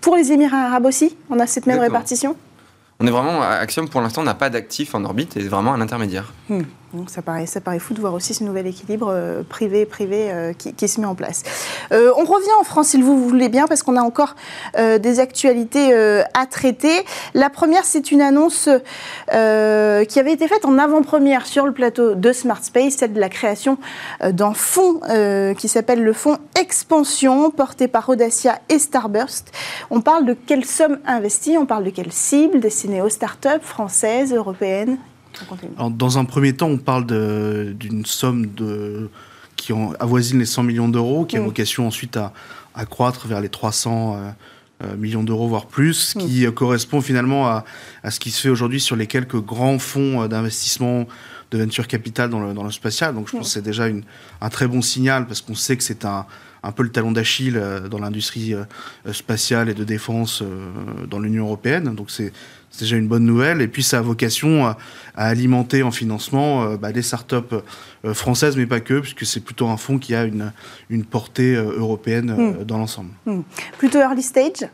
pour 0.00 0.16
les 0.16 0.32
Émirats 0.32 0.66
arabes 0.66 0.86
aussi, 0.86 1.16
on 1.30 1.38
a 1.38 1.46
cette 1.46 1.66
même 1.66 1.76
Exactement. 1.76 1.98
répartition? 1.98 2.36
On 3.02 3.06
est 3.08 3.10
vraiment, 3.10 3.42
Axiom 3.42 3.88
pour 3.88 4.00
l'instant 4.00 4.22
n'a 4.22 4.34
pas 4.34 4.48
d'actif 4.48 4.94
en 4.94 5.04
orbite 5.04 5.36
et 5.36 5.40
est 5.40 5.48
vraiment 5.48 5.74
un 5.74 5.80
intermédiaire. 5.80 6.32
Hmm. 6.48 6.62
Donc 6.94 7.08
ça 7.08 7.22
paraît, 7.22 7.46
ça 7.46 7.60
paraît 7.60 7.78
fou 7.78 7.94
de 7.94 8.00
voir 8.00 8.12
aussi 8.12 8.34
ce 8.34 8.44
nouvel 8.44 8.66
équilibre 8.66 9.08
euh, 9.10 9.42
privé-privé 9.42 10.30
euh, 10.30 10.52
qui, 10.52 10.74
qui 10.74 10.88
se 10.88 11.00
met 11.00 11.06
en 11.06 11.14
place. 11.14 11.42
Euh, 11.90 12.12
on 12.18 12.24
revient 12.24 12.52
en 12.60 12.64
France, 12.64 12.88
si 12.88 13.00
vous 13.00 13.26
voulez 13.26 13.48
bien, 13.48 13.66
parce 13.66 13.82
qu'on 13.82 13.96
a 13.96 14.02
encore 14.02 14.36
euh, 14.76 14.98
des 14.98 15.18
actualités 15.18 15.94
euh, 15.94 16.22
à 16.34 16.44
traiter. 16.46 17.04
La 17.32 17.48
première, 17.48 17.84
c'est 17.84 18.12
une 18.12 18.20
annonce 18.20 18.68
euh, 19.32 20.04
qui 20.04 20.20
avait 20.20 20.32
été 20.32 20.48
faite 20.48 20.66
en 20.66 20.76
avant-première 20.78 21.46
sur 21.46 21.64
le 21.64 21.72
plateau 21.72 22.14
de 22.14 22.32
Smart 22.32 22.62
Space, 22.62 22.96
celle 22.98 23.14
de 23.14 23.20
la 23.20 23.30
création 23.30 23.78
euh, 24.22 24.32
d'un 24.32 24.52
fonds 24.52 25.00
euh, 25.08 25.54
qui 25.54 25.68
s'appelle 25.68 26.02
le 26.02 26.12
fonds 26.12 26.36
Expansion, 26.60 27.50
porté 27.50 27.88
par 27.88 28.08
Audacia 28.08 28.58
et 28.68 28.78
Starburst. 28.78 29.50
On 29.90 30.02
parle 30.02 30.26
de 30.26 30.34
quelle 30.34 30.66
somme 30.66 30.98
investie, 31.06 31.56
on 31.56 31.64
parle 31.64 31.84
de 31.84 31.90
quelle 31.90 32.12
cible 32.12 32.60
destinée 32.60 33.00
aux 33.00 33.08
startups 33.08 33.62
françaises, 33.62 34.34
européennes. 34.34 34.98
Alors, 35.76 35.90
dans 35.90 36.18
un 36.18 36.24
premier 36.24 36.52
temps, 36.54 36.68
on 36.68 36.78
parle 36.78 37.06
d'une 37.06 38.04
somme 38.06 38.46
de, 38.54 39.08
qui 39.56 39.72
en- 39.72 39.92
avoisine 40.00 40.38
les 40.38 40.46
100 40.46 40.62
millions 40.64 40.88
d'euros, 40.88 41.24
qui 41.24 41.36
a 41.36 41.40
Mm. 41.40 41.44
vocation 41.44 41.86
ensuite 41.86 42.16
à, 42.16 42.32
à 42.74 42.84
croître 42.86 43.26
vers 43.26 43.40
les 43.40 43.48
300 43.48 44.16
euh, 44.16 44.30
euh, 44.84 44.96
millions 44.96 45.22
d'euros, 45.22 45.48
voire 45.48 45.66
plus, 45.66 45.94
ce 45.94 46.18
qui 46.18 46.46
euh, 46.46 46.50
correspond 46.50 47.00
finalement 47.00 47.46
à, 47.46 47.64
à 48.02 48.10
ce 48.10 48.18
qui 48.18 48.30
se 48.30 48.40
fait 48.40 48.48
aujourd'hui 48.48 48.80
sur 48.80 48.96
les 48.96 49.06
quelques 49.06 49.40
grands 49.40 49.78
fonds 49.78 50.22
euh, 50.22 50.28
d'investissement 50.28 51.06
de 51.52 51.58
venture 51.58 51.86
capital 51.86 52.30
dans 52.30 52.40
le, 52.40 52.54
dans 52.54 52.64
le 52.64 52.70
spatial. 52.70 53.14
Donc 53.14 53.28
je 53.28 53.36
pense 53.36 53.46
que 53.48 53.52
c'est 53.52 53.62
déjà 53.62 53.86
une, 53.86 54.02
un 54.40 54.48
très 54.48 54.66
bon 54.66 54.80
signal 54.82 55.26
parce 55.26 55.40
qu'on 55.42 55.54
sait 55.54 55.76
que 55.76 55.84
c'est 55.84 56.04
un, 56.04 56.26
un 56.62 56.72
peu 56.72 56.82
le 56.82 56.90
talon 56.90 57.12
d'Achille 57.12 57.56
euh, 57.56 57.88
dans 57.88 57.98
l'industrie 57.98 58.54
euh, 58.54 58.64
euh, 59.06 59.12
spatiale 59.12 59.68
et 59.68 59.74
de 59.74 59.84
défense 59.84 60.42
dans 61.08 61.18
l'Union 61.18 61.44
européenne. 61.44 61.94
Donc 61.94 62.10
c'est 62.10 62.32
déjà 62.78 62.96
une 62.96 63.08
bonne 63.08 63.24
nouvelle. 63.24 63.60
Et 63.60 63.68
puis 63.68 63.82
ça 63.82 63.98
a 63.98 64.00
vocation 64.00 64.66
à, 64.66 64.78
à 65.14 65.26
alimenter 65.26 65.82
en 65.82 65.90
financement 65.90 66.74
bah, 66.76 66.92
des 66.92 67.02
startups 67.02 67.56
françaises, 68.14 68.56
mais 68.56 68.66
pas 68.66 68.80
que, 68.80 69.00
puisque 69.00 69.26
c'est 69.26 69.40
plutôt 69.40 69.68
un 69.68 69.76
fonds 69.76 69.98
qui 69.98 70.14
a 70.14 70.24
une, 70.24 70.52
une 70.88 71.04
portée 71.04 71.54
européenne 71.54 72.34
euh, 72.38 72.64
dans 72.64 72.78
l'ensemble. 72.78 73.10
Plutôt 73.78 73.98
early 73.98 74.22
stage? 74.22 74.68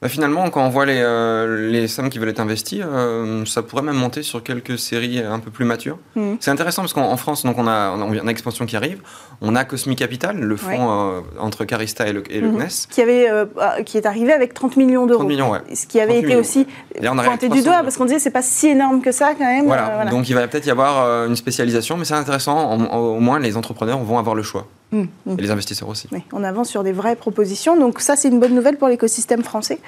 Bah, 0.00 0.08
finalement, 0.08 0.48
quand 0.50 0.64
on 0.64 0.68
voit 0.68 0.86
les, 0.86 1.00
euh, 1.02 1.70
les 1.72 1.88
sommes 1.88 2.08
qui 2.08 2.20
veulent 2.20 2.28
être 2.28 2.38
investies, 2.38 2.80
euh, 2.82 3.44
ça 3.46 3.62
pourrait 3.62 3.82
même 3.82 3.96
monter 3.96 4.22
sur 4.22 4.44
quelques 4.44 4.78
séries 4.78 5.18
un 5.18 5.40
peu 5.40 5.50
plus 5.50 5.64
matures. 5.64 5.98
Mhm. 6.14 6.36
C'est 6.38 6.52
intéressant 6.52 6.82
parce 6.82 6.92
qu'en 6.92 7.10
en 7.10 7.16
France, 7.16 7.44
donc 7.44 7.58
on 7.58 7.66
a, 7.66 7.90
on 7.96 8.12
a 8.12 8.14
une 8.14 8.28
expansion 8.28 8.64
qui 8.64 8.76
arrive. 8.76 9.00
On 9.40 9.56
a 9.56 9.64
Cosmic 9.64 9.98
Capital, 9.98 10.38
le 10.38 10.56
fonds 10.56 10.68
Ouais. 10.68 11.16
euh, 11.16 11.20
entre 11.40 11.64
Carista 11.64 12.06
et 12.06 12.12
le, 12.12 12.22
et 12.32 12.40
le. 12.40 12.48
CNES. 12.52 12.86
qui, 12.90 13.02
avait, 13.02 13.28
ah, 13.60 13.82
qui 13.84 13.96
est 13.98 14.06
arrivé 14.06 14.32
avec 14.32 14.54
30 14.54 14.76
millions 14.76 15.06
d'euros. 15.06 15.20
30 15.20 15.28
millions, 15.28 15.50
ouais. 15.50 15.60
Ce 15.74 15.86
qui 15.88 15.98
avait 16.00 16.12
30 16.12 16.18
été 16.18 16.26
millions. 16.28 16.40
aussi 16.40 16.66
là, 17.00 17.12
on 17.12 17.16
pointé 17.16 17.48
du 17.48 17.60
300. 17.60 17.64
doigt, 17.64 17.82
parce 17.82 17.96
qu'on 17.96 18.04
disait 18.04 18.20
c'est 18.20 18.30
pas 18.30 18.42
si 18.42 18.68
énorme 18.68 19.00
que 19.02 19.10
ça 19.10 19.32
quand 19.36 19.44
même. 19.44 19.66
Voilà. 19.66 19.90
Voilà. 19.96 20.10
donc 20.12 20.28
il 20.28 20.34
va 20.36 20.46
peut-être 20.46 20.66
y 20.66 20.70
avoir 20.70 21.26
une 21.26 21.34
spécialisation, 21.34 21.96
mais 21.96 22.04
c'est 22.04 22.14
intéressant. 22.14 22.76
Au 22.94 23.18
moins, 23.18 23.40
les 23.40 23.56
entrepreneurs 23.56 23.98
vont 23.98 24.18
avoir 24.18 24.36
le 24.36 24.42
choix. 24.44 24.66
Mm, 24.92 25.02
mm. 25.26 25.38
Et 25.38 25.42
les 25.42 25.50
investisseurs 25.50 25.88
aussi. 25.88 26.08
Oui, 26.12 26.22
on 26.32 26.42
avance 26.44 26.68
sur 26.68 26.82
des 26.82 26.92
vraies 26.92 27.16
propositions, 27.16 27.78
donc 27.78 28.00
ça 28.00 28.16
c'est 28.16 28.28
une 28.28 28.40
bonne 28.40 28.54
nouvelle 28.54 28.78
pour 28.78 28.88
l'écosystème 28.88 29.42
français. 29.42 29.80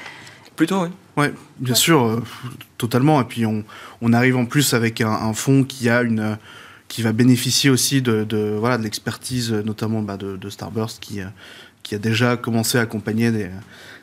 Plutôt, 0.56 0.82
oui. 0.82 0.88
Ouais, 1.16 1.32
bien 1.58 1.74
sûr, 1.74 2.04
euh, 2.04 2.22
totalement. 2.76 3.20
Et 3.20 3.24
puis 3.24 3.46
on, 3.46 3.64
on 4.02 4.12
arrive 4.12 4.36
en 4.36 4.44
plus 4.44 4.74
avec 4.74 5.00
un, 5.00 5.10
un 5.10 5.32
fonds 5.32 5.64
qui 5.64 5.88
a 5.88 6.02
une 6.02 6.36
qui 6.88 7.02
va 7.02 7.12
bénéficier 7.12 7.70
aussi 7.70 8.02
de, 8.02 8.24
de 8.24 8.56
voilà 8.58 8.76
de 8.76 8.82
l'expertise 8.82 9.52
notamment 9.52 10.02
bah, 10.02 10.16
de, 10.16 10.36
de 10.36 10.50
Starburst 10.50 11.00
qui 11.00 11.20
euh, 11.20 11.26
qui 11.82 11.94
a 11.94 11.98
déjà 11.98 12.36
commencé 12.36 12.78
à 12.78 12.82
accompagner 12.82 13.30
des, 13.30 13.48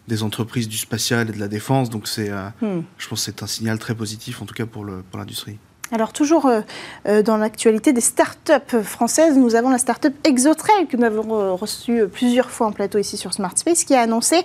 des 0.08 0.24
entreprises 0.24 0.68
du 0.68 0.78
spatial 0.78 1.30
et 1.30 1.34
de 1.34 1.40
la 1.40 1.48
défense. 1.48 1.90
Donc 1.90 2.08
c'est 2.08 2.30
euh, 2.32 2.50
Hmm. 2.62 2.82
je 2.98 3.08
pense 3.08 3.20
que 3.20 3.26
c'est 3.26 3.44
un 3.44 3.48
signal 3.48 3.78
très 3.78 3.94
positif 3.94 4.42
en 4.42 4.46
tout 4.46 4.56
cas 4.56 4.66
pour 4.66 4.84
le 4.84 5.04
pour 5.10 5.20
l'industrie. 5.20 5.58
Alors 5.92 6.12
toujours 6.12 6.48
euh, 6.48 6.62
euh, 7.08 7.24
dans 7.24 7.38
l'actualité 7.38 7.94
des 7.94 8.02
startups 8.02 8.82
françaises, 8.84 9.38
nous 9.38 9.56
avons 9.56 9.70
la 9.70 9.78
startup 9.78 10.14
Exotrail 10.26 10.88
que 10.88 10.98
nous 10.98 11.06
avons 11.06 11.40
euh, 11.40 11.52
reçue 11.54 12.08
plusieurs 12.12 12.50
fois 12.50 12.68
en 12.68 12.72
plateau 12.72 12.98
ici 12.98 13.16
sur 13.16 13.34
Smart 13.34 13.58
Space 13.58 13.86
qui 13.86 13.96
a 13.96 14.02
annoncé 14.02 14.42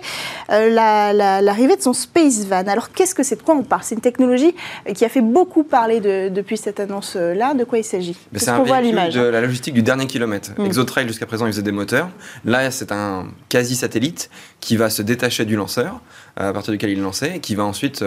l'arrivée 0.49 1.75
de 1.75 1.81
son 1.81 1.93
Space 1.93 2.45
Van. 2.45 2.65
Alors 2.67 2.91
qu'est-ce 2.91 3.13
que 3.13 3.23
c'est? 3.23 3.35
De 3.35 3.41
quoi 3.41 3.55
on 3.55 3.63
parle? 3.63 3.81
C'est 3.83 3.95
une 3.95 4.01
technologie 4.01 4.55
qui 4.93 5.03
a 5.03 5.09
fait 5.09 5.21
beaucoup 5.21 5.63
parler 5.63 5.99
depuis 5.99 6.57
cette 6.57 6.79
annonce-là. 6.79 7.53
De 7.53 7.63
quoi 7.63 7.79
il 7.79 7.83
s'agit? 7.83 8.15
C'est 8.35 8.49
un 8.49 8.63
voit 8.63 8.81
de 8.81 9.19
la 9.19 9.41
logistique 9.41 9.73
du 9.73 9.83
dernier 9.83 10.07
kilomètre. 10.07 10.51
Mm. 10.57 10.65
Exotrail 10.65 11.07
jusqu'à 11.07 11.25
présent 11.25 11.45
il 11.45 11.51
faisait 11.51 11.61
des 11.61 11.71
moteurs. 11.71 12.09
Là 12.45 12.71
c'est 12.71 12.91
un 12.91 13.27
quasi-satellite 13.49 14.29
qui 14.59 14.77
va 14.77 14.89
se 14.89 15.01
détacher 15.01 15.45
du 15.45 15.55
lanceur 15.55 15.99
à 16.35 16.51
partir 16.53 16.71
duquel 16.71 16.89
il 16.89 16.99
est 16.99 17.01
lancé 17.01 17.33
et 17.35 17.39
qui 17.39 17.55
va 17.55 17.63
ensuite 17.63 18.03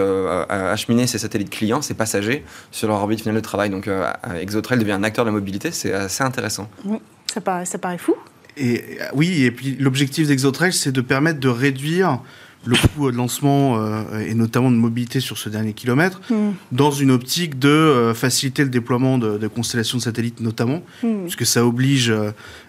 acheminer 0.49 1.07
ses 1.07 1.17
satellites 1.17 1.49
clients, 1.49 1.81
ses 1.81 1.93
passagers 1.93 2.43
sur 2.71 2.87
leur 2.87 2.97
orbite 2.97 3.27
de 3.35 3.39
travail. 3.39 3.69
Donc 3.69 3.87
euh, 3.87 4.11
Exotrail 4.39 4.79
devient 4.79 4.93
un 4.93 5.03
acteur 5.03 5.25
de 5.25 5.29
la 5.29 5.33
mobilité, 5.33 5.71
c'est 5.71 5.93
assez 5.93 6.23
intéressant. 6.23 6.69
Oui, 6.85 6.99
ça 7.31 7.41
paraît, 7.41 7.65
ça 7.65 7.77
paraît 7.77 7.97
fou. 7.97 8.15
Et 8.57 8.97
oui, 9.13 9.43
et 9.43 9.51
puis 9.51 9.75
l'objectif 9.79 10.27
d'Exotrail, 10.27 10.73
c'est 10.73 10.91
de 10.91 11.01
permettre 11.01 11.39
de 11.39 11.49
réduire 11.49 12.19
le 12.67 12.75
coût 12.75 13.09
de 13.09 13.15
lancement 13.15 13.77
euh, 13.79 14.19
et 14.19 14.33
notamment 14.33 14.69
de 14.69 14.75
mobilité 14.75 15.19
sur 15.19 15.37
ce 15.37 15.49
dernier 15.49 15.73
kilomètre, 15.73 16.21
hmm. 16.29 16.51
dans 16.71 16.91
une 16.91 17.11
optique 17.11 17.57
de 17.57 17.69
euh, 17.69 18.13
faciliter 18.13 18.63
le 18.63 18.69
déploiement 18.69 19.17
de, 19.17 19.47
constellations 19.47 19.97
de 19.97 20.03
satellites 20.03 20.41
notamment, 20.41 20.83
hmm. 21.03 21.21
puisque 21.23 21.45
ça 21.45 21.65
oblige 21.65 22.13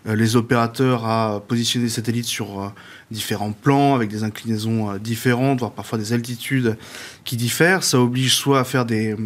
les 0.06 0.36
opérateurs 0.36 1.04
à 1.04 1.42
positionner 1.46 1.86
des 1.86 1.92
satellites 1.92 2.26
sur 2.26 2.72
différents 3.10 3.52
plans, 3.52 3.94
avec 3.94 4.08
des 4.08 4.22
inclinaisons 4.22 4.96
différentes, 4.98 5.58
voire 5.58 5.72
parfois 5.72 5.98
des 5.98 6.12
altitudes 6.12 6.76
qui 7.24 7.36
diffèrent. 7.36 7.82
Ça 7.82 8.00
oblige 8.00 8.34
soit 8.34 8.60
à 8.60 8.64
faire 8.64 8.84
des 8.84 9.16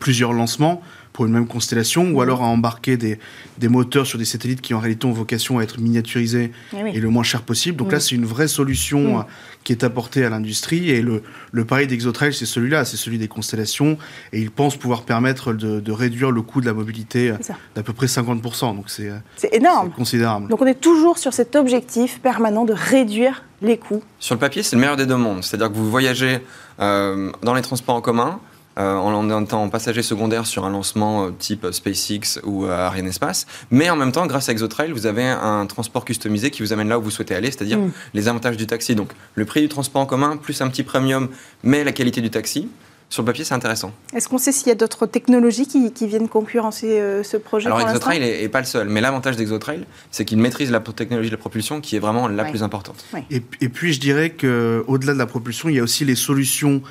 plusieurs 0.00 0.32
lancements 0.32 0.82
pour 1.14 1.26
une 1.26 1.32
même 1.32 1.46
constellation, 1.46 2.10
ou 2.10 2.20
alors 2.20 2.42
à 2.42 2.46
embarquer 2.46 2.96
des, 2.96 3.20
des, 3.58 3.68
moteurs 3.68 4.04
sur 4.04 4.18
des 4.18 4.24
satellites 4.24 4.60
qui 4.60 4.74
en 4.74 4.80
réalité 4.80 5.06
ont 5.06 5.12
vocation 5.12 5.60
à 5.60 5.62
être 5.62 5.78
miniaturisés 5.80 6.50
eh 6.72 6.76
et 6.88 6.98
le 6.98 7.08
moins 7.08 7.22
cher 7.22 7.42
possible. 7.42 7.78
Donc 7.78 7.92
là, 7.92 8.00
c'est 8.00 8.16
une 8.16 8.24
vraie 8.24 8.48
solution 8.48 9.20
euh, 9.20 9.22
qui 9.62 9.70
est 9.72 9.84
apportée 9.84 10.24
à 10.24 10.28
l'industrie. 10.28 10.90
Et 10.90 11.02
le, 11.02 11.22
le 11.52 11.64
pari 11.64 11.86
d'Exotrail, 11.86 12.34
c'est 12.34 12.46
celui-là, 12.46 12.84
c'est 12.84 12.96
celui 12.96 13.18
des 13.18 13.28
constellations. 13.28 13.96
Et 14.32 14.40
ils 14.40 14.50
pensent 14.50 14.76
pouvoir 14.76 15.04
permettre 15.04 15.52
de, 15.52 15.78
de 15.78 15.92
réduire 15.92 16.32
le 16.32 16.42
coût 16.42 16.60
de 16.60 16.66
la 16.66 16.74
mobilité 16.74 17.30
euh, 17.30 17.36
d'à 17.76 17.84
peu 17.84 17.92
près 17.92 18.06
50%. 18.06 18.74
Donc 18.74 18.90
c'est 18.90 19.12
énorme. 19.52 19.92
considérable. 19.92 20.48
Donc 20.48 20.60
on 20.62 20.66
est 20.66 20.80
toujours 20.80 21.18
sur 21.18 21.32
cet 21.32 21.54
objectif 21.54 22.20
permanent 22.22 22.64
de 22.64 22.74
réduire 22.74 23.44
les 23.62 23.78
coûts. 23.78 24.02
Sur 24.18 24.34
le 24.34 24.40
papier, 24.40 24.64
c'est 24.64 24.74
le 24.74 24.80
meilleur 24.80 24.96
des 24.96 25.06
deux 25.06 25.16
mondes. 25.16 25.44
C'est-à-dire 25.44 25.68
que 25.68 25.76
vous 25.76 25.88
voyagez 25.88 26.40
euh, 26.80 27.30
dans 27.42 27.54
les 27.54 27.62
transports 27.62 27.94
en 27.94 28.00
commun, 28.00 28.40
euh, 28.76 28.96
en 28.96 29.40
étant 29.40 29.68
passager 29.68 30.02
secondaire 30.02 30.46
sur 30.46 30.64
un 30.64 30.70
lancement 30.70 31.26
euh, 31.26 31.30
type 31.30 31.64
SpaceX 31.70 32.40
ou 32.42 32.64
euh, 32.64 32.70
Ariane 32.70 33.06
Espace. 33.06 33.46
Mais 33.70 33.88
en 33.88 33.94
même 33.94 34.10
temps, 34.10 34.26
grâce 34.26 34.48
à 34.48 34.52
Exotrail, 34.52 34.90
vous 34.90 35.06
avez 35.06 35.24
un 35.24 35.64
transport 35.66 36.04
customisé 36.04 36.50
qui 36.50 36.62
vous 36.62 36.72
amène 36.72 36.88
là 36.88 36.98
où 36.98 37.02
vous 37.02 37.12
souhaitez 37.12 37.36
aller, 37.36 37.52
c'est-à-dire 37.52 37.78
mm. 37.78 37.92
les 38.14 38.26
avantages 38.26 38.56
du 38.56 38.66
taxi. 38.66 38.96
Donc 38.96 39.10
le 39.36 39.44
prix 39.44 39.60
du 39.60 39.68
transport 39.68 40.02
en 40.02 40.06
commun, 40.06 40.36
plus 40.36 40.60
un 40.60 40.68
petit 40.68 40.82
premium, 40.82 41.28
mais 41.62 41.84
la 41.84 41.92
qualité 41.92 42.20
du 42.20 42.30
taxi. 42.30 42.68
Sur 43.10 43.22
le 43.22 43.26
papier, 43.26 43.44
c'est 43.44 43.54
intéressant. 43.54 43.92
Est-ce 44.12 44.28
qu'on 44.28 44.38
sait 44.38 44.50
s'il 44.50 44.66
y 44.66 44.72
a 44.72 44.74
d'autres 44.74 45.06
technologies 45.06 45.68
qui, 45.68 46.06
viennent 46.08 46.28
concurrencer 46.28 47.00
ce 47.22 47.36
projet 47.36 47.66
Alors, 47.66 47.80
Exotrail 47.80 48.18
n'est 48.18 48.48
pas 48.48 48.58
le 48.58 48.66
seul, 48.66 48.88
mais 48.88 49.00
l'avantage 49.00 49.36
d'Exotrail, 49.36 49.84
c'est 50.10 50.24
qu'il 50.24 50.38
maîtrise 50.38 50.72
la 50.72 50.80
technologie 50.80 51.28
de 51.28 51.34
la 51.34 51.38
propulsion 51.38 51.80
qui 51.80 51.94
est 51.94 52.00
vraiment 52.00 52.26
la 52.26 52.44
plus 52.44 52.64
importante. 52.64 53.04
Et, 53.30 53.42
et, 53.60 53.68
puis, 53.68 53.92
je 53.92 54.00
dirais 54.00 54.30
qu'au-delà 54.30 55.12
de 55.12 55.18
la 55.18 55.26
propulsion, 55.26 55.68
il 55.68 55.76
y 55.76 55.78
a 55.78 55.82
aussi 55.84 56.04
les 56.04 56.16
solutions 56.16 56.82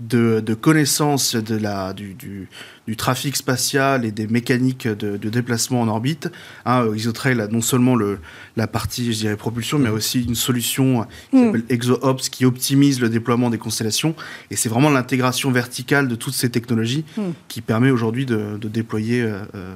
de, 0.00 0.40
de 0.40 0.54
connaissance 0.54 1.36
de 1.36 1.56
la, 1.56 1.92
du, 1.94 2.14
du, 2.14 2.48
du, 2.86 2.96
trafic 2.96 3.34
spatial 3.34 4.04
et 4.04 4.12
des 4.12 4.26
mécaniques 4.26 4.86
de, 4.86 5.16
de 5.16 5.28
déplacement 5.30 5.80
en 5.80 5.88
orbite. 5.88 6.30
Hein, 6.66 6.92
Exotrail 6.92 7.40
a 7.40 7.48
non 7.48 7.62
seulement 7.62 7.94
le, 7.94 8.18
la 8.56 8.66
partie, 8.66 9.12
je 9.12 9.18
dirais, 9.18 9.36
propulsion, 9.36 9.78
mais 9.78 9.88
aussi 9.88 10.22
une 10.22 10.34
solution 10.34 11.06
qui 11.30 11.36
mm. 11.36 11.44
s'appelle 11.46 11.64
ExoOps 11.70 12.28
qui 12.30 12.44
optimise 12.44 13.00
le 13.00 13.08
déploiement 13.08 13.48
des 13.48 13.58
constellations. 13.58 14.14
Et 14.50 14.56
c'est 14.56 14.68
vraiment 14.68 14.90
l'intégration 14.90 15.50
verticale 15.50 16.08
de 16.08 16.14
toutes 16.14 16.34
ces 16.34 16.50
technologies 16.50 17.04
mm. 17.16 17.22
qui 17.48 17.62
permet 17.62 17.90
aujourd'hui 17.90 18.26
de, 18.26 18.58
de, 18.60 18.68
déployer 18.68 19.22
euh, 19.22 19.40
euh 19.54 19.74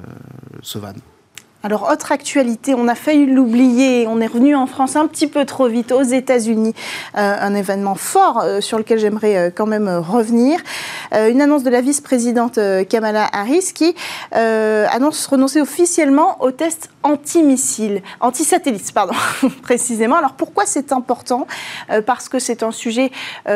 ce 0.61 0.77
van. 0.77 0.93
Alors, 1.63 1.89
autre 1.91 2.11
actualité, 2.11 2.73
on 2.73 2.87
a 2.87 2.95
failli 2.95 3.27
l'oublier, 3.27 4.07
on 4.07 4.19
est 4.19 4.25
revenu 4.25 4.55
en 4.55 4.65
France 4.65 4.95
un 4.95 5.05
petit 5.05 5.27
peu 5.27 5.45
trop 5.45 5.67
vite, 5.67 5.91
aux 5.91 6.01
États-Unis, 6.01 6.73
euh, 7.15 7.35
un 7.39 7.53
événement 7.53 7.93
fort 7.93 8.41
euh, 8.43 8.61
sur 8.61 8.79
lequel 8.79 8.97
j'aimerais 8.97 9.37
euh, 9.37 9.49
quand 9.53 9.67
même 9.67 9.87
revenir. 9.87 10.59
une 11.11 11.39
annonce 11.39 11.63
de 11.63 11.69
la 11.69 11.81
vice-présidente 11.81 12.57
Kamala 12.89 13.27
Harris 13.31 13.73
qui 13.75 13.93
annonce 14.31 15.27
renoncer 15.27 15.61
officiellement 15.61 16.37
au 16.39 16.51
test 16.51 16.89
anti-missiles, 17.03 18.01
anti-satellites, 18.19 18.93
pardon, 18.93 19.13
précisément. 19.61 20.15
Alors, 20.15 20.33
pourquoi 20.33 20.65
c'est 20.65 20.91
important? 20.91 21.47
Parce 22.05 22.29
que 22.29 22.39
c'est 22.39 22.63
un 22.63 22.71
sujet 22.71 23.11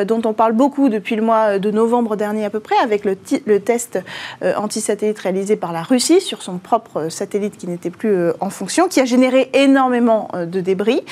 dont 0.05 0.21
on 0.25 0.33
parle 0.33 0.53
beaucoup 0.53 0.89
depuis 0.89 1.15
le 1.15 1.21
mois 1.21 1.59
de 1.59 1.71
novembre 1.71 2.15
dernier 2.15 2.45
à 2.45 2.49
peu 2.49 2.59
près, 2.59 2.75
avec 2.77 3.05
le, 3.05 3.15
test 3.59 3.99
anti-satellite 4.41 5.19
réalisé 5.19 5.55
par 5.55 5.71
la 5.71 5.83
Russie 5.83 6.21
sur 6.21 6.41
son 6.41 6.57
propre 6.57 7.09
satellite 7.09 7.57
qui 7.57 7.67
n'était 7.67 7.89
plus 7.89 8.09
euh, 8.09 8.33
en 8.39 8.49
fonction, 8.49 8.87
qui 8.87 8.99
a 8.99 9.05
généré 9.05 9.49
énormément 9.53 10.29
euh, 10.33 10.45
de 10.45 10.61
débris. 10.61 11.03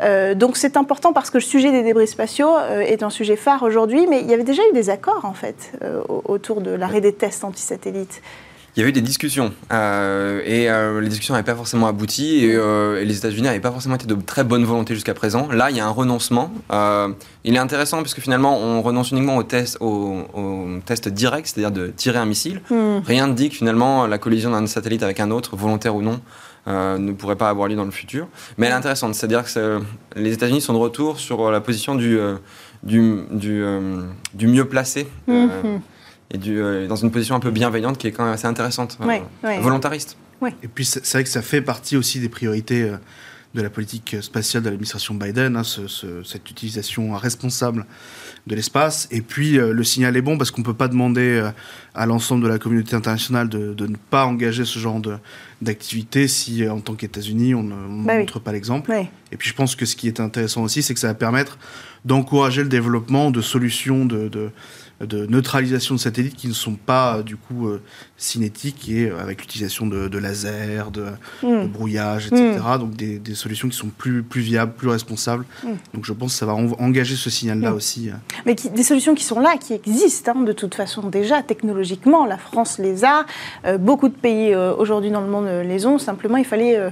Euh, 0.00 0.34
donc 0.34 0.56
c'est 0.56 0.76
important 0.76 1.12
parce 1.12 1.30
que 1.30 1.38
le 1.38 1.42
sujet 1.42 1.70
des 1.72 1.82
débris 1.82 2.06
spatiaux 2.06 2.56
est 2.80 3.02
un 3.02 3.10
sujet 3.10 3.36
phare 3.36 3.62
aujourd'hui, 3.62 4.06
mais 4.06 4.20
il 4.20 4.30
y 4.30 4.34
avait 4.34 4.44
déjà 4.44 4.62
eu 4.70 4.72
des 4.72 4.90
accords 4.90 5.24
en 5.24 5.32
fait 5.32 5.72
autour 6.08 6.60
de 6.60 6.70
l'arrêt 6.70 7.00
des 7.00 7.12
tests 7.12 7.44
anti-satellites 7.44 8.22
il 8.76 8.82
y 8.82 8.84
a 8.84 8.88
eu 8.88 8.92
des 8.92 9.00
discussions 9.00 9.52
euh, 9.72 10.42
et 10.44 10.68
euh, 10.68 11.00
les 11.00 11.08
discussions 11.08 11.32
n'avaient 11.32 11.46
pas 11.46 11.54
forcément 11.54 11.86
abouti 11.86 12.44
et, 12.44 12.54
euh, 12.54 13.02
les 13.02 13.16
États-Unis 13.16 13.42
n'avaient 13.42 13.58
pas 13.58 13.72
forcément 13.72 13.94
été 13.94 14.06
de 14.06 14.14
très 14.14 14.44
bonne 14.44 14.64
volonté 14.64 14.94
jusqu'à 14.94 15.14
présent. 15.14 15.48
Là, 15.50 15.70
il 15.70 15.76
y 15.76 15.80
a 15.80 15.86
un 15.86 15.90
renoncement. 15.90 16.52
il 17.44 17.54
est 17.54 17.58
intéressant 17.58 18.02
puisque 18.02 18.20
finalement, 18.20 18.58
on 18.58 18.82
renonce 18.82 19.12
uniquement 19.12 19.36
au 19.38 19.42
test, 19.42 19.78
au, 19.80 20.26
test 20.84 21.08
direct, 21.08 21.46
c'est-à-dire 21.46 21.70
de 21.70 21.88
tirer 21.88 22.18
un 22.18 22.26
missile. 22.26 22.60
Hmm. 22.70 22.98
Rien 23.06 23.28
ne 23.28 23.32
dit 23.32 23.48
que 23.48 23.56
finalement 23.56 24.06
la 24.06 24.18
collision 24.18 24.50
d'un 24.50 24.66
satellite 24.66 25.02
avec 25.02 25.20
un 25.20 25.30
autre, 25.30 25.56
volontaire 25.56 25.96
ou 25.96 26.02
non, 26.02 26.20
ne 26.66 27.12
pourrait 27.12 27.36
pas 27.36 27.48
avoir 27.48 27.68
lieu 27.68 27.76
dans 27.76 27.84
le 27.84 27.90
futur. 27.90 28.28
Mais 28.58 28.66
elle 28.66 28.72
est 28.72 28.76
intéressante, 28.76 29.14
c'est-à-dire 29.14 29.44
que 29.44 29.80
les 30.16 30.34
États-Unis 30.34 30.60
sont 30.60 30.74
de 30.74 30.78
retour 30.78 31.18
sur 31.18 31.50
la 31.50 31.60
position 31.62 31.94
du, 31.94 32.18
du, 32.82 33.22
du, 33.30 34.46
mieux 34.46 34.66
placé. 34.66 35.06
Hmm 35.26 35.78
et 36.30 36.38
du, 36.38 36.60
euh, 36.60 36.86
dans 36.86 36.96
une 36.96 37.10
position 37.10 37.34
un 37.34 37.40
peu 37.40 37.50
bienveillante 37.50 37.98
qui 37.98 38.06
est 38.06 38.12
quand 38.12 38.24
même 38.24 38.34
assez 38.34 38.46
intéressante, 38.46 38.98
euh, 39.00 39.60
volontariste. 39.60 40.16
Et 40.62 40.68
puis 40.68 40.84
c'est 40.84 41.10
vrai 41.10 41.24
que 41.24 41.30
ça 41.30 41.42
fait 41.42 41.62
partie 41.62 41.96
aussi 41.96 42.20
des 42.20 42.28
priorités 42.28 42.82
euh, 42.82 42.96
de 43.54 43.62
la 43.62 43.70
politique 43.70 44.16
spatiale 44.20 44.62
de 44.62 44.68
l'administration 44.68 45.14
Biden, 45.14 45.56
hein, 45.56 45.62
cette 45.64 46.50
utilisation 46.50 47.14
responsable 47.14 47.86
de 48.46 48.54
l'espace. 48.54 49.08
Et 49.10 49.22
puis 49.22 49.52
le 49.52 49.82
signal 49.82 50.14
est 50.14 50.20
bon 50.20 50.36
parce 50.36 50.50
qu'on 50.50 50.60
ne 50.60 50.66
peut 50.66 50.74
pas 50.74 50.88
demander 50.88 51.42
à 51.94 52.04
l'ensemble 52.04 52.42
de 52.42 52.48
la 52.48 52.58
communauté 52.58 52.96
internationale 52.96 53.48
de, 53.48 53.86
ne 53.86 53.96
pas 54.10 54.26
engager 54.26 54.66
ce 54.66 54.78
genre 54.78 55.00
d'activité 55.62 56.28
si 56.28 56.68
en 56.68 56.80
tant 56.80 56.92
qu'États-Unis 56.96 57.54
on 57.54 57.62
ne 57.62 58.04
bah 58.04 58.18
montre 58.18 58.40
pas 58.40 58.52
l'exemple. 58.52 58.92
Et 59.32 59.38
puis 59.38 59.48
je 59.48 59.54
pense 59.54 59.74
que 59.74 59.86
ce 59.86 59.96
qui 59.96 60.06
est 60.06 60.20
intéressant 60.20 60.62
aussi, 60.62 60.82
c'est 60.82 60.92
que 60.92 61.00
ça 61.00 61.08
va 61.08 61.14
permettre 61.14 61.56
d'encourager 62.04 62.62
le 62.62 62.68
développement 62.68 63.30
de 63.30 63.40
solutions 63.40 64.04
de, 64.04 64.28
de 64.28 64.50
de 65.00 65.26
neutralisation 65.26 65.94
de 65.94 66.00
satellites 66.00 66.36
qui 66.36 66.48
ne 66.48 66.54
sont 66.54 66.74
pas 66.74 67.22
du 67.22 67.36
coup 67.36 67.68
euh, 67.68 67.82
cinétiques 68.16 68.88
et 68.88 69.10
euh, 69.10 69.20
avec 69.20 69.42
l'utilisation 69.42 69.86
de, 69.86 70.08
de 70.08 70.18
lasers, 70.18 70.90
de, 70.90 71.06
hmm. 71.42 71.66
brouillage, 71.66 72.28
etc. 72.28 72.58
Hmm. 72.60 72.78
Donc 72.78 72.94
des, 72.94 73.34
solutions 73.34 73.68
qui 73.68 73.76
sont 73.76 73.88
plus, 73.88 74.22
plus 74.22 74.40
viables, 74.40 74.72
plus 74.72 74.88
responsables. 74.88 75.44
Hmm. 75.62 75.74
Donc 75.92 76.04
je 76.06 76.12
pense 76.12 76.32
que 76.32 76.38
ça 76.38 76.46
va 76.46 76.54
engager 76.54 77.14
ce 77.14 77.28
signal-là 77.28 77.74
aussi. 77.74 78.08
Euh. 78.08 78.14
Mais 78.46 78.54
des 78.54 78.82
solutions 78.82 79.14
qui 79.14 79.24
sont 79.24 79.40
là, 79.40 79.56
qui 79.58 79.74
existent 79.74 80.32
hein, 80.34 80.42
de 80.42 80.52
toute 80.52 80.74
façon 80.74 81.08
déjà 81.08 81.42
technologiquement. 81.42 82.24
La 82.24 82.38
France 82.38 82.78
les 82.78 83.04
a, 83.04 83.26
beaucoup 83.78 84.08
de 84.08 84.14
pays 84.14 84.54
aujourd'hui 84.54 85.10
dans 85.10 85.20
le 85.20 85.28
monde 85.28 85.46
les 85.64 85.86
ont. 85.86 85.98
Simplement, 85.98 86.38
il 86.38 86.44
fallait 86.44 86.76
euh, 86.76 86.90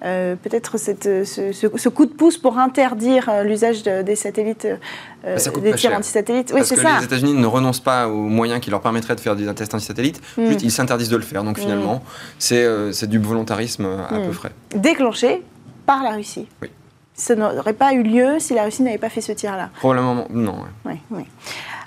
peut-être 0.00 0.78
ce, 0.78 1.24
ce, 1.24 1.88
coup 1.88 2.06
de 2.06 2.12
pouce 2.12 2.38
pour 2.38 2.58
interdire 2.58 3.28
euh, 3.28 3.42
l'usage 3.42 3.82
des 3.82 4.16
satellites, 4.16 4.66
euh, 4.66 4.76
bah, 5.36 5.60
des 5.60 5.74
tirs 5.74 5.92
anti-satellites. 5.92 6.52
Oui, 6.54 6.60
c'est 6.64 6.76
ça. 6.76 6.98
Les 6.98 7.04
États-Unis 7.04 7.34
ne 7.34 7.46
renoncent 7.46 7.80
pas 7.80 8.08
aux 8.08 8.28
moyens 8.28 8.60
qui 8.60 8.70
leur 8.70 8.80
permettraient 8.80 9.16
de 9.16 9.20
faire 9.20 9.36
des 9.36 9.52
tests 9.54 9.74
anti-satellites, 9.74 10.20
mm. 10.36 10.46
juste 10.46 10.62
ils 10.62 10.70
s'interdisent 10.70 11.08
de 11.08 11.16
le 11.16 11.22
faire. 11.22 11.44
Donc 11.44 11.58
finalement, 11.58 11.96
mm. 11.96 12.90
c'est 12.92 13.06
du 13.06 13.18
volontarisme 13.18 13.86
à 14.08 14.18
peu 14.18 14.28
mm. 14.28 14.34
près. 14.34 14.50
Déclenché 14.74 15.42
par 15.86 16.02
la 16.02 16.10
Russie. 16.10 16.48
Oui. 16.62 16.70
Ça 17.14 17.34
n'aurait 17.34 17.72
pas 17.72 17.94
eu 17.94 18.02
lieu 18.02 18.38
si 18.38 18.52
la 18.52 18.64
Russie 18.64 18.82
n'avait 18.82 18.98
pas 18.98 19.08
fait 19.08 19.22
ce 19.22 19.32
tir-là. 19.32 19.70
Probablement 19.78 20.26
non. 20.30 20.56
Oui, 20.84 20.94
oui. 21.10 21.24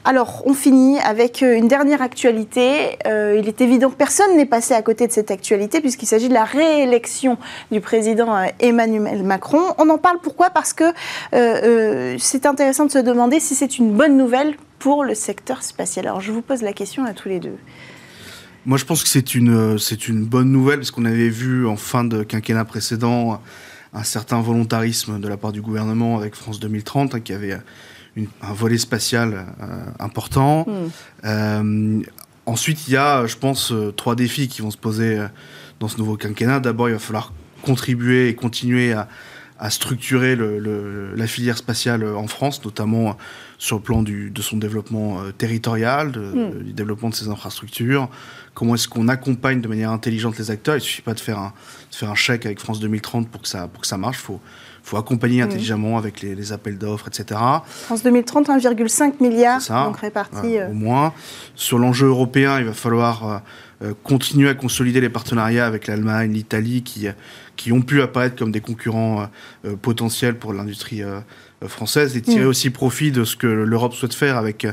Alors, 0.05 0.43
on 0.45 0.53
finit 0.53 0.97
avec 0.99 1.43
euh, 1.43 1.57
une 1.57 1.67
dernière 1.67 2.01
actualité. 2.01 2.97
Euh, 3.05 3.37
il 3.39 3.47
est 3.47 3.59
évident 3.59 3.89
que 3.89 3.95
personne 3.95 4.37
n'est 4.37 4.45
passé 4.45 4.73
à 4.73 4.81
côté 4.81 5.07
de 5.07 5.11
cette 5.11 5.29
actualité 5.29 5.81
puisqu'il 5.81 6.05
s'agit 6.05 6.29
de 6.29 6.33
la 6.33 6.45
réélection 6.45 7.37
du 7.71 7.81
président 7.81 8.33
euh, 8.33 8.45
Emmanuel 8.59 9.23
Macron. 9.23 9.61
On 9.77 9.89
en 9.89 9.97
parle 9.97 10.19
pourquoi? 10.21 10.51
Parce 10.51 10.73
que 10.73 10.85
c'est 11.31 12.45
intéressant 12.45 12.85
de 12.85 12.91
se 12.91 12.99
demander 12.99 13.39
si 13.39 13.55
c'est 13.55 13.77
une 13.77 13.91
bonne 13.91 14.15
nouvelle 14.15 14.55
pour 14.79 15.03
le 15.03 15.15
secteur 15.15 15.63
spatial. 15.63 16.07
Alors, 16.07 16.21
je 16.21 16.31
vous 16.31 16.41
pose 16.41 16.61
la 16.61 16.73
question 16.73 17.03
à 17.03 17.13
tous 17.13 17.27
les 17.27 17.39
deux. 17.39 17.57
Moi, 18.65 18.77
je 18.77 18.85
pense 18.85 19.03
que 19.03 19.09
c'est 19.09 19.35
une, 19.35 19.77
une 20.07 20.25
bonne 20.25 20.51
nouvelle, 20.51 20.79
parce 20.79 20.91
qu'on 20.91 21.05
avait 21.05 21.29
vu 21.29 21.67
en 21.67 21.75
fin 21.75 22.03
de 22.03 22.23
quinquennat 22.23 22.65
précédent 22.65 23.41
un 23.93 24.03
certain 24.03 24.41
volontarisme 24.41 25.19
de 25.19 25.27
la 25.27 25.37
part 25.37 25.51
du 25.51 25.61
gouvernement 25.61 26.17
avec 26.17 26.35
France 26.35 26.59
2030, 26.59 27.15
hein, 27.15 27.19
qui 27.19 27.33
avait 27.33 27.57
un 28.17 28.53
volet 28.53 28.77
spatial 28.77 29.33
euh, 29.61 29.65
important. 29.99 30.65
Hmm. 30.67 30.89
Euh, 31.25 32.01
ensuite, 32.45 32.87
il 32.87 32.93
y 32.93 32.97
a, 32.97 33.25
je 33.25 33.37
pense, 33.37 33.71
euh, 33.71 33.91
trois 33.91 34.15
défis 34.15 34.47
qui 34.47 34.61
vont 34.61 34.71
se 34.71 34.77
poser 34.77 35.19
dans 35.79 35.87
ce 35.87 35.97
nouveau 35.97 36.17
quinquennat. 36.17 36.59
D'abord, 36.59 36.89
il 36.89 36.93
va 36.93 36.99
falloir 36.99 37.33
contribuer 37.61 38.29
et 38.29 38.35
continuer 38.35 38.93
à, 38.93 39.07
structurer 39.69 40.37
la 40.37 41.27
filière 41.27 41.57
spatiale 41.57 42.05
en 42.05 42.27
France, 42.27 42.63
notamment 42.63 43.17
sur 43.59 43.75
le 43.75 43.83
plan 43.83 44.01
de 44.01 44.41
son 44.41 44.57
développement 44.57 45.21
territorial, 45.37 46.09
hmm. 46.09 46.63
du 46.63 46.73
développement 46.73 47.09
de 47.09 47.15
ses 47.15 47.27
infrastructures. 47.27 48.09
Comment 48.53 48.75
est-ce 48.75 48.87
qu'on 48.87 49.07
accompagne 49.07 49.61
de 49.61 49.67
manière 49.67 49.91
intelligente 49.91 50.37
les 50.37 50.49
acteurs 50.49 50.75
Il 50.75 50.79
ne 50.79 50.83
suffit 50.83 51.01
pas 51.01 51.13
de 51.13 51.19
faire, 51.19 51.39
un, 51.39 51.53
de 51.91 51.95
faire 51.95 52.09
un 52.09 52.15
chèque 52.15 52.45
avec 52.45 52.59
France 52.59 52.79
2030 52.79 53.29
pour 53.29 53.41
que 53.41 53.47
ça, 53.47 53.67
pour 53.67 53.81
que 53.81 53.87
ça 53.87 53.97
marche. 53.97 54.17
Il 54.17 54.25
faut, 54.25 54.41
faut 54.83 54.97
accompagner 54.97 55.41
intelligemment 55.41 55.97
avec 55.97 56.21
les, 56.21 56.51
appels 56.51 56.77
d'offres, 56.77 57.07
etc. 57.07 57.39
France 57.67 58.03
2030, 58.03 58.49
1,5 58.49 59.13
milliard, 59.21 59.61
donc 59.85 59.97
répartis. 59.97 60.57
Euh. 60.57 60.69
Au 60.69 60.73
moins. 60.73 61.13
Sur 61.55 61.77
l'enjeu 61.77 62.07
européen, 62.07 62.59
il 62.59 62.65
va 62.65 62.73
falloir 62.73 63.27
euh, 63.27 63.37
euh, 63.83 63.93
continuer 64.03 64.49
à 64.49 64.55
consolider 64.55 64.99
les 64.99 65.09
partenariats 65.09 65.65
avec 65.65 65.87
l'Allemagne, 65.87 66.33
l'Italie, 66.33 66.81
qui, 66.81 67.07
qui 67.55 67.71
ont 67.71 67.81
pu 67.81 68.01
apparaître 68.01 68.35
comme 68.35 68.51
des 68.51 68.61
concurrents 68.61 69.29
potentiels 69.81 70.37
pour 70.37 70.53
l'industrie 70.53 71.03
française 71.67 72.15
et 72.15 72.21
tirer 72.21 72.45
mm. 72.45 72.47
aussi 72.47 72.69
profit 72.69 73.11
de 73.11 73.23
ce 73.23 73.35
que 73.35 73.47
l'Europe 73.47 73.93
souhaite 73.93 74.13
faire 74.13 74.37
avec, 74.37 74.65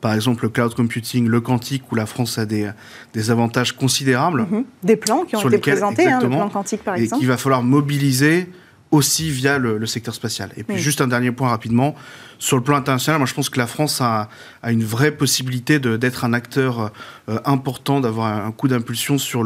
par 0.00 0.12
exemple, 0.14 0.44
le 0.44 0.48
cloud 0.48 0.74
computing, 0.74 1.28
le 1.28 1.40
quantique, 1.40 1.90
où 1.92 1.94
la 1.94 2.06
France 2.06 2.38
a 2.38 2.46
des, 2.46 2.70
des 3.14 3.30
avantages 3.30 3.72
considérables. 3.72 4.42
Mm-hmm. 4.42 4.64
Des 4.82 4.96
plans 4.96 5.24
qui 5.24 5.36
ont 5.36 5.48
été 5.48 5.58
présentés, 5.58 6.06
hein, 6.06 6.20
le 6.20 6.28
plan 6.28 6.48
quantique 6.48 6.82
par 6.82 6.96
exemple. 6.96 7.16
Et 7.16 7.18
qu'il 7.18 7.28
va 7.28 7.36
falloir 7.36 7.62
mobiliser 7.62 8.48
aussi 8.92 9.30
via 9.30 9.58
le, 9.58 9.84
secteur 9.86 10.14
spatial. 10.14 10.52
Et 10.56 10.62
puis 10.62 10.78
juste 10.78 11.00
un 11.00 11.08
dernier 11.08 11.32
point 11.32 11.48
rapidement, 11.48 11.94
sur 12.42 12.56
le 12.56 12.62
plan 12.64 12.76
international, 12.76 13.18
moi 13.20 13.26
je 13.28 13.34
pense 13.34 13.48
que 13.50 13.58
la 13.58 13.68
France 13.68 14.00
a, 14.00 14.28
a 14.62 14.72
une 14.72 14.82
vraie 14.82 15.12
possibilité 15.12 15.78
d'être 15.78 16.24
un 16.24 16.32
acteur 16.32 16.90
euh, 17.28 17.38
important, 17.44 18.00
d'avoir 18.00 18.44
un 18.44 18.50
coup 18.50 18.66
d'impulsion 18.66 19.16
sur 19.16 19.44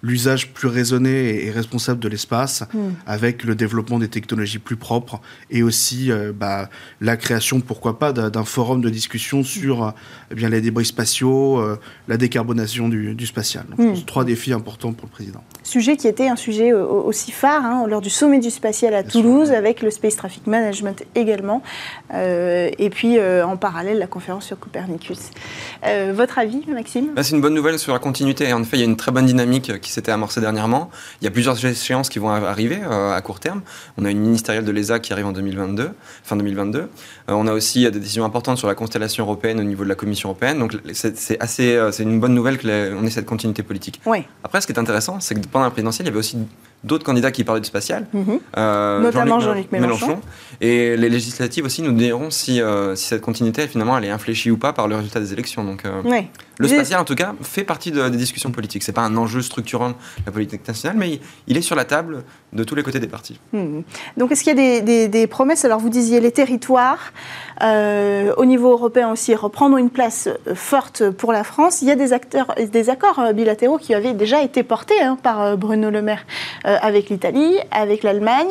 l'usage 0.00 0.54
plus 0.54 0.66
raisonné 0.66 1.44
et, 1.44 1.50
responsable 1.50 2.00
de 2.00 2.08
l'espace, 2.08 2.64
hmm. 2.72 2.92
avec 3.06 3.44
le 3.44 3.54
développement 3.54 3.98
des 3.98 4.08
technologies 4.08 4.58
plus 4.58 4.76
propres 4.76 5.20
et 5.50 5.62
aussi 5.62 6.10
euh, 6.10 6.32
bah, 6.34 6.70
la 7.02 7.18
création, 7.18 7.60
pourquoi 7.60 7.98
pas, 7.98 8.14
d'un 8.14 8.44
forum 8.44 8.80
de 8.80 8.88
discussion 8.88 9.44
sur 9.44 9.92
eh 10.30 10.34
bien, 10.34 10.48
les 10.48 10.62
débris 10.62 10.86
spatiaux, 10.86 11.60
euh, 11.60 11.78
la 12.08 12.16
décarbonation 12.16 12.88
du, 12.88 13.14
du 13.14 13.26
spatial. 13.26 13.66
Donc, 13.68 13.78
hmm. 13.78 14.04
trois 14.06 14.24
défis 14.24 14.54
importants 14.54 14.94
pour 14.94 15.06
le 15.06 15.12
président. 15.12 15.44
Sujet 15.64 15.98
qui 15.98 16.08
était 16.08 16.28
un 16.28 16.36
sujet 16.36 16.72
aussi 16.72 17.30
phare 17.30 17.62
hein, 17.62 17.84
lors 17.86 18.00
du 18.00 18.08
sommet 18.08 18.38
du 18.38 18.50
spatial 18.50 18.94
à 18.94 19.02
Toulouse, 19.02 19.52
avec 19.52 19.82
le 19.82 19.90
Space 19.90 20.16
Traffic 20.16 20.46
Management 20.46 21.04
également. 21.14 21.62
Euh, 22.14 22.37
et 22.78 22.90
puis 22.90 23.18
euh, 23.18 23.44
en 23.46 23.56
parallèle 23.56 23.98
la 23.98 24.06
conférence 24.06 24.44
sur 24.44 24.58
Copernicus. 24.58 25.18
Euh, 25.84 26.12
votre 26.14 26.38
avis, 26.38 26.62
Maxime? 26.68 27.14
Bah, 27.14 27.22
C'est 27.22 27.34
une 27.34 27.40
bonne 27.40 27.54
nouvelle 27.54 27.78
sur 27.78 27.92
la 27.92 27.98
continuité. 27.98 28.52
En 28.52 28.62
effet, 28.62 28.76
il 28.76 28.80
y 28.80 28.82
a 28.82 28.86
une 28.86 28.96
très 28.96 29.12
bonne 29.12 29.26
dynamique 29.26 29.80
qui 29.80 29.92
s'était 29.92 30.12
amorcée 30.12 30.40
dernièrement. 30.40 30.90
Il 31.20 31.24
y 31.24 31.28
a 31.28 31.30
plusieurs 31.30 31.64
échéances 31.64 32.08
qui 32.08 32.18
vont 32.18 32.30
arriver 32.30 32.80
à 32.82 33.20
court 33.22 33.40
terme. 33.40 33.62
On 33.96 34.04
a 34.04 34.10
une 34.10 34.20
ministérielle 34.20 34.64
de 34.64 34.72
l'ESA 34.72 34.98
qui 34.98 35.12
arrive 35.12 35.26
en 35.26 35.32
2022, 35.32 35.90
fin 36.22 36.36
2022. 36.36 36.88
on 37.28 37.46
a 37.46 37.52
aussi 37.52 37.90
des 37.90 37.98
décisions 37.98 38.24
importantes 38.24 38.58
sur 38.58 38.68
la 38.68 38.74
constellation 38.74 39.24
européenne 39.24 39.60
au 39.60 39.64
niveau 39.64 39.84
de 39.84 39.88
la 39.88 39.94
Commission 39.94 40.28
européenne. 40.30 40.58
Donc 40.58 40.76
c'est 40.92 41.40
assez, 41.40 41.78
c'est 41.92 42.02
une 42.02 42.20
bonne 42.20 42.34
nouvelle 42.34 42.58
qu'on 42.58 43.04
ait 43.04 43.10
cette 43.10 43.26
continuité 43.26 43.62
politique. 43.62 44.00
Après, 44.44 44.60
ce 44.60 44.66
qui 44.66 44.72
est 44.72 44.78
intéressant, 44.78 45.20
c'est 45.20 45.34
que 45.34 45.46
pendant 45.46 45.64
la 45.64 45.70
présidentielle, 45.70 46.06
il 46.06 46.10
y 46.10 46.12
avait 46.12 46.18
aussi 46.18 46.38
d'autres 46.84 47.04
candidats 47.04 47.30
qui 47.30 47.44
parlaient 47.44 47.60
du 47.60 47.66
spatial, 47.66 48.06
mhm. 48.12 48.40
notamment 49.02 49.40
Jean-Luc 49.40 49.72
Mélenchon. 49.72 50.20
Et 50.60 50.96
les 50.96 51.08
législatives 51.08 51.64
aussi 51.64 51.82
nous 51.82 51.92
diront 51.92 52.30
si, 52.30 52.60
euh, 52.60 52.96
si 52.96 53.06
cette 53.06 53.20
continuité, 53.20 53.68
finalement, 53.68 53.96
elle 53.96 54.04
est 54.04 54.10
infléchie 54.10 54.50
ou 54.50 54.56
pas 54.56 54.72
par 54.72 54.88
le 54.88 54.96
résultat 54.96 55.20
des 55.20 55.32
élections. 55.32 55.62
Donc, 55.62 55.84
euh, 55.84 56.02
le 56.58 56.68
spatial, 56.68 57.00
en 57.00 57.04
tout 57.04 57.14
cas, 57.14 57.34
fait 57.42 57.62
partie 57.62 57.92
des 57.92 58.10
discussions 58.10 58.50
politiques. 58.50 58.82
C'est 58.82 58.92
pas 58.92 59.02
un 59.02 59.16
enjeu 59.16 59.42
structurant 59.42 59.90
de 59.90 59.94
la 60.26 60.32
politique 60.32 60.66
nationale, 60.66 60.96
mais 60.98 61.20
il, 61.46 61.56
est 61.56 61.62
sur 61.62 61.76
la 61.76 61.84
table 61.84 62.24
de 62.52 62.64
tous 62.64 62.74
les 62.74 62.82
côtés 62.82 62.98
des 62.98 63.06
partis. 63.06 63.38
Hmm. 63.52 63.82
Donc, 64.16 64.32
est-ce 64.32 64.42
qu'il 64.42 64.58
y 64.58 64.60
a 64.60 64.80
des, 64.80 65.08
des, 65.08 65.26
promesses? 65.28 65.64
Alors, 65.64 65.78
vous 65.78 65.90
disiez 65.90 66.20
les 66.20 66.32
territoires, 66.32 67.12
euh, 67.62 68.32
au 68.36 68.44
niveau 68.44 68.72
européen 68.72 69.10
aussi, 69.10 69.34
reprendre 69.34 69.76
une 69.76 69.90
place 69.90 70.28
forte 70.54 71.10
pour 71.10 71.32
la 71.32 71.44
France. 71.44 71.82
Il 71.82 71.88
y 71.88 71.90
a 71.90 71.96
des, 71.96 72.12
acteurs, 72.12 72.54
des 72.56 72.90
accords 72.90 73.32
bilatéraux 73.34 73.78
qui 73.78 73.94
avaient 73.94 74.14
déjà 74.14 74.42
été 74.42 74.62
portés 74.62 75.00
hein, 75.00 75.18
par 75.22 75.56
Bruno 75.56 75.90
Le 75.90 76.02
Maire 76.02 76.24
avec 76.64 77.10
l'Italie, 77.10 77.56
avec 77.70 78.02
l'Allemagne. 78.02 78.48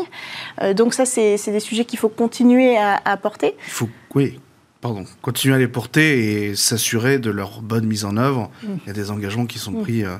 donc, 0.75 0.93
ça, 0.93 1.05
c'est 1.05 1.37
des 1.47 1.59
sujets 1.59 1.85
qu'il 1.85 1.99
faut 1.99 2.09
continuer 2.09 2.77
à, 2.77 2.99
à 3.05 3.17
porter. 3.17 3.55
Il 3.67 3.71
faut, 3.71 3.89
oui, 4.15 4.39
pardon, 4.81 5.03
continuer 5.21 5.55
à 5.55 5.57
les 5.57 5.67
porter 5.67 6.49
et 6.49 6.55
s'assurer 6.55 7.19
de 7.19 7.29
leur 7.29 7.61
bonne 7.61 7.85
mise 7.85 8.05
en 8.05 8.17
œuvre. 8.17 8.49
Mm. 8.63 8.67
Il 8.83 8.87
y 8.87 8.89
a 8.89 8.93
des 8.93 9.11
engagements 9.11 9.45
qui 9.45 9.59
sont 9.59 9.73
pris 9.73 10.03
euh, 10.03 10.15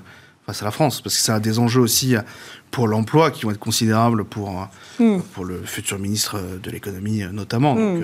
face 0.47 0.63
à 0.63 0.65
la 0.65 0.71
France, 0.71 1.01
parce 1.01 1.15
que 1.15 1.21
ça 1.21 1.35
a 1.35 1.39
des 1.39 1.59
enjeux 1.59 1.81
aussi 1.81 2.15
euh, 2.15 2.21
pour 2.71 2.87
l'emploi 2.87 3.29
qui 3.29 3.43
vont 3.43 3.51
être 3.51 3.59
considérables 3.59 4.25
pour, 4.25 4.67
euh, 4.99 5.17
mm. 5.17 5.21
pour 5.33 5.45
le 5.45 5.61
futur 5.63 5.99
ministre 5.99 6.41
de 6.63 6.71
l'économie 6.71 7.23
notamment. 7.31 7.75
Donc 7.75 7.97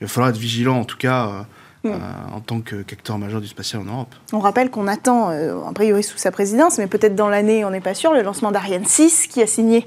il 0.00 0.04
va 0.04 0.08
falloir 0.08 0.30
être 0.30 0.36
vigilant 0.36 0.78
en 0.80 0.84
tout 0.84 0.98
cas 0.98 1.46
euh, 1.84 1.98
en 2.34 2.40
tant 2.40 2.60
qu'acteur 2.60 3.18
majeur 3.18 3.42
du 3.42 3.46
spatial 3.46 3.82
en 3.82 3.84
Europe. 3.84 4.14
On 4.32 4.38
rappelle 4.38 4.70
qu'on 4.70 4.86
attend, 4.86 5.30
euh, 5.30 5.54
a 5.68 5.72
priori 5.72 6.02
sous 6.02 6.16
sa 6.16 6.30
présidence, 6.30 6.78
mais 6.78 6.86
peut-être 6.86 7.14
dans 7.14 7.28
l'année, 7.28 7.64
on 7.64 7.70
n'est 7.70 7.80
pas 7.80 7.92
sûr, 7.92 8.14
le 8.14 8.22
lancement 8.22 8.52
d'Ariane 8.52 8.86
6, 8.86 9.26
qui 9.26 9.42
a 9.42 9.46
signé 9.46 9.86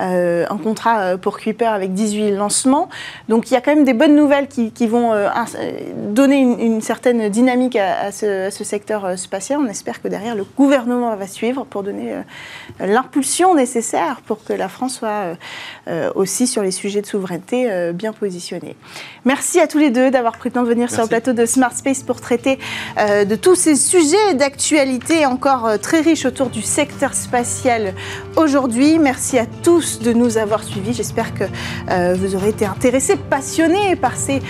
euh, 0.00 0.46
un 0.48 0.56
contrat 0.56 1.18
pour 1.18 1.36
Kuiper 1.38 1.66
avec 1.66 1.92
18 1.92 2.30
lancements. 2.32 2.88
Donc 3.28 3.50
il 3.50 3.54
y 3.54 3.56
a 3.58 3.60
quand 3.60 3.74
même 3.74 3.84
des 3.84 3.92
bonnes 3.92 4.16
nouvelles 4.16 4.48
qui, 4.48 4.86
vont 4.86 5.12
donner 6.10 6.40
une, 6.40 6.80
certaine 6.80 7.28
dynamique 7.28 7.76
à, 7.76 8.10
ce, 8.10 8.50
secteur 8.50 9.18
spatial. 9.18 9.60
On 9.60 9.66
espère 9.66 10.00
que 10.00 10.08
derrière, 10.08 10.34
le 10.34 10.44
gouvernement 10.44 11.14
va 11.14 11.26
suivre 11.26 11.64
pour 11.64 11.82
donner 11.82 12.14
l'impulsion 12.80 13.54
nécessaire 13.54 14.20
pour 14.26 14.44
que 14.44 14.52
la 14.52 14.68
France 14.68 14.96
soit 14.96 15.36
aussi 16.14 16.46
sur 16.46 16.62
les 16.62 16.70
sujets 16.70 17.00
de 17.00 17.06
souveraineté 17.06 17.92
bien 17.92 18.12
positionnée. 18.12 18.76
Merci 19.24 19.60
à 19.60 19.66
tous 19.66 19.78
les 19.78 19.90
deux 19.90 20.10
d'avoir 20.10 20.36
pris 20.36 20.50
le 20.50 20.54
temps 20.54 20.62
de 20.62 20.68
venir 20.68 20.90
sur 20.90 21.02
le 21.02 21.08
plateau 21.08 21.33
de 21.34 21.46
Smart 21.46 21.74
Space 21.74 22.02
pour 22.02 22.20
traiter 22.20 22.58
euh, 22.98 23.24
de 23.24 23.36
tous 23.36 23.54
ces 23.54 23.76
sujets 23.76 24.34
d'actualité 24.34 25.26
encore 25.26 25.66
euh, 25.66 25.76
très 25.76 26.00
riches 26.00 26.24
autour 26.24 26.50
du 26.50 26.62
secteur 26.62 27.14
spatial 27.14 27.94
aujourd'hui. 28.36 28.98
Merci 28.98 29.38
à 29.38 29.46
tous 29.62 30.00
de 30.00 30.12
nous 30.12 30.38
avoir 30.38 30.62
suivis. 30.62 30.92
J'espère 30.92 31.34
que 31.34 31.44
euh, 31.90 32.16
vous 32.18 32.34
aurez 32.34 32.50
été 32.50 32.66
intéressés, 32.66 33.16
passionnés 33.16 33.96
par 33.96 34.16
ces 34.16 34.40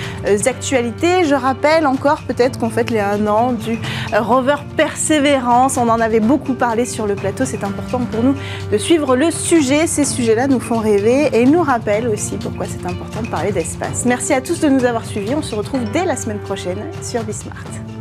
actualités. 0.46 1.24
Je 1.24 1.34
rappelle 1.34 1.86
encore 1.86 2.22
peut-être 2.22 2.58
qu'on 2.58 2.70
fête 2.70 2.90
les 2.90 3.00
un 3.00 3.26
an 3.26 3.52
du 3.52 3.78
rover 4.12 4.56
Persévérance. 4.76 5.76
On 5.76 5.88
en 5.88 6.00
avait 6.00 6.20
beaucoup 6.20 6.54
parlé 6.54 6.84
sur 6.84 7.06
le 7.06 7.14
plateau. 7.14 7.44
C'est 7.44 7.64
important 7.64 8.00
pour 8.10 8.22
nous 8.22 8.34
de 8.72 8.78
suivre 8.78 9.16
le 9.16 9.30
sujet. 9.30 9.86
Ces 9.86 10.04
sujets-là 10.04 10.46
nous 10.46 10.60
font 10.60 10.78
rêver 10.78 11.28
et 11.32 11.44
nous 11.44 11.62
rappellent 11.62 12.08
aussi 12.08 12.36
pourquoi 12.36 12.66
c'est 12.66 12.86
important 12.86 13.22
de 13.22 13.28
parler 13.28 13.52
d'espace. 13.52 14.04
Merci 14.06 14.32
à 14.32 14.40
tous 14.40 14.60
de 14.60 14.68
nous 14.68 14.84
avoir 14.84 15.04
suivis. 15.04 15.34
On 15.34 15.42
se 15.42 15.54
retrouve 15.54 15.80
dès 15.92 16.04
la 16.04 16.16
semaine 16.16 16.38
prochaine 16.38 16.73
sur 17.02 17.22
Bismart. 17.24 17.93